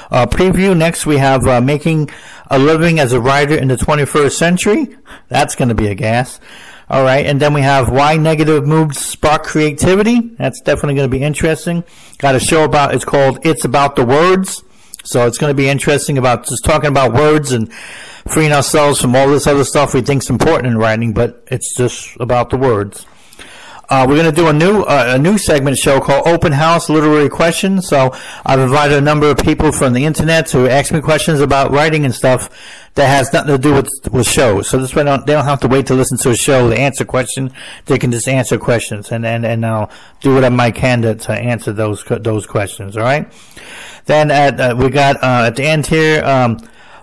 uh, 0.09 0.25
preview. 0.25 0.75
Next, 0.75 1.05
we 1.05 1.15
have 1.15 1.47
uh, 1.47 1.61
making 1.61 2.09
a 2.49 2.59
living 2.59 2.99
as 2.99 3.13
a 3.13 3.21
writer 3.21 3.55
in 3.55 3.69
the 3.69 3.77
21st 3.77 4.33
century. 4.33 4.97
That's 5.29 5.55
going 5.55 5.69
to 5.69 5.75
be 5.75 5.87
a 5.87 5.95
gas. 5.95 6.41
All 6.89 7.03
right, 7.03 7.25
and 7.25 7.39
then 7.39 7.53
we 7.53 7.61
have 7.61 7.89
why 7.89 8.17
negative 8.17 8.67
moods 8.67 8.97
spark 8.97 9.43
creativity. 9.43 10.19
That's 10.19 10.59
definitely 10.59 10.95
going 10.95 11.09
to 11.09 11.17
be 11.17 11.23
interesting. 11.23 11.85
Got 12.17 12.35
a 12.35 12.41
show 12.41 12.65
about 12.65 12.93
it's 12.93 13.05
called 13.05 13.39
"It's 13.45 13.63
About 13.63 13.95
the 13.95 14.05
Words," 14.05 14.61
so 15.05 15.25
it's 15.27 15.37
going 15.37 15.51
to 15.51 15.55
be 15.55 15.69
interesting 15.69 16.17
about 16.17 16.45
just 16.45 16.65
talking 16.65 16.89
about 16.89 17.13
words 17.13 17.53
and 17.53 17.71
freeing 18.27 18.51
ourselves 18.51 19.01
from 19.01 19.15
all 19.15 19.27
this 19.27 19.47
other 19.47 19.63
stuff 19.63 19.93
we 19.93 20.01
think 20.01 20.23
is 20.23 20.29
important 20.29 20.67
in 20.67 20.77
writing, 20.77 21.13
but 21.13 21.43
it's 21.47 21.75
just 21.75 22.15
about 22.19 22.49
the 22.49 22.57
words. 22.57 23.05
Uh, 23.91 24.05
we're 24.07 24.15
going 24.15 24.33
to 24.33 24.41
do 24.41 24.47
a 24.47 24.53
new 24.53 24.83
uh, 24.83 25.15
a 25.15 25.19
new 25.19 25.37
segment 25.37 25.77
show 25.77 25.99
called 25.99 26.25
Open 26.25 26.53
House 26.53 26.89
Literary 26.89 27.27
Questions. 27.27 27.89
So 27.89 28.15
I've 28.45 28.59
invited 28.59 28.97
a 28.97 29.01
number 29.01 29.29
of 29.29 29.37
people 29.37 29.73
from 29.73 29.91
the 29.91 30.05
internet 30.05 30.47
to 30.47 30.71
ask 30.71 30.93
me 30.93 31.01
questions 31.01 31.41
about 31.41 31.71
writing 31.71 32.05
and 32.05 32.15
stuff 32.15 32.49
that 32.95 33.07
has 33.07 33.33
nothing 33.33 33.51
to 33.51 33.57
do 33.57 33.73
with 33.73 33.89
with 34.09 34.25
shows. 34.25 34.69
So 34.69 34.77
this 34.77 34.95
way, 34.95 35.03
they 35.03 35.09
don't, 35.09 35.27
they 35.27 35.33
don't 35.33 35.43
have 35.43 35.59
to 35.59 35.67
wait 35.67 35.87
to 35.87 35.93
listen 35.93 36.17
to 36.19 36.29
a 36.29 36.37
show 36.37 36.69
to 36.69 36.79
answer 36.79 37.03
a 37.03 37.05
question. 37.05 37.51
They 37.85 37.99
can 37.99 38.13
just 38.13 38.29
answer 38.29 38.57
questions, 38.57 39.11
and 39.11 39.25
and 39.25 39.45
and 39.45 39.65
I'll 39.65 39.91
do 40.21 40.35
what 40.35 40.45
I 40.45 40.71
can 40.71 41.01
to, 41.01 41.15
to 41.15 41.33
answer 41.33 41.73
those 41.73 42.01
those 42.05 42.45
questions. 42.45 42.95
All 42.95 43.03
right. 43.03 43.29
Then 44.05 44.31
at 44.31 44.57
uh, 44.57 44.73
we 44.77 44.89
got 44.89 45.17
uh, 45.17 45.47
at 45.47 45.57
the 45.57 45.63
end 45.63 45.87
here, 45.87 46.23
um, 46.23 46.59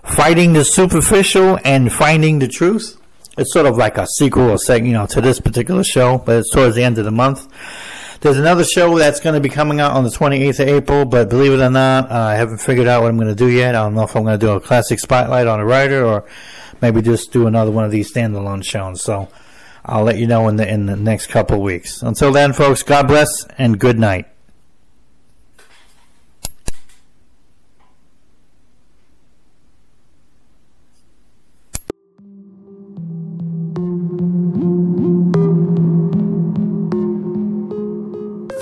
fighting 0.09 0.53
the 0.53 0.63
superficial 0.63 1.57
and 1.63 1.91
finding 1.91 2.39
the 2.39 2.47
truth 2.47 2.99
it's 3.39 3.53
sort 3.53 3.65
of 3.65 3.77
like 3.77 3.97
a 3.97 4.05
sequel 4.05 4.51
or 4.51 4.57
second, 4.57 4.87
you 4.87 4.93
know, 4.93 5.05
to 5.07 5.21
this 5.21 5.39
particular 5.39 5.83
show, 5.83 6.17
but 6.17 6.37
it's 6.37 6.51
towards 6.51 6.75
the 6.75 6.83
end 6.83 6.97
of 6.97 7.05
the 7.05 7.11
month. 7.11 7.47
There's 8.21 8.37
another 8.37 8.65
show 8.65 8.97
that's 8.97 9.21
going 9.21 9.35
to 9.35 9.39
be 9.39 9.47
coming 9.47 9.79
out 9.79 9.93
on 9.93 10.03
the 10.03 10.09
28th 10.09 10.59
of 10.59 10.67
April, 10.67 11.05
but 11.05 11.29
believe 11.29 11.53
it 11.53 11.61
or 11.61 11.69
not, 11.69 12.11
uh, 12.11 12.15
I 12.15 12.35
haven't 12.35 12.57
figured 12.57 12.87
out 12.87 13.01
what 13.01 13.09
I'm 13.09 13.15
going 13.15 13.29
to 13.29 13.35
do 13.35 13.47
yet. 13.47 13.75
I 13.75 13.83
don't 13.83 13.95
know 13.95 14.03
if 14.03 14.15
I'm 14.15 14.23
going 14.23 14.37
to 14.37 14.45
do 14.45 14.51
a 14.51 14.59
classic 14.59 14.99
spotlight 14.99 15.47
on 15.47 15.61
a 15.61 15.65
writer 15.65 16.05
or 16.05 16.27
maybe 16.81 17.01
just 17.01 17.31
do 17.31 17.47
another 17.47 17.71
one 17.71 17.85
of 17.85 17.91
these 17.91 18.13
standalone 18.13 18.63
shows. 18.63 19.01
So 19.01 19.29
I'll 19.85 20.03
let 20.03 20.17
you 20.17 20.27
know 20.27 20.49
in 20.49 20.57
the 20.57 20.67
in 20.67 20.85
the 20.85 20.97
next 20.97 21.27
couple 21.27 21.61
weeks. 21.61 22.01
Until 22.01 22.33
then, 22.33 22.51
folks, 22.51 22.83
God 22.83 23.07
bless 23.07 23.45
and 23.57 23.79
good 23.79 23.97
night. 23.97 24.27